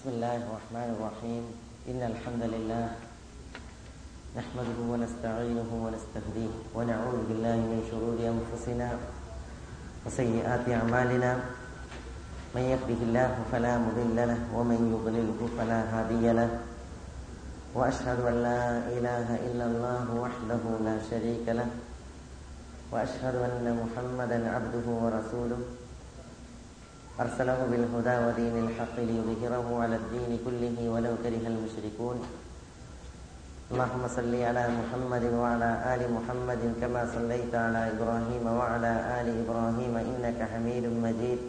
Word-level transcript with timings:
بسم 0.00 0.16
الله 0.16 0.36
الرحمن 0.48 0.88
الرحيم. 0.96 1.44
إن 1.92 2.00
الحمد 2.00 2.42
لله 2.48 2.86
نحمده 4.32 4.78
ونستعينه 4.88 5.70
ونستهديه 5.84 6.52
ونعوذ 6.72 7.18
بالله 7.28 7.56
من 7.68 7.80
شرور 7.84 8.16
أنفسنا 8.16 8.88
وسيئات 10.08 10.64
أعمالنا. 10.72 11.30
من 12.56 12.64
يهده 12.72 13.00
الله 13.12 13.30
فلا 13.52 13.76
مضل 13.76 14.16
له 14.16 14.40
ومن 14.56 14.80
يضلله 14.88 15.40
فلا 15.60 15.80
هادي 15.92 16.32
له. 16.32 16.50
وأشهد 17.76 18.18
أن 18.24 18.36
لا 18.40 18.62
إله 18.96 19.28
إلا 19.52 19.64
الله 19.68 20.06
وحده 20.16 20.62
لا 20.80 20.96
شريك 21.12 21.44
له. 21.44 21.68
وأشهد 22.88 23.36
أن 23.36 23.66
محمدا 23.84 24.38
عبده 24.48 24.86
ورسوله. 24.88 25.60
أرسله 27.20 27.58
بالهدى 27.70 28.16
ودين 28.26 28.56
الحق 28.64 28.96
ليظهره 28.96 29.66
على 29.82 29.96
الدين 30.00 30.30
كله 30.44 30.76
ولو 30.88 31.14
كره 31.24 31.44
المشركون. 31.52 32.16
اللهم 33.70 34.04
صل 34.16 34.34
على 34.48 34.64
محمد 34.80 35.24
وعلى 35.40 35.70
آل 35.94 36.02
محمد 36.16 36.62
كما 36.80 37.02
صليت 37.14 37.52
على 37.54 37.80
إبراهيم 37.92 38.44
وعلى 38.58 38.92
آل 39.20 39.28
إبراهيم 39.44 39.94
إنك 40.10 40.38
حميد 40.52 40.84
مجيد. 41.04 41.40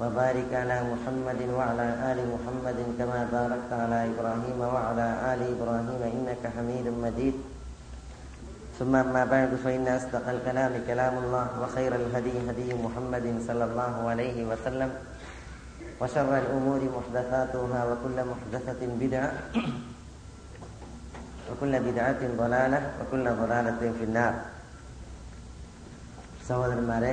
وبارك 0.00 0.50
على 0.62 0.78
محمد 0.92 1.40
وعلى 1.58 1.86
آل 2.10 2.18
محمد 2.34 2.78
كما 2.98 3.20
باركت 3.36 3.70
على 3.82 3.98
إبراهيم 4.12 4.58
وعلى 4.74 5.08
آل 5.32 5.40
إبراهيم 5.54 6.00
إنك 6.16 6.42
حميد 6.56 6.86
مجيد. 7.04 7.36
ثم 8.79 8.95
أما 8.95 9.25
بعد 9.25 9.55
فإن 9.55 9.87
أصدق 9.89 10.29
الكلام 10.29 10.73
كلام 10.87 11.13
الله 11.17 11.47
وخير 11.61 11.91
الهدي 11.95 12.35
هدي 12.49 12.69
محمد 12.75 13.25
صلى 13.47 13.63
الله 13.63 14.09
عليه 14.09 14.37
وسلم 14.45 14.89
وشر 16.01 16.31
الأمور 16.37 16.81
محدثاتها 16.97 17.79
وكل 17.85 18.17
محدثة 18.31 18.81
بدعة 19.01 19.31
وكل 21.49 21.73
بدعة 21.79 22.21
ضلالة 22.37 22.79
وكل 22.99 23.25
ضلالة 23.41 23.81
في 23.99 24.03
النار 24.03 24.33
സഹോദരന്മാരെ 26.47 27.11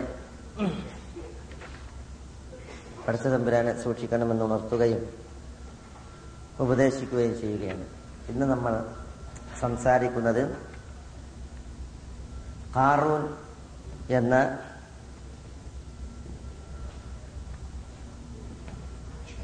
പഠിച്ച 3.04 3.26
തമ്പുരാനെ 3.26 3.72
സൂക്ഷിക്കണമെന്ന് 3.82 4.44
ഉണർത്തുകയും 4.44 5.02
ഉപദേശിക്കുകയും 6.58 7.34
ചെയ്യുകയാണ് 7.42 7.84
ഇന്ന് 8.28 8.46
നമ്മൾ 8.46 8.72
സംസാരിക്കുന്നത് 9.60 10.42
ഹാറൂൻ 12.75 13.21
എന്ന 14.09 14.35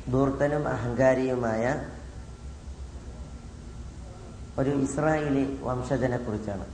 ദൂർത്തനും 0.07 0.63
അഹങ്കാരിയുമായ 0.73 1.63
ഒരു 4.57 4.71
ഇസ്രായേലി 4.85 5.43
വംശജനെ 5.67 6.17
കുറിച്ചാണ്. 6.17 6.65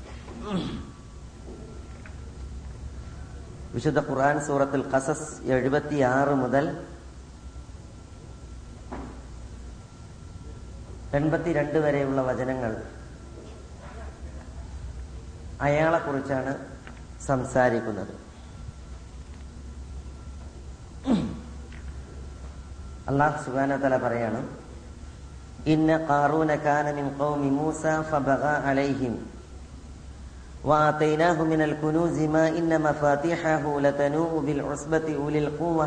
വിശുദ്ധ 3.74 4.00
ഖുർആൻ 4.10 4.38
സൂറത്തുൽ 4.48 4.86
ഖസസ് 4.94 5.30
എഴുപത്തിയാറ് 5.56 6.36
മുതൽ 6.44 6.66
എൺപത്തിരണ്ട് 11.20 11.80
വരെയുള്ള 11.86 12.22
വചനങ്ങൾ 12.30 12.72
അയാളെ 15.65 15.99
കുറിച്ചാണ് 15.99 16.53
സംസാരിക്കുന്നത് 17.27 18.15
അള്ളാഹ് 23.11 23.39
സുബാന 23.45 23.77
തല 23.85 23.95
പറയാണ് 24.05 24.41
ഇന്ന 25.75 25.93
ഖാറൂന 26.09 26.53
കാന 26.65 26.87
മിൻ 26.99 27.07
ഖൗമി 27.19 27.51
മൂസ 27.59 27.85
ഫബഗ 28.11 28.45
അലൈഹിം 28.71 29.15
وآتيناه 30.65 31.39
من 31.45 31.61
الكنوز 31.63 32.17
ما 32.35 32.45
إن 32.51 32.83
مفاتيحه 32.83 33.81
لتنوء 33.81 34.33
بالعصبة 34.41 35.07
أولي 35.17 35.39
القوة 35.39 35.87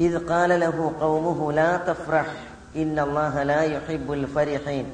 إذ 0.00 0.12
قال 0.26 0.60
له 0.60 0.92
قومه 1.00 1.52
لا 1.52 1.76
تفرح 1.78 2.26
إن 2.76 2.98
الله 2.98 3.42
لا 3.44 3.62
يحب 3.64 4.12
الفرحين 4.12 4.86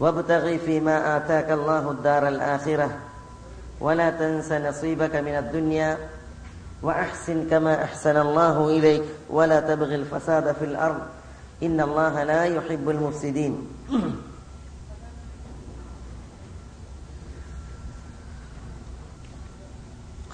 وابتغ 0.00 0.56
فيما 0.56 1.16
آتاك 1.16 1.50
الله 1.50 1.90
الدار 1.90 2.28
الآخرة 2.28 2.90
ولا 3.80 4.10
تنس 4.10 4.52
نصيبك 4.52 5.16
من 5.16 5.34
الدنيا 5.38 5.98
وأحسن 6.82 7.48
كما 7.50 7.84
أحسن 7.84 8.16
الله 8.16 8.68
إليك 8.68 9.02
ولا 9.30 9.60
تبغ 9.60 9.94
الفساد 9.94 10.52
في 10.52 10.64
الأرض 10.64 11.00
إن 11.62 11.80
الله 11.80 12.24
لا 12.24 12.44
يحب 12.44 12.90
المفسدين. 12.90 13.66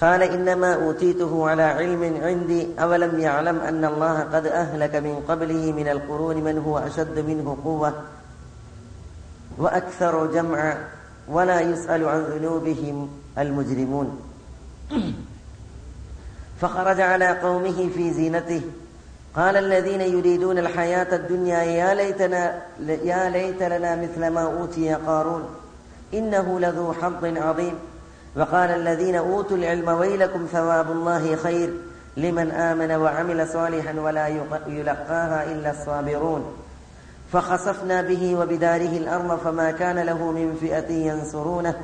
قال 0.01 0.23
إنما 0.23 0.73
أوتيته 0.73 1.49
على 1.49 1.63
علم 1.63 2.21
عندي 2.23 2.67
أولم 2.79 3.19
يعلم 3.19 3.59
أن 3.59 3.85
الله 3.85 4.19
قد 4.19 4.45
أهلك 4.47 4.95
من 4.95 5.23
قبله 5.27 5.71
من 5.71 5.87
القرون 5.87 6.35
من 6.37 6.57
هو 6.57 6.77
أشد 6.77 7.19
منه 7.19 7.57
قوة 7.63 7.93
وأكثر 9.59 10.25
جمعا 10.25 10.77
ولا 11.27 11.61
يسأل 11.61 12.05
عن 12.05 12.21
ذنوبهم 12.23 13.09
المجرمون. 13.37 14.19
فخرج 16.61 17.01
على 17.01 17.27
قومه 17.27 17.89
في 17.95 18.13
زينته. 18.13 18.61
قال 19.35 19.57
الذين 19.57 20.01
يريدون 20.01 20.57
الحياة 20.57 21.15
الدنيا 21.15 21.63
يا 21.63 21.93
ليتنا 21.93 22.61
يا 22.87 23.29
ليت 23.29 23.63
لنا 23.63 23.95
مثل 23.95 24.27
ما 24.27 24.41
أوتي 24.41 24.93
قارون 24.93 25.43
إنه 26.13 26.59
لذو 26.59 26.93
حظ 26.93 27.25
عظيم. 27.25 27.73
وقال 28.35 28.69
الذين 28.69 29.15
أوتوا 29.15 29.57
العلم 29.57 29.89
ويلكم 29.89 30.47
ثواب 30.51 30.91
الله 30.91 31.35
خير 31.35 31.73
لمن 32.17 32.51
آمن 32.51 32.91
وعمل 32.91 33.47
صالحا 33.47 33.99
ولا 33.99 34.27
يلقاها 34.67 35.51
إلا 35.51 35.71
الصابرون. 35.71 36.53
فخسفنا 37.33 38.01
به 38.01 38.35
وبداره 38.35 38.97
الأرض 38.97 39.39
فما 39.39 39.71
كان 39.71 39.99
له 39.99 40.31
من 40.31 40.57
فئة 40.61 40.91
ينصرونه 40.91 41.75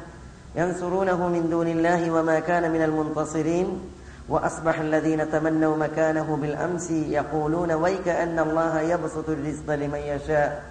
ينصرونه 0.56 1.28
من 1.28 1.50
دون 1.50 1.68
الله 1.68 2.12
وما 2.12 2.40
كان 2.40 2.72
من 2.72 2.82
المنتصرين. 2.82 3.82
وأصبح 4.30 4.80
الذين 4.80 5.32
تمنوا 5.32 5.78
مكانه 5.78 6.38
بالأمس 6.42 6.92
يقولون 6.92 7.72
ويك 7.72 8.08
أن 8.08 8.40
الله 8.40 8.82
يبسط 8.82 9.30
الرزق 9.30 9.76
لمن 9.76 10.00
يشاء 10.00 10.64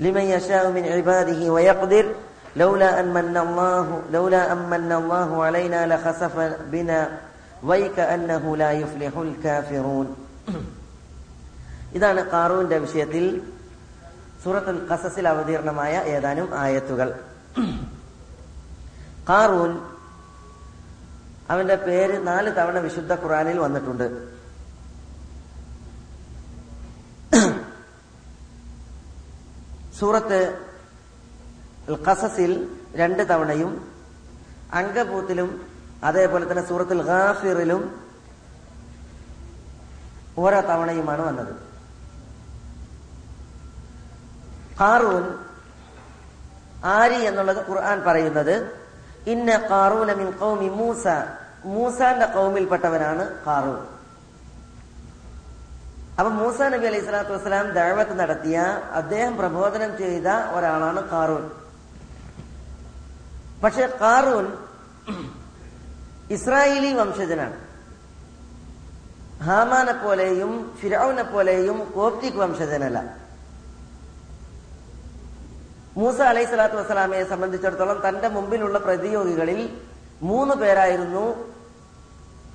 لمن 0.00 0.20
يشاء 0.20 0.70
من 0.70 0.84
عباده 0.84 1.52
ويقدر. 1.52 2.06
لولا 2.56 3.00
أن 3.00 3.14
من 3.14 3.36
الله 3.36 4.02
لولا 4.12 4.52
أن 4.52 4.58
من 4.70 4.92
الله 4.92 5.44
علينا 5.44 5.94
لخسف 5.94 6.56
بنا 6.72 7.08
ويك 7.62 7.98
أنه 7.98 8.56
لا 8.56 8.72
يفلح 8.72 9.16
الكافرون. 9.16 10.16
ഇതാണ് 11.94 12.20
കാറൂന്റെ 12.32 12.78
വിഷയത്തിൽ 12.78 13.42
സൂറത്തുൽ 14.44 14.86
ഖസസിൽ 14.90 15.28
അവതീർണമായ 15.28 16.02
ഏതാനും 16.14 16.48
ആയത്തുകൾ. 16.62 17.08
കാറൂൻ 19.28 19.72
അവന്റെ 21.50 21.76
പേര് 21.76 22.26
നാല് 22.26 22.50
തവണ 22.58 22.78
വിശുദ്ധ 22.78 23.12
ഖുറാനിൽ 23.22 23.58
വന്നിട്ടുണ്ട്. 23.58 24.06
സൂറത്ത് 29.98 30.40
ഖസസിൽ 32.06 32.68
രണ്ട് 32.94 33.22
തവണയും 33.30 33.92
അങ്കപൂത്തിലും 34.72 35.66
അതേപോലെ 36.04 36.50
തന്നെ 36.50 36.68
സൂറത്തുൽ 36.68 37.08
ഖാഫിറിലും 37.08 38.02
ഓരോ 40.38 40.60
തവണയുമാണ് 40.60 41.28
വന്നത്. 41.28 41.71
ഖാറൂൻ 44.80 45.24
ആരി 46.84 47.14
എന്നുള്ളത് 47.14 47.66
ഖുർആൻ 47.66 48.04
പറയുന്നത് 48.06 48.54
ഇന്ന 49.26 49.50
ഖാറൂന 49.70 50.12
മിൻ 50.12 50.28
ഖൗമി 50.40 50.68
മൂസ. 50.68 51.06
മൂസാന്റെ 51.64 52.26
കൗമിൽപ്പെട്ടവനാണ് 52.26 53.24
ഖാറൂൻ. 53.46 53.82
അപ്പൊ 56.18 56.30
മൂസ 56.32 56.60
നബി 56.60 56.86
അലൈഹി 56.86 57.04
സ്വലാത്തു 57.04 57.32
വസ്സലാം 57.32 57.70
ദഴവത്ത് 57.70 58.20
നടത്തിയ 58.20 58.58
അദ്ദേഹം 58.92 59.36
പ്രബോധനം 59.36 59.98
ചെയ്ത 59.98 60.26
ഒരാളാണ് 60.26 61.10
ഖാറൂൻ. 61.10 61.50
പക്ഷെ 63.64 63.84
ഖാറൂൻ 64.02 64.46
ഇസ്രായേലി 66.30 66.94
വംശജനാണ്. 66.94 67.56
ഹാമാനെ 69.42 69.92
പോലെയും 69.92 70.76
ഫിറൌനെ 70.80 71.22
പോലെയും 71.22 71.92
കോപ്റ്റിക് 71.94 72.38
വംശജനല്ല. 72.38 73.21
മൂസ 75.96 76.18
അലൈഹി 76.30 76.46
സ്വലാത്തു 76.50 76.76
വസ്സലാമയെ 76.76 77.24
സംബന്ധിച്ചിടത്തോളം 77.32 77.98
തന്റെ 78.08 78.28
മുമ്പിലുള്ള 78.36 78.78
പ്രതിയോഗികളിൽ 78.86 79.60
മൂന്ന് 80.30 80.54
പേരായിരുന്നു 80.62 81.24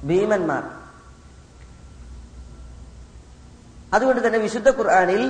ഭീമന്മാർ. 0.10 0.64
അതുകൊണ്ട് 3.96 4.22
തന്നെ 4.26 4.40
വിശുദ്ധ 4.40 4.70
ഖുർആാനിൽ 4.78 5.24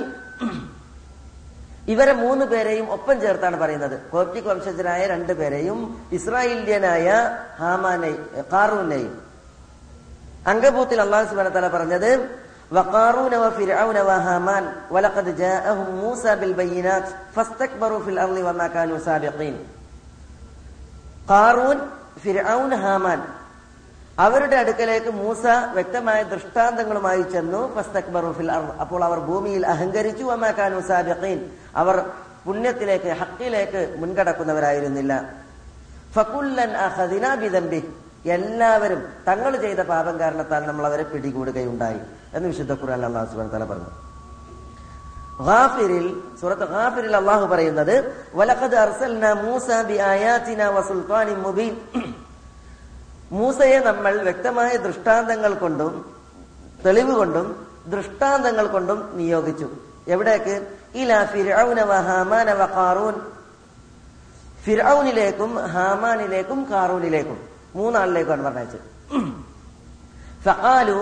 ഇവരെ 1.92 2.12
മൂന്ന് 2.12 2.44
പേരെയും 2.46 2.86
ഒപ്പം 2.96 3.16
ചേർത്താണ് 3.20 3.56
പറയുന്നത്. 3.60 3.96
കോപ്റ്റിക് 4.12 4.48
വംശജനായ 4.50 5.02
രണ്ടു 5.12 5.32
പേരെയും 5.32 5.78
ഇസ്രായേലിയനായ 6.12 7.06
ഹാമാനെ 7.60 8.12
കാറൂനെയും 8.52 9.14
അങ്കബൂത്തിൽ 10.50 11.00
അള്ളാഹു 11.04 11.26
സുബാന 11.30 11.48
തല 11.56 11.68
പറഞ്ഞത് 11.68 12.10
وقارون 12.71 13.33
وفرعون 13.35 13.97
وهامان 13.99 14.63
ولقد 14.91 15.37
جاءهم 15.37 15.87
موسى 15.95 16.31
بالبينات 16.35 17.05
فاستكبروا 17.35 17.99
في 17.99 18.09
الارض 18.09 18.37
وما 18.39 18.67
كانوا 18.67 18.97
سابقين 18.99 19.55
ഖാറൂൻ 21.29 21.77
ഫിർഔൻ 22.23 22.71
ഹാമാൻ 22.83 23.19
അവരുടെ 24.17 24.55
അടുക്കലേക്ക് 24.55 25.11
മൂസ 25.19 25.43
വ്യക്തമായ 25.75 26.19
ദൃഷ്ടാന്തങ്ങളുമായി 26.23 27.23
ചെന്നു 27.33 27.61
ഫസ്തക്ബറു 27.75 28.31
ഫിൽ 28.37 28.51
അർദ് 28.55 28.73
അപ്പോൾ 28.83 29.01
അവർ 29.03 29.19
ഭൂമിയിൽ 29.29 29.63
അഹങ്കരിച്ചു 29.73 30.23
വമാക്കാനു 30.23 30.79
സാബിഖീൻ 30.89 31.39
അവർ 31.81 31.95
പുണ്യത്തിലേക്ക് 32.45 33.11
ഹക്കിലേക്ക് 33.21 33.81
മുൻകടക്കുന്നവരായിരുന്നില്ല 34.01 35.13
ഫകുല്ലൻ 36.15 36.73
അഖദിന 36.87 37.27
ബിദംബി 37.43 37.81
എല്ലാവരും 38.35 38.99
തങ്ങൾ 39.29 39.53
ചെയ്ത 39.63 39.81
പാപം 39.93 40.17
കാരണത്താൽ 40.19 40.61
നമ്മൾ 40.69 40.85
അവരെ 40.89 41.05
പിടികൂടുകയുണ്ടായി 41.13 42.01
എന്ന് 42.34 42.46
വിശുദ്ധ 42.48 42.72
ഖുർആൻ 42.80 43.02
അള്ളാഹു 43.08 43.26
സുബ്ഹാനഹു 43.30 43.54
തല 43.54 43.64
പറഞ്ഞു. 43.64 43.90
ഗാഫിറിൽ 45.46 46.06
സൂറത്ത് 46.40 46.66
ഗാഫിറിൽ 46.74 47.14
അള്ളാഹു 47.16 47.44
പറയുന്നത് 47.52 47.94
വലഖദ് 48.38 48.76
അർസൽന 48.84 49.24
മൂസ 49.42 49.68
ബിആയാതിന 49.88 50.60
വസുൽത്താനി 50.76 51.34
മുബീൻ. 51.46 51.74
മൂസയെ 53.32 53.78
നമ്മൾ 53.88 54.12
വ്യക്തമായ 54.28 54.72
ദൃഷ്ടാന്തങ്ങൾ 54.86 55.52
കൊണ്ടും 55.64 55.92
തെളിവ് 56.84 57.14
കൊണ്ടും 57.20 57.46
ദൃഷ്ടാന്തങ്ങൾ 57.92 58.66
കൊണ്ടും 58.66 58.98
നിയോഗിച്ചു. 59.18 59.68
എവിടേക്ക് 60.08 60.54
ഇലാ 61.00 61.18
ഫിർഔന 61.32 61.78
വ 61.90 61.94
ഹാമാന 62.08 62.48
വ 62.60 62.62
ഖാറൂൻ. 62.76 63.16
ഫിർഔനിലേക്കും 64.64 65.50
ഹാമാനിലേക്കും 65.74 66.58
കാറൂനിലേക്കും 66.70 67.38
മൂന്നാളിലേക്കാണ് 67.76 68.42
ഫഖാലു 70.44 70.98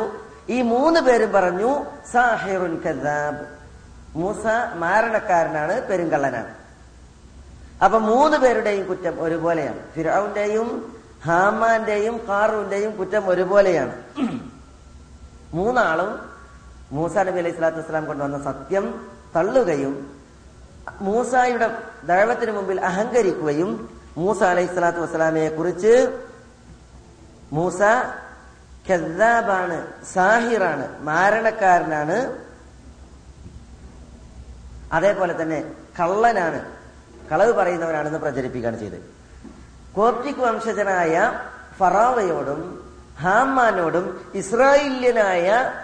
ഈ 0.55 0.59
മൂന്ന് 0.73 1.01
പേരും 1.07 1.31
പറഞ്ഞു 1.33 1.71
സാഹിറുൻ 2.13 2.75
കദാബ് 2.85 3.43
മൂസ 4.21 4.45
മാരണക്കാരനാണ് 4.83 5.75
പെരുങ്കള്ളനാണ്. 5.89 6.53
അപ്പൊ 7.85 7.99
മൂന്ന് 8.11 8.37
പേരുടെയും 8.43 8.85
കുറ്റം 8.91 9.15
ഒരുപോലെയാണ്. 9.25 9.81
ഫിറൌന്റെയും 9.95 10.69
ഹാമാന്റെയും 11.27 12.17
കാറൂന്റെയും 12.29 12.93
കുറ്റം 12.99 13.25
ഒരുപോലെയാണ്. 13.33 13.95
മൂന്നാളും 15.57 16.11
മൂസ 16.97 17.17
നബി 17.27 17.39
അലൈഹി 17.43 17.55
സ്വലാത്തു 17.57 17.81
വസ്സലാം 17.81 18.05
കൊണ്ടുവന്ന 18.07 18.39
സത്യം 18.49 18.85
തള്ളുകയും 19.35 19.95
മൂസായുടെ 21.07 21.69
ദൈവത്തിന് 22.13 22.53
മുമ്പിൽ 22.57 22.79
അഹങ്കരിക്കുകയും 22.91 23.71
മൂസ 24.19 24.41
അലൈഹി 24.53 24.71
സ്വലാത്തു 24.75 25.01
വസ്സലാമയെ 25.01 25.49
കുറിച്ച് 25.49 25.95
മൂസ 27.53 27.81
കദ്ദാബാണ് 28.91 29.87
സാഹിറാണ് 30.15 31.03
മാരണക്കാരനാണ്. 31.03 32.47
അതേപോലെ 34.93 35.43
തന്നെ 35.43 35.73
കള്ളനാണ്. 36.01 36.77
കളവ് 37.33 37.53
പറയുന്നവരാണെന്ന് 37.53 38.19
പ്രചരിപ്പിക്കുകയാണ് 38.19 38.79
ചെയ്തത്. 38.79 39.17
കോപ്റ്റിക് 39.95 40.37
വംശജനായ 40.37 41.41
ഫറാവയോടും 41.79 42.93
ഹാമാനോടും 43.21 44.33
ഇസ്രായേല്യനായ 44.35 45.75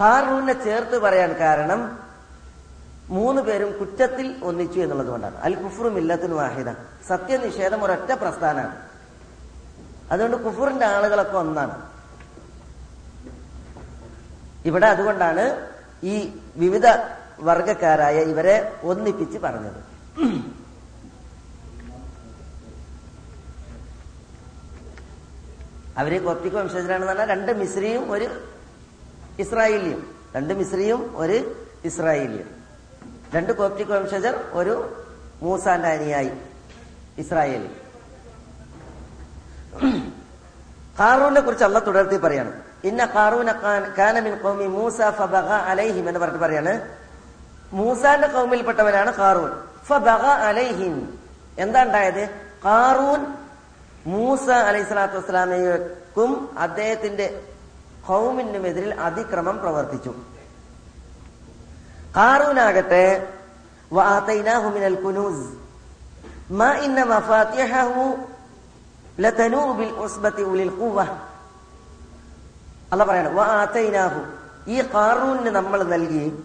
ഹാറൂനെ 0.00 0.52
ചേർത്ത് 0.52 0.98
പറയാൻ 0.98 1.32
കാരണം 1.32 1.98
മൂന്ന് 3.08 3.42
പേരും 3.42 3.78
കുറ്റത്തിൽ 3.78 4.36
ഒന്നിച്ചു 4.42 4.80
എന്നുള്ളത് 4.80 5.06
കൊണ്ടാണ് 5.06 5.36
അൽ 5.36 5.54
കുഫറും 5.54 5.98
ഇല്ലത്തിനു 5.98 6.34
വാഹിദ. 6.34 6.70
സത്യനിഷേധം 7.08 7.84
ഒരൊറ്റ 7.84 8.12
പ്രസ്ഥാനമാണ്. 8.12 8.87
അതുകൊണ്ട് 10.12 10.36
കുഫറിന്റെ 10.44 10.86
ആളുകളൊക്കെ 10.86 11.36
ഒന്നാണ്. 11.38 11.76
ഇവിടെ 14.64 14.86
അതുകൊണ്ടാണ് 14.86 15.44
ഈ 16.02 16.14
വിവിധ 16.56 16.86
വർഗക്കാരായ 17.40 18.18
ഇവരെ 18.32 18.54
ഒന്നിപ്പിച്ച് 18.82 19.38
പറഞ്ഞത്. 19.38 19.80
അവർ 25.98 26.12
കൊത്തിക്ക് 26.24 26.56
വംശജരാണെന്ന് 26.56 27.06
പറഞ്ഞാൽ 27.06 27.28
രണ്ട് 27.28 27.52
മിശ്രിയും 27.52 28.12
ഒരു 28.12 28.28
ഇസ്രായേലിയും. 29.42 30.02
രണ്ട് 30.36 30.54
മിശ്രിയും 30.54 31.00
ഒരു 31.16 31.38
ഇസ്രായേലിയും. 31.84 32.48
രണ്ട് 33.34 33.52
കോപ്റ്റിക് 33.52 33.92
വംശജർ 33.92 34.34
ഒരു 34.52 34.74
മൂസാന്റെ 35.42 35.88
അനുയായി 35.88 36.30
ഇസ്രായേലി 37.18 37.70
കാറൂനെ 41.00 41.40
കുറിച്ച് 41.40 41.64
അള്ള 41.64 41.86
തുടർത്തി 41.86 42.16
പറയാണ്. 42.16 42.52
ഇന്ന 42.84 43.04
കാറൂന 43.04 43.52
കാനമിൻ 43.98 44.38
കൗമി 44.38 44.64
മൂസ 44.64 44.96
ഫബഗ 45.10 45.52
അലൈഹിം 45.70 46.08
എന്ന് 46.08 46.20
പറഞ്ഞിട്ട് 46.20 46.44
പറയാണ്. 46.44 46.80
മൂസാന്റെ 47.72 48.26
കൗമിൽപ്പെട്ടവനാണ് 48.26 49.14
കാറൂൻ 49.14 49.50
ഫബഗ 49.86 50.26
അലൈഹിം. 50.26 51.18
എന്താ 51.58 51.82
ഉണ്ടായത്? 51.84 52.28
കാറൂൻ 52.64 53.26
മൂസ 54.06 54.48
അലൈഹി 54.48 54.84
സ്വലാത്തു 54.84 55.14
വസ്സലാമയ്ക്കും 55.14 56.58
അദ്ദേഹത്തിന്റെ 56.58 57.42
കൗമിനുമെതിരിൽ 58.06 58.94
അതിക്രമം 58.94 59.58
പ്രവർത്തിച്ചു. 59.58 60.14
കാറൂനാകട്ടെ 62.16 63.26
വാത്തൈനാഹുമിനൽ 63.92 64.94
കുനൂസ് 64.94 65.48
മാ 66.52 66.72
ഇന്ന 66.72 67.02
മഫാതിഹഹു 67.02 68.16
ലതനൂബിൽ 69.20 69.92
ഉസ്ബത്തി 70.04 70.42
ഉലിൽ 70.42 70.70
അല്ല 72.92 73.04
പറയണം 73.04 73.36
വാതൈനാഹു 73.36 74.20
ഈ 74.70 74.82
കാറൂന് 74.94 75.50
നമ്മൾ 75.50 75.82
നൽകി 75.82 76.44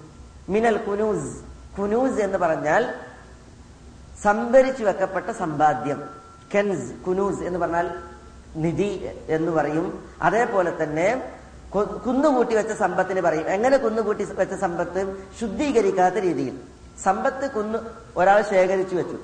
മിനൽ 0.50 0.78
കുനൂസ്. 0.78 1.32
കുനൂസ് 1.80 2.20
എന്ന് 2.20 2.38
പറഞ്ഞാൽ 2.38 2.94
സംഭരിച്ചു 4.24 4.84
വെക്കപ്പെട്ട 4.84 5.30
സമ്പാദ്യം. 5.32 6.00
കെൻസ് 6.56 6.94
കുനൂസ് 7.06 7.42
എന്ന് 7.42 7.60
പറഞ്ഞാൽ 7.60 7.88
നിധി 8.56 9.10
എന്ന് 9.28 9.52
പറയും. 9.52 10.10
അതേപോലെ 10.22 10.84
തന്നെ 10.84 11.08
കുന്നുകൂട്ടി 11.76 12.56
വെച്ച 12.56 12.72
സമ്പത്തിന് 12.72 13.22
പറയും. 13.22 13.48
എങ്ങനെ 13.48 13.78
കുന്നുകൂട്ടി 13.78 14.24
വെച്ച 14.24 14.54
സമ്പത്ത്? 14.54 15.02
ശുദ്ധീകരിക്കാത്ത 15.40 16.16
രീതിയിൽ. 16.16 16.56
സമ്പത്ത് 17.04 17.52
കുന്നു 17.52 17.80
ഒരാൾ 18.18 18.42
ശേഖരിച്ചു 18.42 18.96
വെച്ചു. 18.96 19.18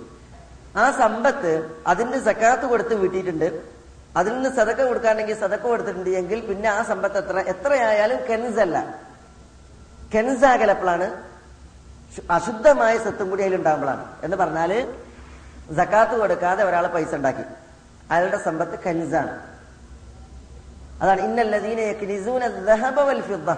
ആ 0.75 0.91
സമ്പത്ത് 0.91 1.51
അതിന്റെ 1.87 2.19
സക്കാത്ത് 2.19 2.65
കൊടുത്ത് 2.65 2.93
വീട്ടിയിട്ടുണ്ട് 2.93 3.79
അതിൽ 4.17 4.33
നിന്ന് 4.33 4.49
സതക്ക 4.49 4.81
കൊടുക്കാണെങ്കിൽ 4.87 5.37
സതക്ക 5.39 5.61
കൊടുത്തിട്ടുണ്ട് 5.61 6.09
എങ്കിൽ 6.09 6.39
പിന്നെ 6.45 6.69
ആ 6.69 6.81
സമ്പത്ത് 6.83 7.17
എത്ര 7.17 7.39
എത്രയായാലും 7.53 8.19
കെൻസ് 8.29 8.59
അല്ല 8.59 8.77
കെൻസ് 10.13 10.45
ആകലപ്പോഴാണ് 10.45 11.07
അശുദ്ധമായ 12.29 12.97
സ്വത്തും 12.97 13.29
കൂടി 13.29 13.43
അതിലുണ്ടാകുമ്പോഴാണ് 13.43 14.05
എന്ന് 14.23 14.37
പറഞ്ഞാൽ 14.37 14.71
സക്കാത്ത് 15.75 16.15
കൊടുക്കാതെ 16.17 16.63
ഒരാൾ 16.63 16.87
പൈസ 16.87 17.15
ഉണ്ടാക്കി. 17.15 17.43
അയാളുടെ 18.11 18.37
സമ്പത്ത് 18.37 18.79
കെൻസാണ്. 18.85 19.33
അതാണ് 21.01 21.21
ഫിദ്ദ. 23.21 23.49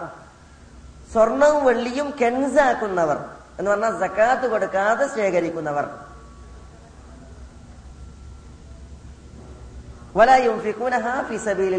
സ്വർണവും 1.13 1.65
വെള്ളിയും 1.65 2.13
കെൻസാക്കുന്നവർ 2.21 3.17
എന്ന് 3.59 3.71
പറഞ്ഞാൽ 3.71 3.99
സക്കാത്ത് 3.99 4.47
കൊടുക്കാതെ 4.47 5.07
ശേഖരിക്കുന്നവർ. 5.15 6.10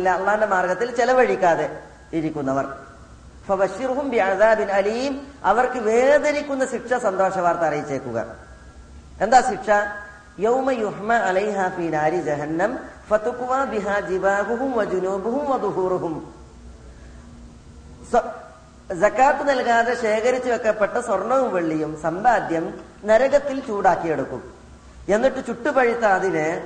അള്ളാന്റെ 0.08 0.46
മാർഗത്തിൽ 0.46 0.96
ചെലവഴിക്കാതെ 0.96 1.78
ഇരിക്കുന്നവർ. 2.12 2.66
ബിഅദാബിൻ 4.10 4.70
അലീം. 4.70 5.26
അവർക്ക് 5.44 5.78
വേദനിക്കുന്ന 5.78 6.66
ശിക്ഷ 6.66 6.94
സന്തോഷ 6.94 7.38
വാർത്ത 7.38 7.60
അറിയിച്ചേക്കുക. 7.60 8.36
എന്താ 9.20 9.40
ശിക്ഷ? 9.40 9.70
യൗമ 10.38 10.70
യുഹ്മ 10.70 11.16
ഫീ 11.68 11.88
ജഹന്നം. 12.20 12.78
ബിഹാ 13.64 14.00
സക്കാത്ത് 19.00 19.48
നൽകാതെ 19.48 20.02
ശേഖരിച്ചു 20.02 20.50
വെക്കപ്പെട്ട 20.50 20.98
സ്വർണവും 20.98 21.54
വെള്ളിയും 21.54 22.00
സമ്പാദ്യം 22.02 22.80
നരകത്തിൽ 23.04 23.66
ചൂടാക്കിയെടുക്കും. 23.66 24.52
എന്നിട്ട് 25.08 25.46
ചുട്ടുപഴുത്ത 25.46 26.04
അതിനെ 26.04 26.64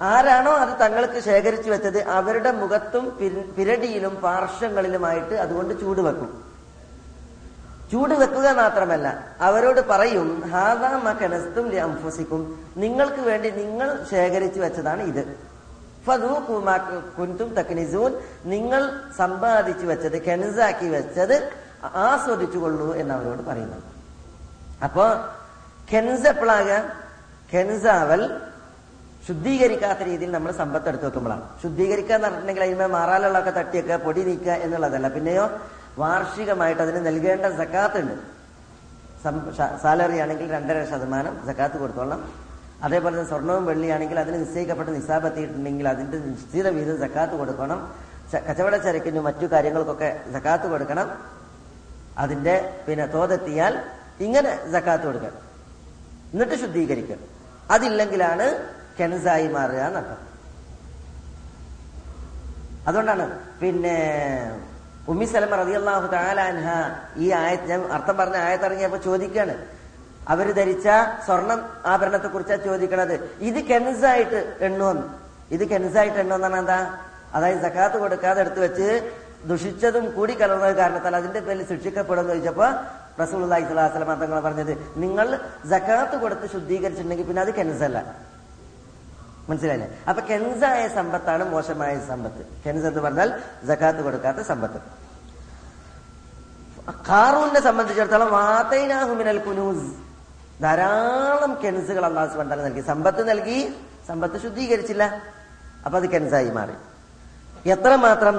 ആരാണോ 0.00 0.52
അത് 0.52 0.80
തങ്ങൾക്ക് 0.80 1.20
ശേഖരിച്ചു 1.20 1.70
വെച്ചത് 1.70 2.04
അവരുടെ 2.04 2.50
മുഖത്തും 2.50 3.18
പിരടിയിലും 3.56 4.14
പാർശ്വങ്ങളിലുമായിട്ട് 4.14 5.34
അതുകൊണ്ട് 5.34 5.80
ചൂട് 5.80 6.00
വെക്കും. 6.00 6.44
ചൂട് 7.92 8.14
വെക്കുക 8.14 8.48
മാത്രമല്ല 8.50 9.34
അവരോട് 9.40 9.80
പറയും 9.80 10.50
ഹാദാ 10.50 10.96
മകനസ്തും 10.98 11.80
അംഫസിക്കും 11.82 12.64
നിങ്ങൾക്ക് 12.76 13.20
വേണ്ടി 13.20 13.50
നിങ്ങൾ 13.50 14.04
ശേഖരിച്ചു 14.10 14.60
വെച്ചതാണ് 14.60 15.02
ഇത്. 15.02 15.48
കുന്തും 17.18 17.54
തക്നിസൂൻ 17.54 18.12
നിങ്ങൾ 18.44 19.00
സമ്പാദിച്ചു 19.18 19.86
വെച്ചത് 19.86 20.22
കെനസാക്കി 20.22 20.86
വെച്ചത് 20.86 21.52
ആസ്വദിച്ചുകൊള്ളൂ 21.84 22.94
എന്ന് 22.94 23.14
അവരോട് 23.14 23.42
പറയുന്നു. 23.42 23.76
അപ്പോ 24.84 25.06
കെൻസ് 25.92 26.26
എപ്പോഴാകാം 26.26 26.92
കെൻസാവൽ 27.54 28.40
ശുദ്ധീകരിക്കാത്ത 29.28 30.00
രീതിയിൽ 30.10 30.30
നമ്മൾ 30.36 30.50
സമ്പത്ത് 30.60 30.88
എടുത്തു 30.90 31.06
വെക്കുമ്പോഴാണ് 31.08 31.44
ശുദ്ധീകരിക്കുക 31.62 32.14
എന്ന് 32.16 32.26
പറഞ്ഞിട്ടുണ്ടെങ്കിൽ 32.26 32.64
അതിന്മേൽ 32.66 32.90
മാറാലുള്ളൊക്കെ 32.98 33.52
തട്ടിയൊക്കെ 33.58 33.96
പൊടി 34.06 34.22
നീക്കുക 34.28 34.52
എന്നുള്ളതല്ല. 34.64 35.08
പിന്നെയോ 35.16 35.44
വാർഷികമായിട്ട് 36.02 36.82
അതിന് 36.84 37.00
നൽകേണ്ട 37.08 37.46
സക്കാത്ത് 37.60 37.98
ഉണ്ട് 38.02 38.16
സാലറി 39.84 40.18
ആണെങ്കിൽ 40.24 40.46
രണ്ടര 40.56 40.78
ശതമാനം 40.92 41.34
സക്കാത്ത് 41.48 41.76
കൊടുത്തോളാം 41.82 42.20
അതേപോലെ 42.86 43.14
തന്നെ 43.14 43.28
സ്വർണവും 43.32 43.64
വെള്ളിയാണെങ്കിൽ 43.70 44.18
അതിന് 44.22 44.36
നിശ്ചയിക്കപ്പെട്ട 44.42 44.90
നിസാബ് 44.96 45.26
എത്തിയിട്ടുണ്ടെങ്കിൽ 45.30 45.86
അതിന്റെ 45.92 46.18
നിശ്ചിത 46.26 46.66
വീതം 46.76 46.96
സക്കാത്ത് 47.04 47.34
കൊടുക്കണം. 47.40 47.78
കച്ചവട 48.46 48.74
ചരക്കിനും 48.86 49.24
മറ്റു 49.28 49.46
കാര്യങ്ങൾക്കൊക്കെ 49.54 50.10
സക്കാത്ത് 50.34 50.66
കൊടുക്കണം. 50.72 51.08
അതിന്റെ 52.22 52.54
പിന്നെ 52.86 53.06
തോതെത്തിയാൽ 53.16 53.74
ഇങ്ങനെ 54.26 54.52
സക്കാത്ത് 54.74 55.06
കൊടുക്കണം 55.08 55.38
എന്നിട്ട് 56.32 56.56
ശുദ്ധീകരിക്കണം 56.64 57.24
അതില്ലെങ്കിലാണ് 57.74 58.46
കെൻസായി 58.98 59.48
മാറുക 59.56 59.80
എന്നർത്ഥം. 59.88 60.20
അതുകൊണ്ടാണ് 62.88 63.24
പിന്നെ 63.60 63.96
ഉമ്മി 65.12 65.26
സലമ 65.32 65.54
റതിയല്ലാഹു 65.62 66.06
താലാൻഹ 66.14 66.66
ഈ 67.24 67.26
ആയത്ത് 67.40 67.68
ഞാൻ 67.72 67.82
അർത്ഥം 67.96 68.16
പറഞ്ഞ 68.20 68.38
ആയത്തിറങ്ങിയപ്പോ 68.46 68.98
ചോദിക്കാണ്. 69.08 69.54
അവർ 70.32 70.46
ധരിച്ച 70.58 70.86
സ്വർണം 71.26 71.60
ആഭരണത്തെ 71.92 72.28
കുറിച്ചാണ് 72.34 72.62
ചോദിക്കണത്. 72.70 73.14
ഇത് 73.48 73.60
കെൻസായിട്ട് 73.70 74.40
എണ്ണുവെന്ന് 74.66 75.06
ഇത് 75.56 75.64
കെൻസായിട്ട് 75.72 76.18
എണ്ണുവെന്നാണ് 76.22 76.58
എന്താ? 76.62 76.78
അതായത് 77.36 77.60
സക്കാത്ത് 77.66 77.96
കൊടുക്കാതെ 78.02 78.38
എടുത്തു 78.44 78.60
വെച്ച് 78.66 78.88
ദുഷിച്ചതും 79.50 80.04
കൂടി 80.16 80.34
കലർന്നത് 80.40 80.74
കാരണത്താൽ 80.80 81.14
അതിന്റെ 81.18 81.40
പേരിൽ 81.46 81.64
ശിക്ഷിക്കപ്പെടുമെന്ന് 81.70 82.32
ചോദിച്ചപ്പോ 82.32 82.68
റസൂൽ 83.22 83.42
അള്ളഹി 83.46 83.64
സ്വലാസ്ലം 83.68 84.10
തങ്ങൾ 84.22 84.38
പറഞ്ഞത് 84.46 84.72
നിങ്ങൾ 85.02 85.26
ജക്കാത്ത് 85.72 86.16
കൊടുത്ത് 86.22 86.46
ശുദ്ധീകരിച്ചിട്ടുണ്ടെങ്കിൽ 86.54 87.26
പിന്നെ 87.30 87.42
അത് 87.44 87.52
കെൻസല്ല 87.58 87.98
മനസ്സിലായില്ലേ? 89.48 89.98
അപ്പൊ 90.08 90.22
കെൻസായ 90.22 90.88
സമ്പത്താണ് 90.88 91.44
മോശമായ 91.44 92.00
സമ്പത്ത്. 92.08 92.46
കെൻസ് 92.66 92.86
എന്ന് 92.86 93.00
പറഞ്ഞാൽ 93.00 93.40
ജക്കാത്ത് 93.64 93.98
കൊടുക്കാത്ത 93.98 94.36
സമ്പത്ത്. 94.36 94.78
കാറൂനെ 96.92 97.60
സംബന്ധിച്ചിടത്തോളം 97.60 98.32
വാത്തൈനാഹുമിനൽ 98.32 99.38
കുനൂസ്. 99.38 99.94
ധാരാളം 100.62 101.58
കെൻസുകൾ 101.64 102.04
അള്ളാഹു 102.04 102.32
സുബാൻ 102.32 102.48
നൽകി. 102.48 102.80
സമ്പത്ത് 102.80 103.28
നൽകി 103.28 103.74
സമ്പത്ത് 104.08 104.40
ശുദ്ധീകരിച്ചില്ല. 104.40 105.22
അപ്പൊ 105.84 105.98
അത് 105.98 106.10
കെൻസായി 106.10 106.50
മാറി. 106.50 106.72
എത്ര 107.68 107.94
മാത്രം? 107.94 108.36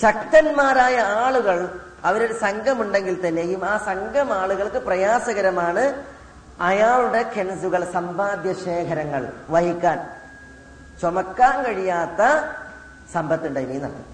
ശക്തന്മാരായ 0.00 0.98
ആളുകൾ 0.98 1.80
അവരൊരു 2.04 2.34
സംഘമുണ്ടെങ്കിൽ 2.44 3.16
തന്നെയും 3.26 3.62
ആ 3.64 3.74
സംഘം 3.88 4.28
ആളുകൾക്ക് 4.40 4.80
പ്രയാസകരമാണ് 4.88 5.84
അയാളുടെ 6.60 7.22
കെൻസുകൾ 7.34 7.82
സമ്പാദ്യ 7.92 8.52
ശേഖരങ്ങൾ 8.64 9.22
വഹിക്കാൻ. 9.50 9.98
ചുമക്കാൻ 11.00 11.54
കഴിയാത്ത 11.64 12.22
സമ്പത്തുണ്ടായി 13.12 13.78
നടത്തും 13.84 14.10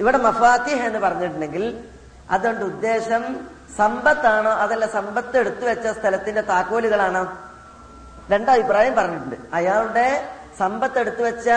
ഇവിടെ 0.00 0.18
മഫാത്തിഹ് 0.18 0.84
എന്ന് 0.88 0.98
പറഞ്ഞിട്ടുണ്ടെങ്കിൽ 0.98 1.64
അതുകൊണ്ട് 2.30 2.64
ഉദ്ദേശം 2.64 3.22
സമ്പത്താണോ 3.76 4.50
അതല്ല 4.50 4.86
സമ്പത്ത് 4.86 5.36
എടുത്തു 5.38 5.64
വെച്ച 5.64 5.86
സ്ഥലത്തിന്റെ 5.98 6.40
താക്കോലുകളാണോ? 6.40 7.22
രണ്ടഭിപ്രായം 8.30 8.94
പറഞ്ഞിട്ടുണ്ട്. 8.96 9.36
അയാളുടെ 9.54 10.08
സമ്പത്ത് 10.58 10.98
എടുത്തു 10.98 11.22
വെച്ച 11.22 11.48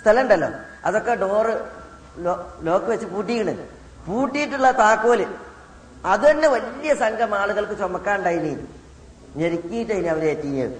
സ്ഥലം 0.00 0.20
ഉണ്ടല്ലോ 0.20 0.48
അതൊക്കെ 0.84 1.14
ഡോറ് 1.14 1.54
ലോക്ക് 2.62 2.88
വെച്ച് 2.92 3.06
പൂട്ടിക്കണ് 3.06 3.54
പൂട്ടിയിട്ടുള്ള 4.06 4.68
താക്കോൽ. 4.82 5.20
അത് 6.10 6.24
തന്നെ 6.30 6.48
വലിയ 6.48 6.90
സംഘം 6.94 7.30
ആളുകൾക്ക് 7.40 7.76
ചുമക്കാണ്ടായിനി 7.82 8.52
ഞെരുക്കിയിട്ട് 9.40 9.92
ഇനി 10.00 10.08
അവരെ 10.14 10.28
എത്തിയത്. 10.34 10.76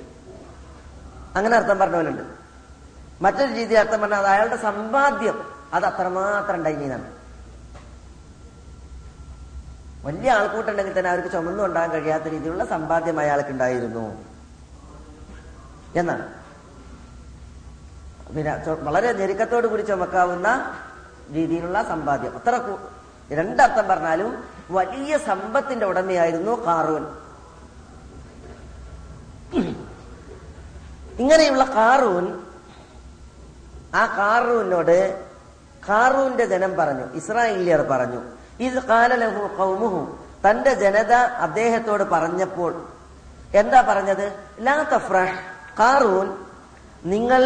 അങ്ങനെ 1.37 1.55
അർത്ഥം 1.57 1.79
പറഞ്ഞവരുണ്ട് 1.79 2.25
മറ്റൊരു 3.25 3.53
രീതി 3.59 3.75
അർത്ഥം 3.83 4.01
പറഞ്ഞാൽ 4.01 4.19
അത് 4.19 4.31
അയാളുടെ 4.35 4.59
സമ്പാദ്യം 4.69 5.37
അത് 5.75 5.85
അത്രമാത്രം 5.91 6.57
ഉണ്ടായിനാണ് 6.59 7.07
വലിയ 10.07 10.31
ആൾക്കൂട്ടുണ്ടെങ്കിൽ 10.39 10.95
തന്നെ 10.97 11.11
അവർക്ക് 11.11 11.31
ചുമന്നുണ്ടാകാൻ 11.35 11.91
കഴിയാത്ത 11.91 12.27
രീതിയിലുള്ള 12.35 12.65
സമ്പാദ്യം 12.65 13.17
അയാൾക്ക് 13.21 13.51
ഉണ്ടായിരുന്നു. 13.51 14.05
എന്നാണ്. 16.01 16.27
പിന്നെ 18.35 18.53
വളരെ 18.89 19.09
ഞെരുക്കത്തോടു 19.21 19.67
കൂടി 19.73 19.83
ചുമക്കാവുന്ന 19.91 20.49
രീതിയിലുള്ള 21.37 21.79
സമ്പാദ്യം. 21.93 22.33
അത്ര 22.39 22.55
രണ്ടർത്ഥം 23.31 23.87
പറഞ്ഞാലും 23.89 24.31
വലിയ 24.71 25.19
സമ്പത്തിന്റെ 25.27 25.87
ഉടമയായിരുന്നു 25.87 26.53
കാറൂൻ 26.67 27.05
ഇങ്ങനെയുള്ള 31.19 31.65
കാറൂൻ 31.75 32.25
ആ 33.95 34.07
കാറൂനോട് 34.19 34.99
കാറൂന്റെ 35.89 36.45
ജനം 36.47 36.77
പറഞ്ഞു 36.77 37.05
ഇസ്രായേലിയർ 37.15 37.83
പറഞ്ഞു 37.83 38.21
ഇത് 38.61 38.79
കാലലഹു 38.89 39.57
കൗമുഹു 39.57 40.01
തന്റെ 40.45 40.75
ജനത 40.75 41.13
അദ്ദേഹത്തോട് 41.41 42.05
പറഞ്ഞപ്പോൾ 42.05 42.73
എന്താ 43.55 43.83
പറഞ്ഞത്? 43.83 44.27
ലാ 44.61 44.83
തഫ്രഹ് 44.93 45.37
കാറൂൻ 45.81 46.29
നിങ്ങൾ 47.05 47.43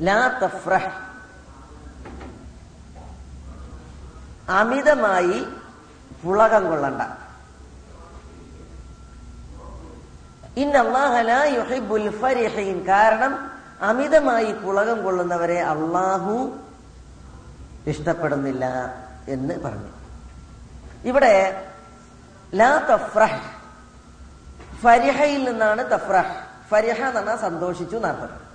ലാ 0.00 0.38
അമിതമായി 4.48 5.46
പുളകം 6.24 6.66
കൊള്ളണ്ട. 6.66 7.02
ഇന്നല്ലാഹുൽ 10.56 11.30
കാരണം 12.88 13.50
അമിതമായി 13.80 14.52
പുളകം 14.52 15.04
കൊള്ളുന്നവരെ 15.04 15.62
അള്ളാഹു 15.62 16.58
ഇഷ്ടപ്പെടുന്നില്ല 17.86 18.94
എന്ന് 19.28 19.58
പറഞ്ഞു. 19.58 19.88
ഇവിടെ 21.04 21.66
ലാ 22.54 22.78
തഫ്രഹ് 22.78 23.40
ഫരിഹയിൽ 24.76 25.50
നിന്നാണ് 25.50 25.90
തഫ്രഹ്. 25.90 26.68
ഫരിഹ 26.68 27.08
എന്ന് 27.08 27.36
സന്തോഷിച്ചു 27.36 27.96
എന്നർത്ഥം 27.96 28.51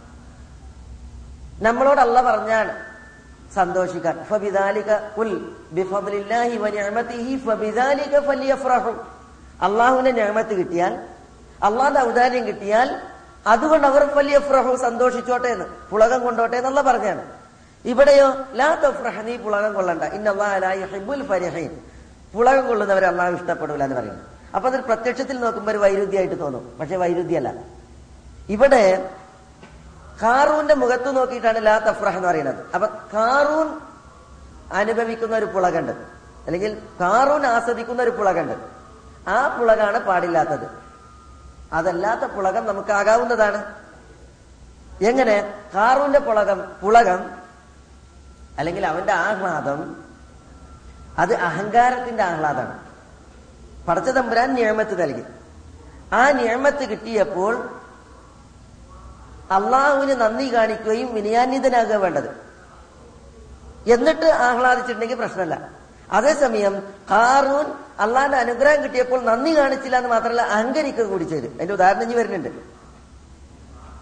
നമ്മളോട് 1.60 2.02
അല്ല 2.02 2.22
പറഞ്ഞാണ് 2.22 2.88
സന്തോഷിക്കാൻ. 3.56 4.20
അള്ളാഹുവിന്റെ 9.62 10.12
ഞാമത്ത് 10.12 10.56
കിട്ടിയാൽ 10.56 10.94
അള്ളാഹുന്റെ 11.64 12.02
ഔദാര്യം 12.02 12.48
കിട്ടിയാൽ 12.48 13.02
അതുകൊണ്ട് 13.48 13.88
അവർ 13.88 14.04
വലിയ 14.04 14.40
ഫ്രഹു 14.40 14.76
സന്തോഷിച്ചോട്ടെ 14.76 15.48
എന്ന് 15.48 15.66
പുളകം 15.90 16.24
കൊണ്ടോട്ടെ 16.24 16.58
എന്നുള്ള 16.58 16.82
പറഞ്ഞാണ്. 16.82 17.26
ഇവിടെയോ 17.86 18.34
ലാ 18.54 18.76
നീ 19.22 19.38
പുളകം 19.38 19.74
കൊള്ളണ്ട. 19.74 20.04
ഇന്നല്ലാഹിബുൽ 20.04 21.28
ഫരിഹീൻ. 21.28 21.82
പുളകം 22.34 22.68
കൊള്ളുന്നവരെ 22.68 23.08
അള്ളാഹു 23.08 23.36
ഇഷ്ടപ്പെടില്ല 23.36 23.84
എന്ന് 23.84 23.96
പറയുന്നു. 23.96 24.24
അപ്പൊ 24.56 24.70
അതൊരു 24.70 24.82
പ്രത്യക്ഷത്തിൽ 24.82 25.40
നോക്കുമ്പോൾ 25.40 25.72
ഒരു 25.72 25.78
വൈരുദ്ധ്യമായിട്ട് 25.78 26.40
തോന്നും. 26.40 26.78
പക്ഷെ 26.80 26.96
വൈരുദ്ധ്യല്ല 26.96 27.54
ഇവിടെ 28.50 29.10
കാറൂന്റെ 30.21 30.74
മുഖത്ത് 30.74 31.17
നോക്കിയിട്ടാണ് 31.17 31.65
ലാ 31.65 31.77
തഫ്രഹ് 31.77 32.17
എന്ന് 32.17 32.29
പറയുന്നത്. 32.29 32.65
അപ്പൊ 32.74 32.88
കാറൂൻ 32.88 33.79
അനുഭവിക്കുന്ന 34.74 35.36
ഒരു 35.38 35.45
പുളകണ്ട്. 35.45 35.91
അല്ലെങ്കിൽ 36.45 36.81
കാറൂൻ 37.01 37.45
ആസ്വദിക്കുന്ന 37.45 38.01
ഒരു 38.01 38.09
പുളകണ്ട്. 38.09 38.53
ആ 39.29 39.57
പുളകാണ് 39.57 40.00
പാടില്ലാത്തത്. 40.00 40.69
അതല്ലാത്ത 41.74 42.19
പുളകം 42.19 42.65
നമുക്കാകാവുന്നതാണ്. 42.65 43.75
എങ്ങനെ? 45.01 45.53
കാറൂന്റെ 45.75 46.19
പുളകം 46.19 46.71
പുളകം 46.81 47.29
അല്ലെങ്കിൽ 48.57 48.86
അവന്റെ 48.86 49.13
ആഹ്ലാദം 49.13 50.03
അത് 51.17 51.33
അഹങ്കാരത്തിന്റെ 51.33 52.24
ആഹ്ലാദമാണ്. 52.24 52.79
പടച്ച 53.88 54.09
തമ്പുരാൻ 54.09 54.55
നിയമത്ത് 54.55 55.01
നൽകി. 55.01 55.24
ആ 56.13 56.31
നിയമത്ത് 56.31 56.89
കിട്ടിയപ്പോൾ 56.89 57.76
അള്ളാഹുവിന് 59.51 60.22
നന്ദി 60.22 60.54
കാണിക്കുകയും 60.54 61.16
വിനയാന്വിതനാകുക 61.16 61.96
വേണ്ടത്. 61.96 62.48
എന്നിട്ട് 63.88 64.25
ആഹ്ലാദിച്ചിട്ടുണ്ടെങ്കിൽ 64.25 65.16
പ്രശ്നമല്ല. 65.16 65.70
അതേസമയം 66.12 66.84
കാറൂൻ 67.12 67.74
അള്ളാന്റെ 68.00 68.38
അനുഗ്രഹം 68.38 68.84
കിട്ടിയപ്പോൾ 68.84 69.24
നന്ദി 69.24 69.58
കാണിച്ചില്ല 69.58 69.98
എന്ന് 69.98 70.10
മാത്രമല്ല 70.10 70.42
അഹങ്കരിക്കുക 70.42 71.06
കൂടി 71.06 71.24
ചെയ്തു. 71.24 71.48
അതിന്റെ 71.48 71.74
ഉദാഹരണം 71.74 72.04
ഇനി 72.04 72.13
വരുന്നുണ്ട്. 72.13 72.50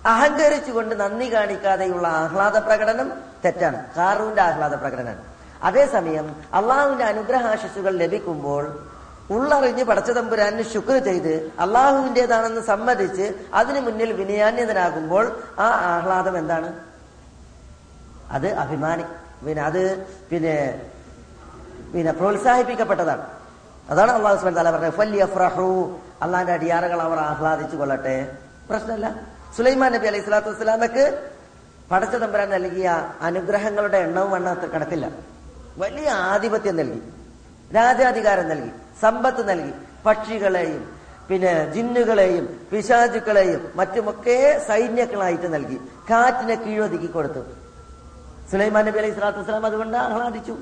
അഹങ്കരിച്ചുകൊണ്ട് 0.08 1.00
നന്ദി 1.00 1.34
കാണിക്കാതെയുള്ള 1.34 2.08
ആഹ്ലാദ 2.08 2.58
പ്രകടനം 2.58 3.12
തെറ്റാണ്. 3.46 3.96
കാറൂന്റെ 3.98 4.42
ആഹ്ലാദ 4.42 4.76
പ്രകടനമാണ്. 4.76 5.24
അതേസമയം 5.64 6.36
അള്ളാഹുവിന്റെ 6.54 7.04
അനുഗ്രഹാശിസുകൾ 7.04 7.98
ലഭിക്കുമ്പോൾ 7.98 8.95
ഉള്ളറിഞ്ഞ് 9.32 9.84
പടച്ച 9.84 10.12
തമ്പുരാന് 10.12 10.62
ശുക്ർ 10.62 10.98
ചെയ്ത് 10.98 11.52
അള്ളാഹുവിന്റെതാണെന്ന് 11.60 12.62
സമ്മതിച്ച് 12.62 13.34
അതിനു 13.54 13.80
മുന്നിൽ 13.80 14.12
വിനയാന്യതനാകുമ്പോൾ 14.14 15.42
ആ 15.60 15.68
ആഹ്ലാദം 15.68 16.38
എന്താണ്? 16.38 16.74
അത് 18.32 18.48
അഭിമാനി. 18.48 19.04
പിന്നെ 19.46 19.64
അത് 19.64 19.98
പിന്നെ 20.30 20.82
പിന്നെ 21.94 22.12
പ്രോത്സാഹിപ്പിക്കപ്പെട്ടതാണ്. 22.12 23.28
അതാണ് 23.90 24.12
അള്ളാഹു 24.12 24.36
സുബാൻ 24.36 24.54
താല 24.54 24.72
പറഞ്ഞത്. 24.72 25.96
അള്ളാഹിന്റെ 26.22 26.54
അടിയാറുകൾ 26.54 27.02
അവർ 27.02 27.18
ആഹ്ലാദിച്ചു 27.18 27.78
കൊള്ളട്ടെ. 27.78 28.38
പ്രശ്നമല്ല. 28.70 29.16
സുലൈമാൻ 29.58 29.92
നബി 29.92 30.08
അലൈഹി 30.08 30.24
സ്വലാത്തു 30.24 30.50
വസ്സലാമക്ക് 30.50 31.32
പടച്ച 31.92 32.16
തമ്പുരാൻ 32.16 32.50
നൽകിയ 32.50 33.12
അനുഗ്രഹങ്ങളുടെ 33.22 33.98
എണ്ണവും 33.98 34.36
എണ്ണ 34.36 34.54
കണക്കില്ല. 34.54 35.10
വലിയ 35.78 36.10
ആധിപത്യം 36.10 36.76
നൽകി. 36.76 37.02
രാജാധികാരം 37.74 38.50
നൽകി. 38.50 38.72
സമ്പത്ത് 39.02 39.50
നൽകി. 39.50 39.74
പക്ഷികളെയും 40.06 40.96
പിന്നെ 41.30 41.72
ജിന്നുകളെയും 41.74 42.68
പിശാചുക്കളെയും 42.72 43.72
മറ്റുമൊക്കെ 43.76 44.66
സൈന്യങ്ങളായിട്ട് 44.68 45.54
നൽകി. 45.54 45.78
കാറ്റിനെ 46.10 46.56
കീഴൊതുക്കി 46.56 47.08
കൊടുത്തു. 47.08 47.40
സുലൈമാൻ 48.52 48.86
നബി 48.86 48.98
അലൈഹി 48.98 49.14
സ്വലാത്തു 49.14 49.40
വസ്സലാം 49.40 49.66
അതുകൊണ്ട് 49.66 49.98
ആഹ്ലാദിച്ചു. 49.98 50.58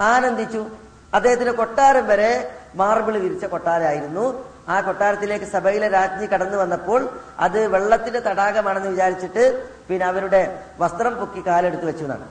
ആനന്ദിച്ചു. 0.00 0.66
അദ്ദേഹത്തിന്റെ 1.14 1.52
കൊട്ടാരം 1.52 2.06
വരെ 2.06 2.54
മാർബിൾ 2.74 3.18
വിരിച്ച 3.18 3.44
കൊട്ടാരമായിരുന്നു. 3.44 4.44
ആ 4.68 4.80
കൊട്ടാരത്തിലേക്ക് 4.80 5.44
സഭയിലെ 5.44 5.88
രാജ്ഞി 5.88 6.26
കടന്നു 6.26 6.56
വന്നപ്പോൾ 6.58 7.08
അത് 7.38 7.66
വെള്ളത്തിന്റെ 7.66 8.20
തടാകമാണെന്ന് 8.20 8.88
വിചാരിച്ചിട്ട് 8.88 9.68
പിന്നെ 9.88 10.06
അവരുടെ 10.06 10.58
വസ്ത്രം 10.78 11.14
പൊക്കി 11.14 11.46
കാലെടുത്ത് 11.46 11.86
വെച്ചു 11.86 12.04
എന്നാണ്. 12.04 12.26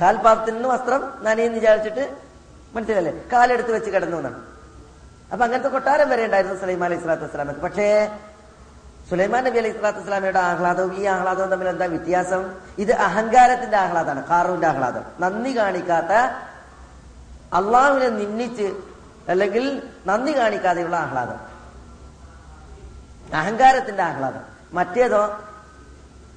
കാൽപാദത്തിൽ 0.00 0.54
നിന്ന് 0.54 0.68
വസ്ത്രം 0.68 1.12
നനയെന്ന് 1.22 1.54
വിചാരിച്ചിട്ട് 1.54 2.27
മനസ്സിലല്ലേ? 2.74 3.24
കാലെടുത്ത് 3.32 3.72
വെച്ച് 3.72 3.90
കിടന്നു 3.90 4.16
എന്നാണ്. 4.16 4.42
അപ്പൊ 5.32 5.44
അങ്ങനത്തെ 5.44 5.68
കൊട്ടാരം 5.68 6.08
വരെ 6.08 6.24
ഉണ്ടായിരുന്നു 6.24 6.56
സുലൈമാൻ 6.56 6.84
അലൈഹി 6.84 7.00
സ്വലാത്തു 7.00 7.22
വസ്സലാമക്ക്. 7.22 7.60
പക്ഷേ 7.60 8.18
സുലൈമാൻ 9.10 9.44
നബി 9.44 9.58
അലൈഹി 9.58 9.72
സ്വലാത്തു 9.72 9.98
വസ്സലാമയുടെ 9.98 10.38
ആഹ്ലാദവും 10.38 10.94
ഈ 10.94 11.04
ആഹ്ലാദവും 11.04 11.48
തമ്മിൽ 11.48 11.68
എന്താ 11.68 11.86
വ്യത്യാസം? 11.86 12.54
ഇത് 12.78 12.92
അഹങ്കാരത്തിന്റെ 12.92 13.76
ആഹ്ലാദമാണ് 13.76 14.28
കാറുവിന്റെ 14.28 14.66
ആഹ്ലാദം. 14.66 15.02
നന്ദി 15.20 15.58
കാണിക്കാത്ത 15.58 16.12
അള്ളാഹുവിനെ 17.54 18.08
നിന്ദിച്ച് 18.08 18.76
അല്ലെങ്കിൽ 19.28 19.82
നന്ദി 20.06 20.38
കാണിക്കാതെയുള്ള 20.38 20.96
ആഹ്ലാദം. 20.96 21.48
അഹങ്കാരത്തിന്റെ 23.36 24.02
ആഹ്ലാദം. 24.02 24.40
മറ്റേതോ 24.72 25.38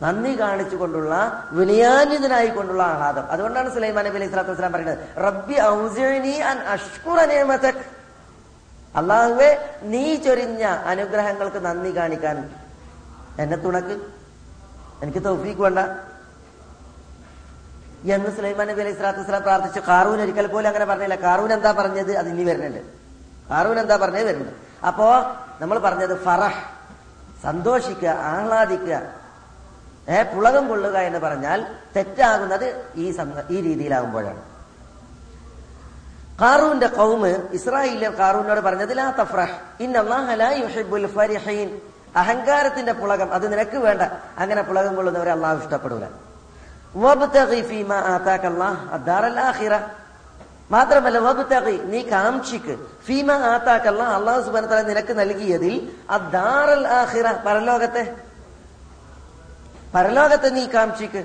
നന്ദി 0.01 0.39
കാണിച്ചുകൊണ്ടുള്ള 0.39 1.13
വിനിയാന്യതനായി 1.51 2.48
കൊണ്ടുള്ള 2.48 2.84
ആഹ്ലാദം. 2.84 3.25
അതുകൊണ്ടാണ് 3.31 3.74
സുലൈമാൻ 3.74 4.05
നബി 4.05 4.15
അലൈഹി 4.15 4.29
സ്വലാത്തു 4.29 4.72
പറയുന്നത് 4.74 4.98
റബ്ബി 5.17 5.62
ഔസിനി 5.62 6.36
അൻ 6.51 6.58
അള്ളാഹുവെ 8.96 9.79
നീ 9.81 10.15
ചൊരിഞ്ഞ 10.15 10.63
അനുഗ്രഹങ്ങൾക്ക് 10.63 11.58
നന്ദി 11.58 11.98
കാണിക്കാൻ 11.98 12.50
എന്നെ 13.39 13.58
തുണക്ക്. 13.58 13.96
എനിക്ക് 15.03 15.25
തൗഫീക്ക് 15.25 15.62
വേണ്ട. 15.62 15.79
എന്ന് 18.12 18.36
സുലൈമാൻ 18.36 18.67
നബി 18.67 18.81
അലൈഹി 18.81 18.96
സ്വലാത്തു 18.96 19.20
വസ്സലാം 19.20 19.41
പ്രാർത്ഥിച്ചു. 19.41 19.79
കാറൂൻ 19.79 20.22
ഒരിക്കൽ 20.22 20.48
പോലും 20.48 20.67
അങ്ങനെ 20.67 20.86
പറഞ്ഞില്ല. 20.86 21.15
കാറൂൻ 21.15 21.53
എന്താ 21.53 21.72
പറഞ്ഞത്? 21.72 22.17
അത് 22.17 22.27
ഇനി 22.27 22.43
വരുന്നുണ്ട് 22.43 22.81
കാറൂൻ 23.50 23.79
എന്താ 23.79 23.96
പറഞ്ഞത്? 23.96 24.25
വരുന്നുണ്ട് 24.25 24.86
അപ്പോ 24.86 25.08
നമ്മൾ 25.62 25.79
പറഞ്ഞത് 25.79 26.24
ഫറഹ്. 26.24 26.62
സന്തോഷിക്കുക 27.43 28.10
ആഹ്ലാദിക്കുക. 28.10 29.21
ഏ 30.10 30.24
പുളകം 30.24 30.67
കൊള്ളുക 30.67 30.98
എന്ന് 30.98 31.20
പറഞ്ഞാൽ 31.20 31.65
തെറ്റാകുന്നത് 31.96 32.86
ഈ 32.96 33.17
ഈ 33.50 33.62
രീതിയിലാകുമ്പോഴാണ്. 33.62 34.41
കാറൂന്റെ 36.41 36.88
കൗമ് 36.88 37.36
ഇസ്രായേലിലെ 37.51 38.10
കാറൂനോട് 38.10 38.60
പറഞ്ഞത് 38.60 38.98
ലാ 38.98 39.10
തഫ്രഹ് 39.10 39.84
ഇന്നല്ലാഹ 39.84 40.34
ലാ 40.34 40.50
യുഹിബ്ബുൽ 40.50 41.08
ഫരിഹീൻ. 41.08 41.81
അഹങ്കാരത്തിന്റെ 42.15 42.93
പുളകം 42.93 43.34
അത് 43.34 43.51
നിനക്ക് 43.51 43.78
വേണ്ട. 43.78 44.02
അങ്ങനെ 44.38 44.62
പുളകം 44.62 44.95
കൊള്ളുന്നവരെ 44.95 45.32
അള്ളാഹു 45.32 45.63
ഇഷ്ടപ്പെടൂല. 45.63 46.06
മാത്രമല്ല 50.71 51.19
നീ 51.84 52.02
കാംക്ഷിക്ക്. 52.02 52.78
ഫീമ 53.06 53.32
ആത്താക്കല്ല 53.32 54.04
അള്ളാഹു 54.04 54.41
സുബാന 54.41 54.82
നിനക്ക് 54.82 55.19
നൽകിയതിൽ 55.19 55.91
അദ്ദാറൽ 56.10 56.88
പരലോകത്തെ 57.45 58.31
പരലോകത്തെ 59.95 60.47
നീ 60.47 60.65
കാംക്ഷിക്ക്. 60.65 61.23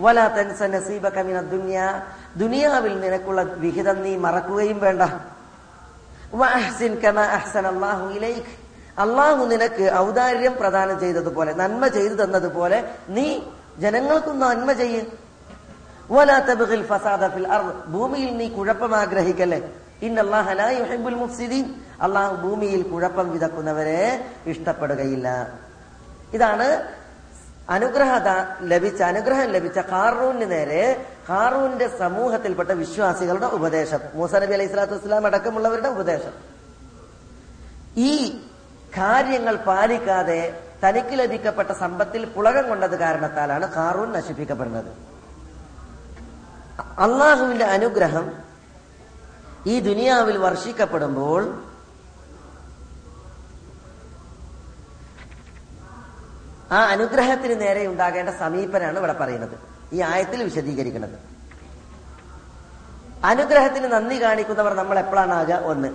വലാ 0.00 0.28
തൻസ 0.28 0.62
നസീബക 0.62 1.20
മിന 1.20 1.40
ദുനിയ. 1.40 2.02
ദുനിയാവിൽ 2.36 3.00
നിനക്കുള്ള 3.00 3.42
വിഹിതം 3.42 4.02
നീ 4.02 4.16
മറക്കുകയും 4.16 4.80
വേണ്ട. 4.80 5.02
അള്ളാഹു 8.98 9.44
നിനക്ക് 9.46 9.92
ഔദാര്യം 9.94 10.56
പ്രദാനം 10.60 11.00
ചെയ്തതുപോലെ 11.00 11.54
നന്മ 11.54 11.86
ചെയ്തു 11.86 12.14
തന്നതുപോലെ 12.14 12.92
നീ 13.08 13.40
ജനങ്ങൾക്കും 13.78 14.40
നന്മ 14.40 14.72
ചെയ്യ്. 14.72 15.02
ഭൂമിയിൽ 17.86 18.36
നീ 18.36 18.48
കുഴപ്പം 18.48 18.96
ആഗ്രഹിക്കല്ലേ? 18.96 19.74
അള്ളാഹു 22.02 22.36
ഭൂമിയിൽ 22.36 22.82
കുഴപ്പം 22.82 23.30
വിതക്കുന്നവരെ 23.30 24.24
ഇഷ്ടപ്പെടുകയില്ല. 24.46 25.46
ഇതാണ് 26.32 26.88
അനുഗ്രഹത 27.70 28.28
ലഭിച്ച 28.60 29.02
അനുഗ്രഹം 29.02 29.46
ലഭിച്ച 29.46 29.78
ഹാറൂന് 29.78 30.50
നേരെ 30.50 31.06
കാറൂന്റെ 31.28 31.98
സമൂഹത്തിൽപ്പെട്ട 31.98 32.70
വിശ്വാസികളുടെ 32.70 33.46
ഉപദേശം. 33.46 33.98
മൂസ 34.14 34.34
നബി 34.34 34.52
അലൈഹി 34.52 34.68
സ്വലാത്തു 34.68 34.92
വസ്സലാം 34.92 35.26
അടക്കമുള്ളവരുടെ 35.26 35.88
ഉപദേശം. 35.88 36.32
ഈ 37.96 38.36
കാര്യങ്ങൾ 38.98 39.56
പാലിക്കാതെ 39.56 40.62
തനിക്ക് 40.84 41.18
ലഭിക്കപ്പെട്ട 41.18 41.72
സമ്പത്തിൽ 41.72 42.24
പുളകം 42.24 42.68
കൊണ്ടത് 42.68 42.98
കാരണത്താലാണ് 42.98 43.74
ഖാറൂൻ 43.74 44.12
നശിപ്പിക്കപ്പെടുന്നത്. 44.12 45.16
അള്ളാഹുവിന്റെ 46.98 47.64
അനുഗ്രഹം 47.64 48.32
ഈ 49.66 49.80
ദുനിയാവിൽ 49.80 50.38
വർഷിക്കപ്പെടുമ്പോൾ 50.38 51.65
ആ 56.72 56.78
അനുഗ്രഹത്തിന് 56.78 57.60
നേരെ 57.60 57.86
ഉണ്ടാകേണ്ട 57.86 58.28
സമീപനാണ് 58.28 58.98
ഇവിടെ 58.98 59.12
പറയുന്നത്. 59.12 59.58
ഈ 59.92 60.02
ആയത്തിൽ 60.02 60.42
വിശദീകരിക്കുന്നത്. 60.42 61.18
അനുഗ്രഹത്തിന് 63.24 63.92
നന്ദി 63.92 64.22
കാണിക്കുന്നവർ 64.22 64.74
നമ്മൾ 64.74 64.98
എപ്പോഴാണ് 64.98 65.32
ആകുക 65.32 65.54
ഒന്ന്. 65.54 65.88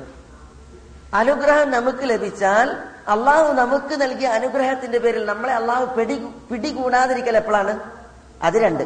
അനുഗ്രഹം 1.14 1.72
നമുക്ക് 1.72 2.04
ലഭിച്ചാൽ 2.04 2.70
അള്ളാഹു 3.08 3.54
നമുക്ക് 3.54 4.02
നൽകിയ 4.02 4.28
അനുഗ്രഹത്തിന്റെ 4.28 4.98
പേരിൽ 4.98 5.26
നമ്മളെ 5.26 5.54
അള്ളാഹു 5.54 5.86
പിടി 5.86 6.16
പിടികൂടാതിരിക്കൽ 6.52 7.38
എപ്പോഴാണ്? 7.38 7.80
അത് 8.42 8.54
രണ്ട്. 8.54 8.84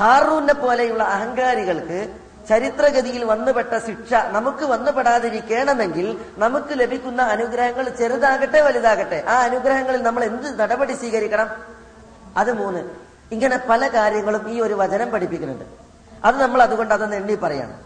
ഹാറൂനെ 0.00 0.52
പോലെയുള്ള 0.52 1.02
അഹങ്കാരികൾക്ക് 1.02 2.25
ചരിത്രഗതിയിൽ 2.48 3.24
വന്നുപെട്ട 3.24 3.78
ശിക്ഷ 3.78 4.14
നമുക്ക് 4.14 4.64
വന്നുപെടാതിരിക്കണമെങ്കിൽ 4.64 6.20
നമുക്ക് 6.38 6.68
ലഭിക്കുന്ന 6.72 7.22
അനുഗ്രഹങ്ങൾ 7.22 7.88
ചെറുതാകട്ടെ 7.88 8.60
വലുതാകട്ടെ. 8.60 9.24
ആ 9.28 9.38
അനുഗ്രഹങ്ങളിൽ 9.38 10.02
നമ്മൾ 10.02 10.24
എന്ത് 10.24 10.60
നടപടി 10.60 10.92
സ്വീകരിക്കണം? 10.92 11.48
അത് 12.36 12.52
മൂന്ന്. 12.52 12.84
ഇങ്ങനെ 13.32 13.60
പല 13.68 13.88
കാര്യങ്ങളും 13.88 14.50
ഈ 14.50 14.60
ഒരു 14.60 14.74
വചനം 14.74 15.10
പഠിപ്പിക്കുന്നുണ്ട്. 15.10 15.64
അത് 16.24 16.42
നമ്മൾ 16.42 16.62
അതുകൊണ്ട് 16.62 16.94
അതൊന്ന് 16.94 17.16
എണ്ണി 17.16 17.34
പറയാണ്. 17.34 17.80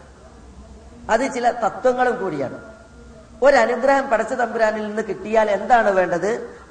അത് 1.09 1.33
ചില 1.33 1.51
തത്വങ്ങളും 1.51 2.21
കൂടിയാണ്. 2.21 2.57
ഒരു 3.43 3.55
അനുഗ്രഹം 3.55 4.09
പടച്ച 4.09 4.33
തമ്പുരാനിൽ 4.33 4.87
നിന്ന് 4.87 5.01
കിട്ടിയാൽ 5.01 5.51
എന്താണ് 5.51 5.89
വേണ്ടത്? 5.89 6.61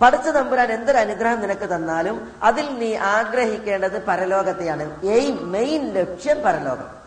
പടച്ച 0.00 0.28
തമ്പുരാൻ 0.28 0.72
എന്തൊരു 0.72 0.98
അനുഗ്രഹം 0.98 1.40
നിനക്ക് 1.40 1.74
തന്നാലും 1.74 2.32
അതിൽ 2.42 2.78
നീ 2.78 2.96
ആഗ്രഹിക്കേണ്ടത് 2.96 4.04
പരലോകത്തെയാണ്. 4.04 5.06
എയിം 5.06 5.52
മെയിൻ 5.52 5.94
ലക്ഷ്യം 5.94 6.42
പരലോകം. 6.42 7.04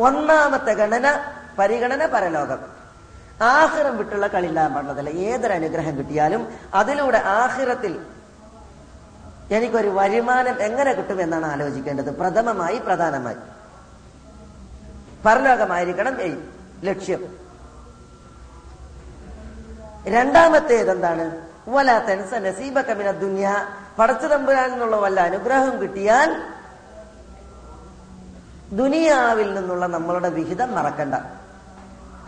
ഒന്നാമത്തെ 0.00 0.72
ഗണന 0.72 1.32
പരിഗണന 1.58 2.06
പരലോകം. 2.06 2.58
ആഹിറം 3.42 3.96
വിട്ടുള്ള 3.96 4.26
കളിയില്ലാൻ 4.26 4.74
പാടുള്ളതല്ല 4.74 5.10
ഏതൊരു 5.10 5.52
അനുഗ്രഹം 5.52 5.98
കിട്ടിയാലും 5.98 6.52
അതിലൂടെ 6.74 7.18
ആഹിറത്തിൽ 7.18 8.00
എനിക്കൊരു 9.52 9.88
വരുമാനം 9.88 10.62
എങ്ങനെ 10.62 10.92
കിട്ടും 10.92 11.20
എന്നാണ് 11.20 11.46
ആലോചിക്കേണ്ടത്. 11.46 12.18
പ്രഥമമായി 12.18 12.78
പ്രധാനമായി. 12.78 13.36
പരലോകമായിരിക്കണം 15.26 16.20
എയിം 16.20 16.54
ലക്ഷ്യം. 16.84 17.39
രണ്ടാമത്തേത് 20.06 20.90
എന്താണ് 20.90 21.36
വല 21.68 21.98
തെൻസ 21.98 22.34
ദുന്യ. 23.10 23.68
പടച്ചു 23.98 24.26
തമ്പുരാൻ 24.26 24.72
എന്നുള്ള 24.72 24.96
വല്ല 24.96 25.20
അനുഗ്രഹം 25.20 25.82
കിട്ടിയാൽ 25.82 26.42
ദുനിയാവിൽ 28.72 29.54
നിന്നുള്ള 29.54 29.86
നമ്മളുടെ 29.86 30.28
വിഹിതം 30.28 30.74
മറക്കണ്ട. 30.74 31.14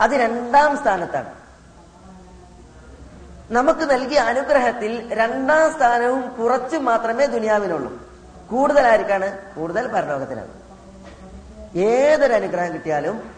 അത് 0.01 0.11
രണ്ടാം 0.11 0.77
സ്ഥാനത്താണ്. 0.77 1.33
നമുക്ക് 3.51 3.91
നൽകിയ 3.91 4.19
അനുഗ്രഹത്തിൽ 4.19 5.13
രണ്ടാം 5.13 5.73
സ്ഥാനവും 5.73 6.29
കുറച്ച് 6.29 6.75
മാത്രമേ 6.75 7.25
ദുനിയാവിനുള്ളൂ 7.25 7.99
കൂടുതൽ 8.49 8.87
ആർക്കാണ് 8.87 9.37
കൂടുതൽ 9.55 9.87
പരലോകത്തിനാണ്. 9.87 10.47
ഏതൊരു 11.77 12.33
അനുഗ്രഹം 12.33 12.73
കിട്ടിയാലും 12.73 13.31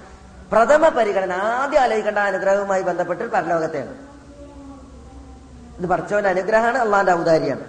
പ്രഥമ 0.51 0.89
പരിഗണന 0.89 1.33
ആദ്യം 1.33 1.81
ആലോചിക്കേണ്ട 1.81 2.17
അനുഗ്രഹവുമായി 2.17 2.81
ബന്ധപ്പെട്ട് 2.81 3.31
പരലോകത്തെയാണ്. 3.31 4.04
ഇത് 5.79 5.85
പഠിച്ചവന്റെ 5.85 6.29
അനുഗ്രഹമാണ് 6.29 6.77
അള്ളാന്റെ 6.77 7.11
ഔദാര്യാണ് 7.11 7.65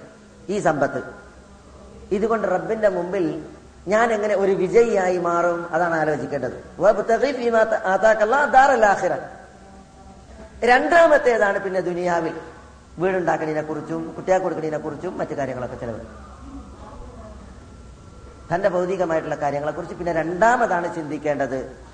ഈ 0.49 0.59
സമ്പത്ത്. 0.59 1.01
ഇതുകൊണ്ട് 2.11 2.49
റബ്ബിന്റെ 2.49 2.88
മുമ്പിൽ 2.88 3.45
ഞാൻ 3.88 4.12
എങ്ങനെ 4.12 4.35
ഒരു 4.37 4.53
വിജയിയായി 4.53 5.19
മാറും? 5.19 5.73
അതാണ് 5.73 5.95
ആലോചിക്കേണ്ടത്. 5.95 6.57
രണ്ടാമത്തേതാണ് 10.62 11.59
പിന്നെ 11.59 11.81
ദുനിയാവിൽ 11.81 12.35
വീടുണ്ടാക്കണതിനെ 12.99 13.62
കുറിച്ചും 13.62 14.12
കുട്ടിയെ 14.16 14.38
കൊടുക്കണതിനെ 14.38 14.79
കുറിച്ചും 14.79 15.19
മറ്റു 15.19 15.35
കാര്യങ്ങളൊക്കെ 15.35 15.77
ചിലവ്. 15.77 16.01
തന്റെ 18.55 18.69
ഭൗതികമായിട്ടുള്ള 18.69 19.35
കാര്യങ്ങളെ 19.35 19.73
കുറിച്ച് 19.73 19.97
പിന്നെ 19.97 20.12
രണ്ടാമതാണ് 20.12 20.95
ചിന്തിക്കേണ്ടത്. 20.95 21.86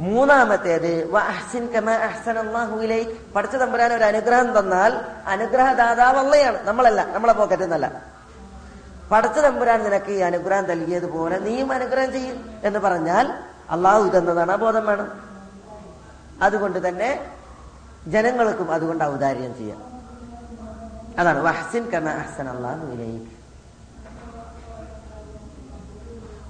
മൂന്നാമത്തേത് 0.00 1.10
ഇലൈക്. 2.82 3.32
പഠിച്ച 3.32 3.56
തമ്പുരാൻ 3.56 3.92
ഒരു 3.92 4.04
അനുഗ്രഹം 4.04 4.58
തന്നാൽ 4.58 5.00
അനുഗ്രഹദാതാവ് 5.26 6.18
അള്ളയാണ് 6.18 6.68
നമ്മളല്ല 6.68 7.06
നമ്മളെ 7.12 7.32
പോക്കറ്റിൽ 7.32 7.62
നിന്നല്ല 7.62 8.02
പഠിച്ച 9.12 9.38
തമ്പുരാൻ 9.38 9.84
നിനക്ക് 9.84 10.10
ഈ 10.10 10.18
അനുഗ്രഹം 10.18 10.64
നൽകിയതുപോലെ 10.64 11.38
നീയും 11.38 11.72
അനുഗ്രഹം 11.72 12.12
ചെയ്യും 12.12 12.60
എന്ന് 12.64 12.78
പറഞ്ഞാൽ 12.78 13.34
അള്ളാഹു 13.70 14.04
ഇതെന്നതാണ് 14.04 14.56
ബോധം 14.56 14.86
വേണം. 14.86 15.30
അതുകൊണ്ട് 16.42 16.88
തന്നെ 16.88 17.30
ജനങ്ങൾക്കും 18.06 18.72
അതുകൊണ്ട് 18.72 19.04
ഔദാര്യം 19.04 19.56
ചെയ്യാം. 19.58 19.82
അതാണ് 21.18 21.42
വഹസിൻ 21.42 21.90
കമ 21.90 22.08
അഹ്സൻ 22.08 22.48
അള്ളാഹു 22.48 22.86
ഇലൈക്. 22.86 23.28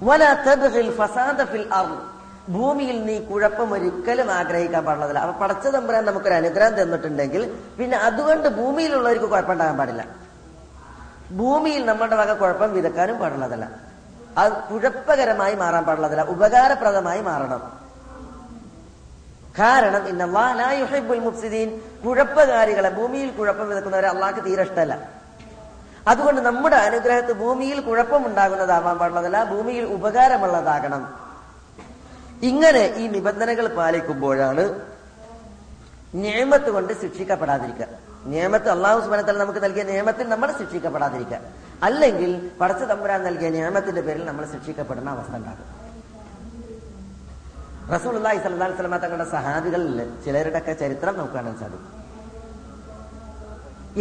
വലാ 0.03 0.33
തബ്ഗിൽ 0.33 0.97
ഫസാദ 0.97 1.45
ഫിൽ 1.45 1.75
അർദ്. 1.75 2.10
ഭൂമിയിൽ 2.53 3.05
നീ 3.05 3.21
കുഴപ്പം 3.25 3.73
ഒരിക്കലും 3.73 4.31
ആഗ്രഹിക്കാൻ 4.31 4.85
പാടുള്ളതല്ല. 4.85 5.19
അപ്പൊ 5.19 5.41
പടച്ച 5.41 5.67
തമ്പുരാൻ 5.67 6.05
നമുക്കൊരു 6.05 6.35
അനുഗ്രഹം 6.35 6.83
തന്നിട്ടുണ്ടെങ്കിൽ 6.83 7.59
പിന്നെ 7.79 7.99
അതുകൊണ്ട് 7.99 8.49
ഭൂമിയിലുള്ളവർക്ക് 8.49 9.25
കുഴപ്പമുണ്ടാകാൻ 9.25 9.77
പാടില്ല. 9.77 10.05
ഭൂമിയിൽ 11.31 11.87
നമ്മുടെ 11.87 12.17
വക 12.17 12.33
കുഴപ്പം 12.33 12.73
വിതക്കാനും 12.73 13.19
പാടുള്ളതല്ല. 13.19 13.69
അത് 14.39 14.53
കുഴപ്പകരമായി 14.53 15.55
മാറാൻ 15.55 15.85
പാടുള്ളതല്ല. 15.85 16.23
ഉപകാരപ്രദമായി 16.23 17.21
മാറണം. 17.21 17.81
കാരണം 19.59 20.09
ഇന്നല്ലാഹുൽ 20.09 21.21
മുഫ്സിദീൻ 21.21 21.81
കുഴപ്പകാരികളെ 22.05 22.91
ഭൂമിയിൽ 22.91 23.31
കുഴപ്പം 23.31 23.69
വിതക്കുന്നവരെ 23.69 24.09
അള്ളാഹ്ക്ക് 24.09 24.45
തീരെ 24.45 24.63
ഇഷ്ടമല്ല. 24.63 24.99
അതുകൊണ്ട് 26.09 26.41
നമ്മുടെ 26.41 26.77
അനുഗ്രഹത്ത് 26.77 27.33
ഭൂമിയിൽ 27.33 27.81
കുഴപ്പമുണ്ടാകുന്നതാവാൻ 27.81 28.99
പാടുള്ളതല്ല 28.99 29.45
ഭൂമിയിൽ 29.45 29.85
ഉപകാരമുള്ളതാകണം. 29.85 31.30
ഇങ്ങനെ 32.43 32.95
ഈ 32.97 33.09
നിബന്ധനകൾ 33.09 33.67
പാലിക്കുമ്പോഴാണ് 33.75 34.91
നിയമത്ത് 36.15 36.71
കൊണ്ട് 36.71 37.01
ശിക്ഷിക്കപ്പെടാതിരിക്കുക. 37.01 37.87
നിയമത്ത് 38.25 38.69
അള്ളാഹു 38.69 39.01
സുബനത്തൽ 39.01 39.39
നമുക്ക് 39.39 39.65
നൽകിയ 39.65 39.83
നിയമത്തിൽ 39.83 40.29
നമ്മൾ 40.29 40.53
ശിക്ഷിക്കപ്പെടാതിരിക്കുക. 40.53 41.39
അല്ലെങ്കിൽ 41.83 42.51
പടച്ച 42.61 42.83
തമ്പുരാൻ 42.83 43.25
നൽകിയ 43.25 43.49
നിയമത്തിന്റെ 43.49 44.01
പേരിൽ 44.01 44.25
നമ്മൾ 44.25 44.47
ശിക്ഷിക്കപ്പെടുന്ന 44.47 45.11
അവസ്ഥ 45.11 45.37
ഉണ്ടാകും. 45.37 45.81
റസൂൽ 47.95 48.17
അള്ളാഹി 48.17 48.39
സല്ലാ 48.39 48.69
സ്വലമ 48.69 48.97
തങ്ങളുടെ 48.97 49.31
സഹാബികളിൽ 49.31 50.23
ചിലരുടെയൊക്കെ 50.25 50.73
ചരിത്രം 50.73 51.19
നമുക്ക് 51.19 51.35
സാധിക്കും. 51.35 52.01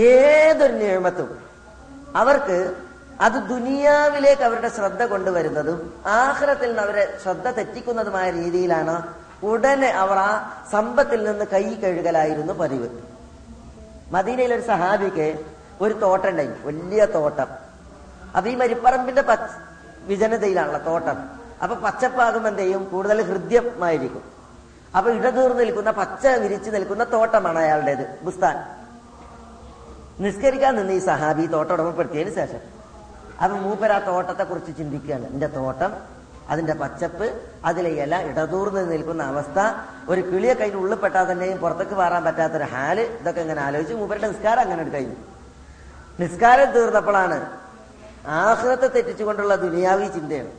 ഏതൊരു 0.01 0.73
നിയമത്തും 0.73 1.39
അവർക്ക് 2.15 2.88
അത് 3.21 3.33
ദുനിയാവിലേക്ക് 3.33 4.41
അവരുടെ 4.41 4.69
ശ്രദ്ധ 4.69 5.03
കൊണ്ടുവരുന്നതും 5.03 6.03
ആഹ്റത്തിൽ 6.05 6.67
നിന്ന് 6.67 6.81
അവരെ 6.81 7.17
ശ്രദ്ധ 7.23 7.49
തെറ്റിക്കുന്നതുമായ 7.49 8.31
രീതിയിലാണ് 8.31 9.13
ഉടനെ 9.43 9.87
അവർ 9.87 10.17
ആ 10.17 10.63
സമ്പത്തിൽ 10.71 11.23
നിന്ന് 11.23 11.45
കൈ 11.45 11.73
കഴുകലായിരുന്നു 11.73 12.53
പതിവ്. 12.53 12.89
മദീനയിലെ 14.11 14.55
ഒരു 14.55 14.67
സഹാബിക്ക് 14.67 15.45
ഒരു 15.81 15.93
തോട്ടം 15.93 16.29
ഉണ്ടായി 16.29 16.47
വലിയ 16.47 17.05
തോട്ടം. 17.05 17.47
അപ്പൊ 18.37 18.51
ഈ 18.51 18.55
മരിപ്പറമ്പിന്റെ 18.55 19.21
പച്ച 19.21 19.51
വിജനതയിലാണല്ലോ 20.03 20.79
തോട്ടം. 20.79 21.29
അപ്പൊ 21.63 21.75
പച്ചപ്പാകുമ്പോൾ 21.75 22.49
എന്ത് 22.49 22.61
ചെയ്യും? 22.61 22.83
കൂടുതൽ 22.83 23.21
ഹൃദ്യമായിരിക്കും. 23.21 24.23
അപ്പൊ 24.97 25.11
ഇടതൂർന്ന് 25.11 25.59
നിൽക്കുന്ന 25.59 25.91
പച്ച 25.91 26.27
വിരിച്ചു 26.27 26.71
നിൽക്കുന്ന 26.71 27.03
തോട്ടമാണ് 27.03 27.59
അയാളുടേത് 27.59 28.19
ബുസ്താൻ. 28.21 28.57
നിസ്കരിക്കാൻ 30.19 30.75
നിന്ന് 30.75 30.93
ഈ 30.93 30.99
സഹാബി 30.99 31.45
തോട്ടം 31.45 31.73
ഉടമപ്പെടുത്തിയതിന് 31.73 32.35
ശേഷം. 32.35 32.78
അപ്പൊ 33.43 33.57
മൂപ്പർ 33.57 33.91
ആ 33.91 33.99
തോട്ടത്തെ 33.99 34.43
കുറിച്ച് 34.43 34.77
ചിന്തിക്കുകയാണ്. 34.77 35.27
എന്റെ 35.27 35.47
തോട്ടം 35.47 36.19
അതിന്റെ 36.49 36.73
പച്ചപ്പ് 36.73 37.41
അതിലെ 37.65 37.89
ഇല 37.89 38.21
ഇടതൂർന്ന് 38.21 38.91
നിൽക്കുന്ന 38.91 39.23
അവസ്ഥ 39.23 39.59
ഒരു 40.09 40.21
കിളിയെ 40.21 40.53
കയ്യിൽ 40.53 40.75
ഉള്ളിൽപ്പെട്ടാൽ 40.75 41.31
തന്നെയും 41.31 41.57
പുറത്തേക്ക് 41.57 41.91
മാറാൻ 41.91 42.23
പറ്റാത്തൊരു 42.23 42.63
ഹാൽ 42.63 42.99
ഇതൊക്കെ 42.99 43.41
ഇങ്ങനെ 43.41 43.61
ആലോചിച്ച് 43.61 43.93
മൂപ്പരുടെ 43.93 44.27
നിസ്കാരം 44.27 44.61
അങ്ങനെ 44.61 44.83
കഴിഞ്ഞു. 44.83 45.15
നിസ്കാരം 46.19 46.71
തീർന്നപ്പോഴാണ് 46.71 47.59
ആഹ്ലത്തെ 48.27 48.87
തെറ്റിച്ചുകൊണ്ടുള്ള 48.87 49.55
ദുനിയാവി 49.55 50.07
ചിന്തയാണ്. 50.07 50.51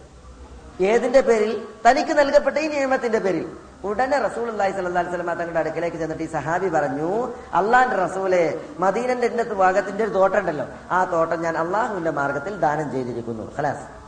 ഏതിന്റെ 0.83 1.21
പേരിൽ? 1.21 1.67
തനിക്ക് 1.91 2.19
നൽകപ്പെട്ട 2.19 2.59
ഈ 2.59 2.69
നിയമത്തിന്റെ 2.69 3.19
പേരിൽ. 3.19 3.70
ഉടനെ 3.85 4.19
റസൂൽ 4.19 4.51
അള്ളാഹി 4.51 4.73
അലൈഹി 4.73 5.05
സ്വലമ 5.05 5.33
തങ്ങളുടെ 5.33 5.59
അടുക്കലേക്ക് 5.59 5.97
ചെന്നിട്ട് 5.97 6.23
ഈ 6.23 6.29
സഹാബി 6.29 6.69
പറഞ്ഞു 6.69 7.35
അള്ളാന്റെ 7.55 7.97
റസൂലെ 7.97 8.61
മദീനന്റെ 8.79 9.27
ഇന്നത്തെ 9.27 9.55
ഭാഗത്തിന്റെ 9.55 10.05
ഒരു 10.05 10.11
തോട്ടം 10.11 10.39
ഉണ്ടല്ലോ. 10.39 10.67
ആ 10.91 11.05
തോട്ടം 11.05 11.43
ഞാൻ 11.43 11.59
അള്ളാഹുവിന്റെ 11.59 12.11
മാർഗത്തിൽ 12.11 12.61
ദാനം 12.61 12.93
ചെയ്തിരിക്കുന്നു. 12.93 13.57
ഖലാസ്. 13.57 14.01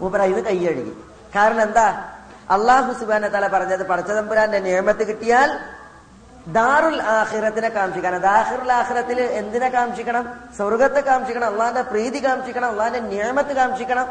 മൂപ്പര 0.00 0.22
ഇത് 0.22 0.44
കൈയഴുകി. 0.44 1.04
കാരണം 1.36 1.62
എന്താ? 1.62 2.12
അള്ളാഹു 2.50 2.92
സുബാന 2.92 3.28
തല 3.28 3.48
പറഞ്ഞത് 3.48 3.86
പടച്ചതമ്പുരാന്റെ 3.86 4.58
നിയമത്ത് 4.58 5.06
കിട്ടിയാൽ 5.06 5.58
ദാറുൽ 6.48 7.02
ആഹിറത്തിനെ 7.02 7.68
കാംക്ഷിക്കണം. 7.68 8.18
ദാഹിറുൽ 8.18 8.72
ആഹിറത്തിൽ 8.72 9.20
എന്തിനെ 9.20 9.68
കാംക്ഷിക്കണം? 9.68 10.40
സ്വർഗത്തെ 10.56 11.00
കാംക്ഷിക്കണം 11.00 11.46
അള്ളാന്റെ 11.46 11.82
പ്രീതി 11.82 12.24
കാംക്ഷിക്കണം 12.24 12.68
അള്ളാന്റെ 12.68 13.00
നിയമത്ത് 13.00 13.52
കാംക്ഷിക്കണം. 13.52 14.06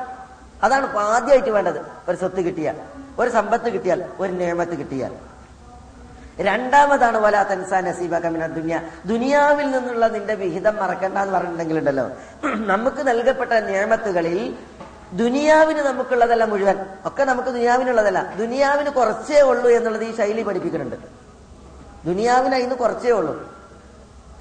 അതാണ് 0.64 0.98
ആദ്യമായിട്ട് 0.98 1.50
വേണ്ടത്. 1.50 1.82
ഒരു 2.10 2.18
സ്വത്ത് 2.18 2.42
കിട്ടിയാൽ. 2.42 2.95
ഒരു 3.20 3.30
സമ്പത്ത് 3.30 3.70
കിട്ടിയാൽ 3.70 4.04
ഒരു 4.20 4.32
നിയമത്ത് 4.32 4.72
കിട്ടിയാൽ. 4.72 5.16
രണ്ടാമതാണ് 6.40 7.18
വലാ 7.18 7.44
തൻസാ 7.44 7.80
നസീബ 7.80 8.18
കമിന 8.18 8.48
ദുനിയ. 8.48 8.82
ദുനിയാവിൽ 9.06 9.72
നിന്നുള്ള 9.72 10.08
നിന്റെ 10.08 10.36
വിഹിതം 10.36 10.76
മറക്കണ്ട 10.76 11.18
എന്ന് 11.18 11.34
പറഞ്ഞിട്ടുണ്ടെങ്കിൽ 11.34 11.80
ഉണ്ടല്ലോ 11.80 12.10
നമുക്ക് 12.56 13.08
നൽകപ്പെട്ട 13.08 13.52
നിയമത്തുകളിൽ 13.52 14.56
ദുനിയാവിന് 15.14 15.80
നമുക്കുള്ളതല്ല 15.80 16.44
മുഴുവൻ. 16.44 16.86
ഒക്കെ 17.06 17.24
നമുക്ക് 17.24 17.50
ദുനിയാവിനുള്ളതല്ല. 17.50 18.36
ദുനിയാവിന് 18.36 18.90
കുറച്ചേ 18.90 19.42
ഉള്ളൂ 19.42 19.70
എന്നുള്ളത് 19.70 20.04
ഈ 20.04 20.18
ശൈലി 20.18 20.44
പഠിപ്പിക്കുന്നുണ്ട്. 20.44 20.96
ദുനിയാവിന് 22.06 22.56
അതിന് 22.56 22.76
കുറച്ചേ 22.76 23.12
ഉള്ളൂ. 23.12 23.56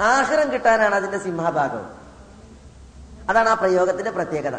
ആഹാരം 0.00 0.52
കിട്ടാനാണ് 0.52 0.94
അതിന്റെ 0.94 1.18
സിംഹഭാഗം. 1.18 1.90
അതാണ് 3.30 3.48
ആ 3.48 3.54
പ്രയോഗത്തിന്റെ 3.54 4.10
പ്രത്യേകത. 4.10 4.56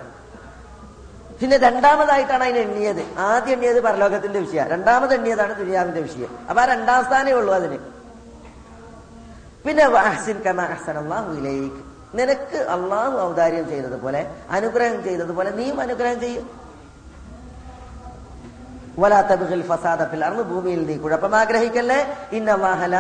പിന്നെ 1.41 1.57
രണ്ടാമതായിട്ടാണ് 1.57 2.43
അതിന് 2.43 2.57
എണ്ണിയത്. 2.57 3.19
ആദ്യം 3.19 3.53
എണ്ണിയത് 3.53 3.83
പരലോകത്തിന്റെ 3.83 4.39
വിഷയ 4.39 4.63
രണ്ടാമത് 4.63 5.13
എണ്ണിയതാണ് 5.13 5.55
ദുനിയാവിന്റെ 5.55 6.01
വിഷയം. 6.01 6.37
അപ്പൊ 6.49 6.61
ആ 6.61 6.65
രണ്ടാം 6.65 7.05
സ്ഥാനേ 7.05 7.31
ഉള്ളൂ 7.31 7.53
അതിന്. 7.53 7.77
പിന്നെ 9.67 9.87
അല്ലാഹു 9.87 11.71
നിനക്ക് 12.15 12.57
അള്ളാഹു 12.57 13.19
ഔദാര്യം 13.19 13.69
ചെയ്തതുപോലെ 13.69 14.35
അനുഗ്രഹം 14.49 15.03
ചെയ്തതുപോലെ 15.03 15.51
നീയും 15.51 15.81
അനുഗ്രഹം 15.81 16.19
ചെയ്യും. 16.19 16.65
ഭൂമിയിൽ 20.41 20.87
നീ 20.87 20.97
കുഴപ്പം 20.97 21.35
ആഗ്രഹിക്കല്ലേ? 21.35 22.29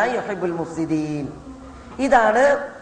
യുഹിബ്ബുൽ 0.03 0.51
മുഫ്സിദീൻ. 0.51 1.27
ഇതാണ് 1.99 2.73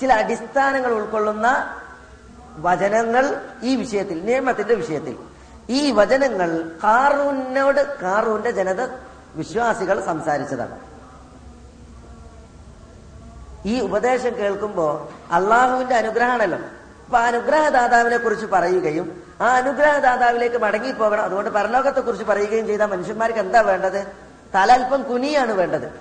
ചില 0.00 0.12
അടിസ്ഥാനങ്ങൾ 0.12 0.92
ഉൾക്കൊള്ളുന്ന 0.92 1.75
വചനങ്ങൾ 2.56 3.40
ഈ 3.62 3.76
വിഷയത്തിൽ 3.76 4.24
നിയമത്തിന്റെ 4.24 4.74
വിഷയത്തിൽ. 4.74 5.16
ഈ 5.68 5.90
വചനങ്ങൾ 5.90 6.70
കാറൂനോട് 6.84 8.00
കാറൂന്റെ 8.00 8.50
ജനത 8.50 8.88
വിശ്വാസികൾ 9.34 10.04
സംസാരിച്ചതാണ്. 10.04 10.78
ഈ 13.68 13.80
ഉപദേശം 13.80 14.36
കേൾക്കുമ്പോ 14.36 15.10
അള്ളാഹുവിന്റെ 15.32 15.94
അനുഗ്രഹമാണല്ലോ. 15.94 16.58
അപ്പൊ 17.04 17.18
അനുഗ്രഹദാതാവിനെ 17.18 18.16
കുറിച്ച് 18.16 18.46
പറയുകയും 18.46 19.22
ആ 19.40 19.48
അനുഗ്രഹദാതാവിലേക്ക് 19.48 20.56
മടങ്ങി 20.56 20.92
പോകണം 20.92 21.24
അതുകൊണ്ട് 21.24 21.50
പരലോകത്തെ 21.50 22.00
കുറിച്ച് 22.00 22.24
പറയുകയും 22.24 22.66
ചെയ്ത 22.66 22.82
മനുഷ്യന്മാർക്ക് 22.82 23.38
എന്താ 23.38 23.60
വേണ്ടത്? 23.60 24.06
തലൽപ്പം 24.54 25.02
കുനിയാണ് 25.02 25.52
വേണ്ടത്. 25.52 26.00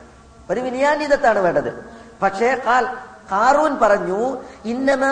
ഒരു 0.50 0.60
വിനിയാനീതത്താണ് 0.60 1.40
വേണ്ടത്. 1.40 1.86
പക്ഷേ 2.22 2.62
കാൽ 2.66 2.88
കാറൂൻ 3.32 3.80
പറഞ്ഞു 3.80 4.38
ഇന്നമ 4.66 5.06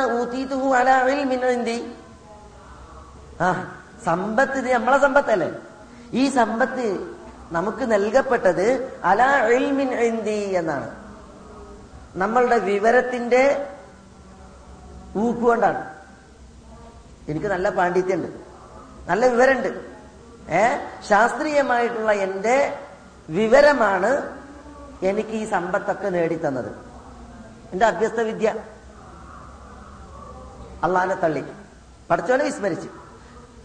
ആ 3.41 3.75
സമ്പത്ത് 4.05 4.57
ഇത് 4.57 4.73
നമ്മളെ 4.73 4.97
സമ്പത്തല്ലേ? 4.97 5.51
ഈ 6.13 6.29
സമ്പത്ത് 6.29 7.15
നമുക്ക് 7.51 7.91
നൽകപ്പെട്ടത് 7.91 8.99
അലാ 9.03 9.47
ഇൽമിൻ 9.47 9.93
എന്തി 9.93 10.53
എന്നാണ്. 10.53 10.95
നമ്മളുടെ 12.15 12.59
വിവരത്തിന്റെ 12.59 13.67
ഊക്കുകൊണ്ടാണ് 15.17 15.93
എനിക്ക് 17.29 17.47
നല്ല 17.47 17.69
പാണ്ഡിത്യമുണ്ട്. 17.69 18.37
നല്ല 19.09 19.25
വിവരമുണ്ട്. 19.25 19.67
ഏ? 20.51 20.77
ശാസ്ത്രീയമായിട്ടുള്ള 21.09 22.11
എന്റെ 22.11 22.77
വിവരമാണ് 23.29 24.39
എനിക്ക് 25.03 25.29
ഈ 25.29 25.49
സമ്പത്തൊക്കെ 25.49 26.07
നേടിത്തന്നത്. 26.07 26.92
എന്റെ 27.73 27.85
അഭ്യസ്ത 27.85 28.21
വിദ്യ? 28.21 28.53
അള്ളാനെ 30.83 31.15
തള്ളി. 31.15 31.43
പഠിച്ചവനെ 32.09 32.45
വിസ്മരിച്ചു. 32.45 32.89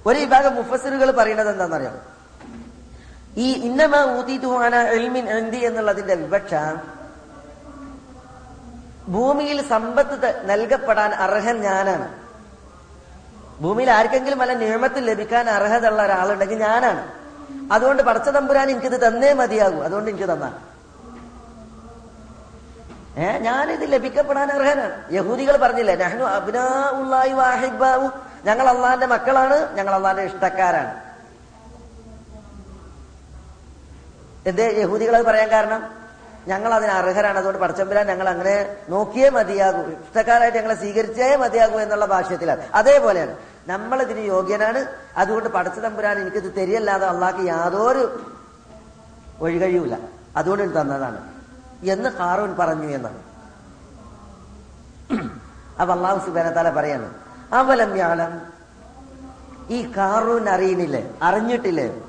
ഒരു 0.06 0.18
വിഭാഗം 0.18 0.54
മുഫസിറുകൾ 0.54 1.10
പറയുന്നത് 1.10 1.48
എന്താണെന്നറിയാം? 1.48 1.98
ഈ 3.36 3.52
ഇന്നമ 3.52 4.18
ഊതിതുവാന 4.18 4.76
എൽമിൻ 4.76 5.30
എന്തി 5.30 5.56
എന്നുള്ളതിന്റെ 5.56 6.14
വിവക്ഷ 6.14 6.54
ഭൂമിയിൽ 9.08 9.68
സമ്പത്ത് 9.68 10.50
നൽകപ്പെടാൻ 10.50 11.10
അർഹൻ 11.10 11.60
ഞാനാണ്. 11.60 12.14
ഭൂമിയിൽ 13.62 13.90
ആർക്കെങ്കിലും 13.90 14.38
വല്ല 14.38 14.54
നിയമത്തിൽ 14.54 15.10
ലഭിക്കാൻ 15.10 15.50
അർഹതയുള്ള 15.50 16.02
ഒരാളുണ്ടെങ്കിൽ 16.02 16.58
ഞാനാണ്. 16.58 17.12
അതുകൊണ്ട് 17.72 18.02
പടച്ച 18.02 18.28
തമ്പുരാൻ 18.28 18.70
എനിക്കിത് 18.70 19.06
തന്നേ 19.06 19.32
മതിയാകൂ. 19.32 19.82
അതുകൊണ്ട് 19.82 20.10
എനിക്ക് 20.10 20.24
തന്ന. 20.24 20.77
ഏ 23.18 23.38
ഞാനിത് 23.38 23.92
ലഭിക്കപ്പെടാൻ 23.92 24.52
അർഹനാണ്. 24.52 25.12
യഹൂദികൾ 25.12 25.56
പറഞ്ഞില്ലേ 25.56 25.96
നഹ്നു 25.96 26.24
അബ്നാഉല്ലാഹി 26.24 27.32
വാഹിബാവു 27.32 28.08
ഞങ്ങൾ 28.44 28.68
അള്ളാന്റെ 28.68 29.06
മക്കളാണ് 29.06 29.76
ഞങ്ങൾ 29.76 29.94
അള്ളാന്റെ 29.94 30.22
ഇഷ്ടക്കാരാണ്. 30.22 30.92
എന്തേ 34.46 34.66
യഹൂദികൾ 34.82 35.16
അത് 35.16 35.24
പറയാൻ 35.24 35.50
കാരണം? 35.50 35.80
ഞങ്ങൾ 36.48 36.74
അതിന് 36.74 36.90
അർഹരാണ് 36.90 37.38
അതുകൊണ്ട് 37.38 37.60
പടച്ചമ്പുരാൻ 37.60 38.06
ഞങ്ങൾ 38.06 38.28
അങ്ങനെ 38.28 38.76
നോക്കിയേ 38.88 39.30
മതിയാകൂ. 39.30 39.82
ഇഷ്ടക്കാരായിട്ട് 39.92 40.58
ഞങ്ങളെ 40.58 40.74
സ്വീകരിച്ചേ 40.74 41.36
മതിയാകൂ 41.36 41.78
എന്നുള്ള 41.78 42.06
ഭാഷ്യത്തിലാണ്. 42.06 42.62
അതേപോലെയാണ് 42.74 43.34
നമ്മൾ 43.66 44.02
ഇതിന് 44.02 44.18
യോഗ്യനാണ് 44.18 44.86
അതുകൊണ്ട് 45.16 45.48
പടച്ച 45.48 45.78
തമ്പുരാൻ 45.78 46.18
എനിക്കിത് 46.18 46.56
തരിയല്ലാതെ 46.56 47.06
അള്ളാഹ്ക്ക് 47.06 47.42
യാതൊരു 47.46 48.04
ഒഴികഴിയൂല. 49.40 49.94
അതുകൊണ്ട് 50.36 50.80
തന്നതാണ്. 50.80 51.37
എന്ന് 51.82 52.08
ഹാറൂൻ 52.08 52.56
പറഞ്ഞു 52.58 52.88
എന്നാണ്. 52.88 53.18
അപ്പൊ 55.80 55.94
അള്ളാഹു 55.94 56.26
സുബാനത്താല 56.26 56.70
പറയാണ് 56.70 57.14
അവലം 57.52 57.94
ഈ 59.70 59.92
കാറൂൻ 59.96 60.48
അറിയുന്നില്ലേ? 60.48 61.14
അറിഞ്ഞിട്ടില്ലേ? 61.22 62.02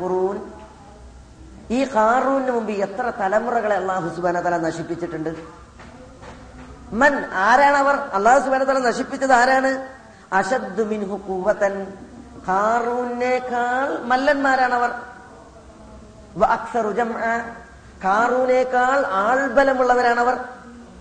ഖുറൂൻ. 0.00 0.50
ഈ 1.70 1.84
കാറൂന് 1.84 2.50
മുമ്പ് 2.50 2.72
എത്ര 2.72 3.12
തലമുറകളെ 3.20 3.76
അള്ളാഹു 3.76 4.08
സുബാന 4.08 4.40
തല 4.40 4.58
നശിപ്പിച്ചിട്ടുണ്ട്? 4.58 5.30
മൻ 6.92 7.24
ആരാണ് 7.34 7.76
അവർ? 7.76 7.94
അള്ളാഹു 7.94 8.40
സുബാന 8.40 8.64
തല 8.64 8.78
നശിപ്പിച്ചത് 8.78 9.32
ആരാണ്? 9.32 9.86
അഷദ്ദു 10.32 10.82
മിൻഹു 10.82 11.20
ഖുവതൻ 11.28 11.86
ഖാറൂനേക്കാൾ 12.48 14.02
മല്ലന്മാരാണ് 14.02 14.74
അവർ. 14.74 15.09
ഖാറൂനേക്കാൾ 18.04 19.06
ആൾബലമുള്ളവരാണ് 19.06 20.20
അവർ 20.20 20.34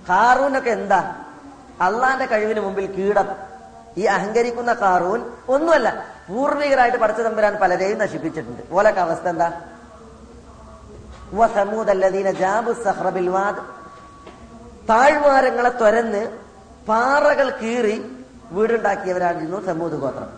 കാറൂനൊക്കെ 0.10 0.70
എന്താ? 0.70 1.16
അള്ളാന്റെ 1.82 2.26
കഴിവിന് 2.26 2.60
മുമ്പിൽ 2.60 2.92
കീടം. 2.92 3.36
ഈ 3.98 4.04
അഹങ്കരിക്കുന്ന 4.04 4.74
കാറൂൻ 4.74 5.32
ഒന്നുമല്ല 5.50 6.06
പൂർവികരായിട്ട് 6.30 6.98
പഠിച്ച 6.98 7.22
തമ്പുരാൻ 7.22 7.56
പലരെയും 7.56 7.98
നശിപ്പിച്ചിട്ടുണ്ട്. 7.98 8.62
ഓലൊക്കെ 8.72 9.02
അവസ്ഥ 9.02 9.28
എന്താ? 9.28 9.52
താഴ്വാരങ്ങളെ 14.90 15.70
തുരന്ന് 15.70 16.38
പാറകൾ 16.88 17.50
കീറി 17.50 18.26
വീടുണ്ടാക്കിയവരായിരുന്നു 18.52 19.66
സമൂത് 19.66 19.92
ഗോത്രം. 19.92 20.30